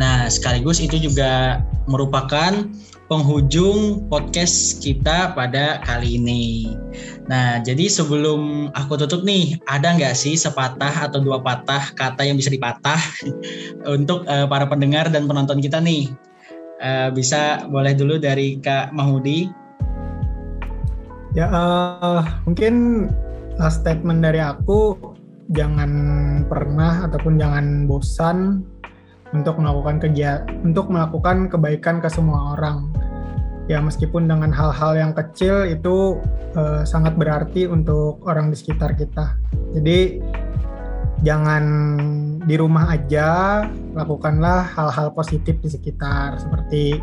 Nah, 0.00 0.24
sekaligus 0.32 0.80
itu 0.80 0.96
juga 0.96 1.60
merupakan 1.84 2.64
penghujung 3.12 4.08
podcast 4.08 4.80
kita 4.80 5.36
pada 5.36 5.84
kali 5.84 6.16
ini. 6.16 6.72
Nah, 7.28 7.60
jadi 7.60 7.92
sebelum 7.92 8.72
aku 8.72 8.96
tutup 8.96 9.20
nih, 9.28 9.60
ada 9.68 9.92
nggak 9.92 10.16
sih 10.16 10.32
sepatah 10.32 11.12
atau 11.12 11.20
dua 11.20 11.44
patah 11.44 11.92
kata 11.92 12.24
yang 12.24 12.40
bisa 12.40 12.48
dipatah 12.48 12.96
untuk 13.94 14.24
uh, 14.24 14.48
para 14.48 14.64
pendengar 14.64 15.12
dan 15.12 15.28
penonton 15.28 15.60
kita 15.60 15.76
nih? 15.76 16.08
Uh, 16.80 17.12
bisa 17.12 17.68
boleh 17.68 17.92
dulu 17.92 18.16
dari 18.16 18.56
Kak 18.58 18.96
Mahmudi. 18.96 19.61
Ya, 21.32 21.48
uh, 21.48 22.20
mungkin 22.44 23.08
last 23.56 23.80
statement 23.80 24.20
dari 24.20 24.36
aku, 24.36 25.00
jangan 25.56 25.92
pernah 26.44 27.08
ataupun 27.08 27.40
jangan 27.40 27.88
bosan 27.88 28.68
untuk 29.32 29.56
melakukan 29.56 29.96
kegiatan 29.96 30.44
untuk 30.60 30.92
melakukan 30.92 31.48
kebaikan 31.48 32.04
ke 32.04 32.08
semua 32.12 32.56
orang. 32.56 32.92
Ya 33.64 33.80
meskipun 33.80 34.28
dengan 34.28 34.52
hal-hal 34.52 34.92
yang 34.92 35.12
kecil 35.16 35.64
itu 35.72 36.20
uh, 36.52 36.84
sangat 36.84 37.16
berarti 37.16 37.64
untuk 37.64 38.20
orang 38.28 38.52
di 38.52 38.56
sekitar 38.60 38.92
kita. 38.92 39.32
Jadi 39.72 40.20
jangan 41.24 41.64
di 42.44 42.60
rumah 42.60 42.92
aja 42.92 43.62
lakukanlah 43.96 44.68
hal-hal 44.68 45.14
positif 45.14 45.56
di 45.62 45.70
sekitar 45.70 46.42
seperti 46.42 46.98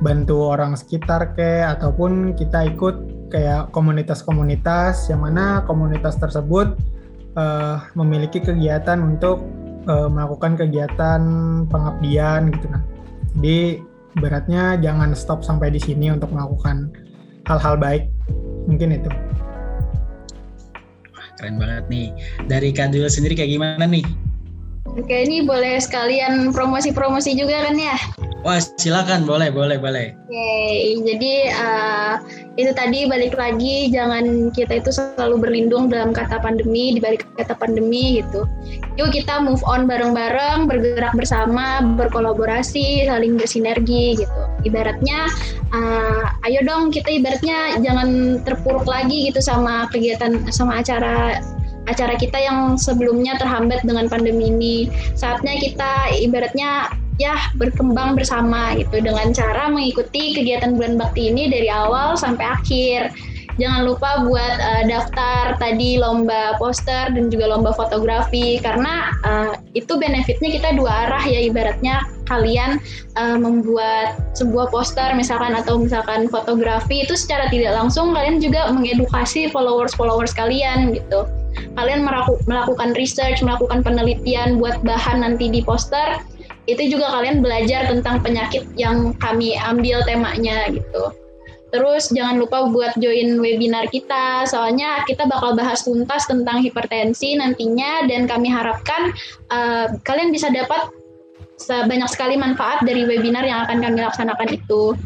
bantu 0.00 0.50
orang 0.50 0.74
sekitar 0.74 1.36
ke 1.36 1.62
ataupun 1.62 2.32
kita 2.34 2.72
ikut 2.72 3.17
kayak 3.28 3.70
komunitas-komunitas 3.76 5.08
yang 5.12 5.24
mana 5.24 5.64
komunitas 5.68 6.16
tersebut 6.16 6.76
uh, 7.36 7.84
memiliki 7.94 8.40
kegiatan 8.40 8.98
untuk 9.00 9.44
uh, 9.88 10.08
melakukan 10.08 10.56
kegiatan 10.56 11.22
pengabdian 11.68 12.52
gitu 12.52 12.66
nah. 12.72 12.82
Jadi 13.38 13.84
beratnya 14.18 14.80
jangan 14.80 15.12
stop 15.14 15.44
sampai 15.44 15.70
di 15.70 15.78
sini 15.78 16.10
untuk 16.10 16.32
melakukan 16.32 16.90
hal-hal 17.46 17.76
baik. 17.78 18.10
Mungkin 18.66 18.98
itu. 18.98 19.10
Keren 21.38 21.54
banget 21.56 21.86
nih. 21.86 22.08
Dari 22.50 22.74
Kadul 22.74 23.06
sendiri 23.06 23.38
kayak 23.38 23.52
gimana 23.54 23.84
nih? 23.86 24.02
Oke, 24.98 25.14
ini 25.22 25.46
boleh 25.46 25.78
sekalian 25.78 26.50
promosi-promosi 26.50 27.38
juga 27.38 27.62
kan 27.62 27.78
ya? 27.78 27.94
Wah, 28.46 28.62
silakan, 28.62 29.26
boleh, 29.26 29.50
boleh, 29.50 29.82
boleh. 29.82 30.14
Oke, 30.14 30.94
jadi 31.02 31.34
uh, 31.58 32.14
itu 32.54 32.70
tadi 32.70 33.10
balik 33.10 33.34
lagi, 33.34 33.90
jangan 33.90 34.54
kita 34.54 34.78
itu 34.78 34.94
selalu 34.94 35.42
berlindung 35.42 35.90
dalam 35.90 36.14
kata 36.14 36.38
pandemi, 36.38 36.94
di 36.94 37.02
balik 37.02 37.26
kata 37.34 37.58
pandemi 37.58 38.22
gitu. 38.22 38.46
Yuk 38.94 39.10
kita 39.10 39.42
move 39.42 39.58
on 39.66 39.90
bareng-bareng, 39.90 40.70
bergerak 40.70 41.18
bersama, 41.18 41.82
berkolaborasi, 41.98 43.10
saling 43.10 43.34
bersinergi 43.34 44.22
gitu. 44.22 44.40
Ibaratnya, 44.62 45.26
uh, 45.74 46.30
ayo 46.46 46.62
dong 46.62 46.94
kita 46.94 47.10
ibaratnya 47.18 47.82
jangan 47.82 48.38
terpuruk 48.46 48.86
lagi 48.86 49.34
gitu 49.34 49.42
sama 49.42 49.90
kegiatan, 49.90 50.46
sama 50.54 50.78
acara 50.78 51.42
acara 51.88 52.14
kita 52.20 52.36
yang 52.36 52.76
sebelumnya 52.76 53.40
terhambat 53.40 53.80
dengan 53.82 54.06
pandemi 54.06 54.52
ini. 54.52 54.76
Saatnya 55.16 55.56
kita 55.56 56.12
ibaratnya 56.20 56.92
ya 57.18 57.34
berkembang 57.58 58.14
bersama 58.14 58.78
gitu 58.78 59.02
dengan 59.02 59.34
cara 59.34 59.66
mengikuti 59.66 60.38
kegiatan 60.38 60.78
bulan 60.78 60.94
bakti 60.94 61.28
ini 61.34 61.50
dari 61.50 61.66
awal 61.66 62.14
sampai 62.14 62.46
akhir. 62.46 63.10
Jangan 63.58 63.90
lupa 63.90 64.22
buat 64.22 64.56
uh, 64.62 64.84
daftar 64.86 65.58
tadi 65.58 65.98
lomba 65.98 66.54
poster 66.62 67.10
dan 67.10 67.26
juga 67.26 67.50
lomba 67.50 67.74
fotografi 67.74 68.62
karena 68.62 69.10
uh, 69.26 69.58
itu 69.74 69.98
benefitnya 69.98 70.54
kita 70.54 70.78
dua 70.78 71.10
arah 71.10 71.24
ya 71.26 71.42
ibaratnya 71.42 72.06
kalian 72.30 72.78
uh, 73.18 73.34
membuat 73.34 74.14
sebuah 74.38 74.70
poster 74.70 75.10
misalkan 75.18 75.58
atau 75.58 75.74
misalkan 75.74 76.30
fotografi 76.30 77.02
itu 77.02 77.18
secara 77.18 77.50
tidak 77.50 77.74
langsung 77.74 78.14
kalian 78.14 78.38
juga 78.38 78.70
mengedukasi 78.70 79.50
followers-followers 79.50 80.30
kalian 80.38 80.94
gitu 80.94 81.26
kalian 81.76 82.02
melakukan 82.46 82.94
research, 82.98 83.40
melakukan 83.40 83.86
penelitian 83.86 84.58
buat 84.58 84.80
bahan 84.82 85.22
nanti 85.22 85.50
di 85.50 85.60
poster, 85.62 86.20
itu 86.68 86.96
juga 86.96 87.08
kalian 87.08 87.40
belajar 87.40 87.88
tentang 87.88 88.20
penyakit 88.20 88.68
yang 88.76 89.16
kami 89.16 89.56
ambil 89.56 90.04
temanya 90.04 90.68
gitu. 90.68 91.12
Terus 91.68 92.08
jangan 92.08 92.40
lupa 92.40 92.64
buat 92.72 92.96
join 92.96 93.40
webinar 93.44 93.92
kita, 93.92 94.48
soalnya 94.48 95.04
kita 95.04 95.28
bakal 95.28 95.52
bahas 95.52 95.84
tuntas 95.84 96.24
tentang 96.24 96.64
hipertensi 96.64 97.36
nantinya 97.36 98.08
dan 98.08 98.24
kami 98.24 98.48
harapkan 98.48 99.12
uh, 99.52 99.92
kalian 100.08 100.32
bisa 100.32 100.48
dapat 100.48 100.88
sebanyak 101.60 102.08
sekali 102.08 102.40
manfaat 102.40 102.80
dari 102.86 103.04
webinar 103.04 103.44
yang 103.44 103.68
akan 103.68 103.84
kami 103.84 104.00
laksanakan 104.00 104.48
itu 104.48 104.96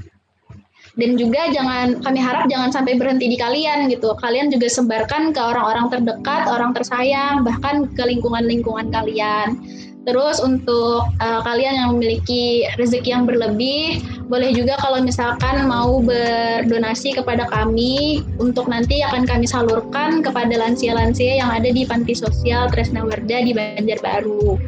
dan 0.92 1.16
juga 1.16 1.48
jangan 1.48 2.04
kami 2.04 2.20
harap 2.20 2.44
jangan 2.52 2.68
sampai 2.68 3.00
berhenti 3.00 3.32
di 3.32 3.40
kalian 3.40 3.88
gitu 3.88 4.12
kalian 4.20 4.52
juga 4.52 4.68
sebarkan 4.68 5.32
ke 5.32 5.40
orang-orang 5.40 5.88
terdekat 5.88 6.42
orang 6.52 6.76
tersayang 6.76 7.40
bahkan 7.40 7.88
ke 7.96 8.02
lingkungan-lingkungan 8.04 8.92
kalian 8.92 9.56
Terus 10.02 10.42
untuk 10.42 11.06
uh, 11.22 11.40
kalian 11.46 11.74
yang 11.78 11.88
memiliki 11.94 12.66
rezeki 12.74 13.14
yang 13.14 13.22
berlebih, 13.22 14.02
boleh 14.26 14.50
juga 14.50 14.74
kalau 14.82 14.98
misalkan 14.98 15.70
mau 15.70 16.02
berdonasi 16.02 17.14
kepada 17.14 17.46
kami 17.46 18.26
untuk 18.42 18.66
nanti 18.66 19.06
akan 19.06 19.22
kami 19.22 19.46
salurkan 19.46 20.18
kepada 20.18 20.58
lansia-lansia 20.58 21.38
yang 21.38 21.54
ada 21.54 21.70
di 21.70 21.86
panti 21.86 22.18
sosial 22.18 22.66
Tresna 22.74 23.06
Warda 23.06 23.46
di 23.46 23.54
Banjarbaru. 23.54 24.58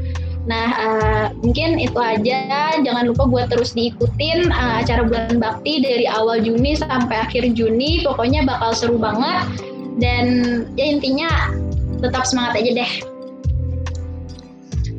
Nah, 0.45 0.69
uh, 0.77 1.27
mungkin 1.41 1.81
itu 1.81 1.97
aja. 1.97 2.77
Jangan 2.85 3.09
lupa 3.09 3.25
buat 3.25 3.49
terus 3.49 3.73
diikutin 3.73 4.53
uh, 4.53 4.85
acara 4.85 5.09
bulan 5.09 5.41
bakti 5.41 5.81
dari 5.81 6.05
awal 6.05 6.45
Juni 6.45 6.77
sampai 6.77 7.17
akhir 7.25 7.49
Juni. 7.57 8.05
Pokoknya 8.05 8.45
bakal 8.45 8.77
seru 8.77 9.01
banget. 9.01 9.49
Dan 9.97 10.27
ya 10.77 10.85
intinya 10.85 11.31
tetap 12.05 12.29
semangat 12.29 12.61
aja 12.61 12.71
deh. 12.77 12.93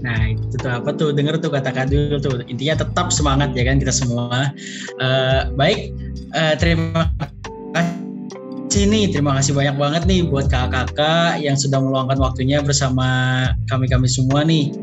Nah, 0.06 0.38
itu 0.38 0.56
tuh 0.62 0.70
apa 0.70 0.89
tuh? 0.93 1.10
Dengar 1.14 1.38
tuh 1.41 1.54
kata 1.54 1.70
Kadul 1.74 2.18
tuh. 2.22 2.41
Intinya 2.46 2.82
tetap 2.82 3.10
semangat 3.14 3.54
ya 3.54 3.66
kan 3.66 3.78
kita 3.78 3.93
semua. 3.93 4.54
Uh, 4.98 5.50
baik, 5.58 5.93
uh, 6.34 6.54
terima 6.58 7.06
sini 8.76 9.07
terima 9.07 9.39
kasih 9.39 9.55
banyak 9.55 9.80
banget 9.80 10.03
nih 10.03 10.28
buat 10.28 10.51
kakak-kakak 10.51 11.39
yang 11.39 11.55
sudah 11.55 11.80
meluangkan 11.80 12.19
waktunya 12.19 12.59
bersama 12.59 13.07
kami-kami 13.71 14.11
semua 14.11 14.43
nih. 14.43 14.76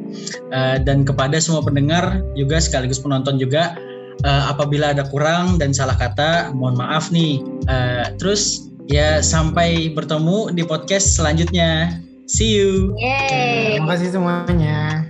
Uh, 0.49 0.81
dan 0.81 1.05
kepada 1.05 1.37
semua 1.37 1.61
pendengar 1.61 2.25
juga 2.33 2.57
sekaligus 2.57 2.97
penonton 2.97 3.37
juga 3.37 3.77
uh, 4.25 4.49
apabila 4.49 4.97
ada 4.97 5.05
kurang 5.13 5.61
dan 5.61 5.77
salah 5.77 5.93
kata 6.01 6.57
mohon 6.57 6.81
maaf 6.81 7.13
nih. 7.13 7.45
Uh, 7.69 8.09
terus 8.17 8.73
ya 8.89 9.21
sampai 9.21 9.93
bertemu 9.93 10.57
di 10.57 10.65
podcast 10.65 11.21
selanjutnya. 11.21 12.01
See 12.33 12.57
you. 12.57 12.97
Yay. 12.97 13.77
terima 13.77 13.93
kasih 13.93 14.17
semuanya 14.17 15.02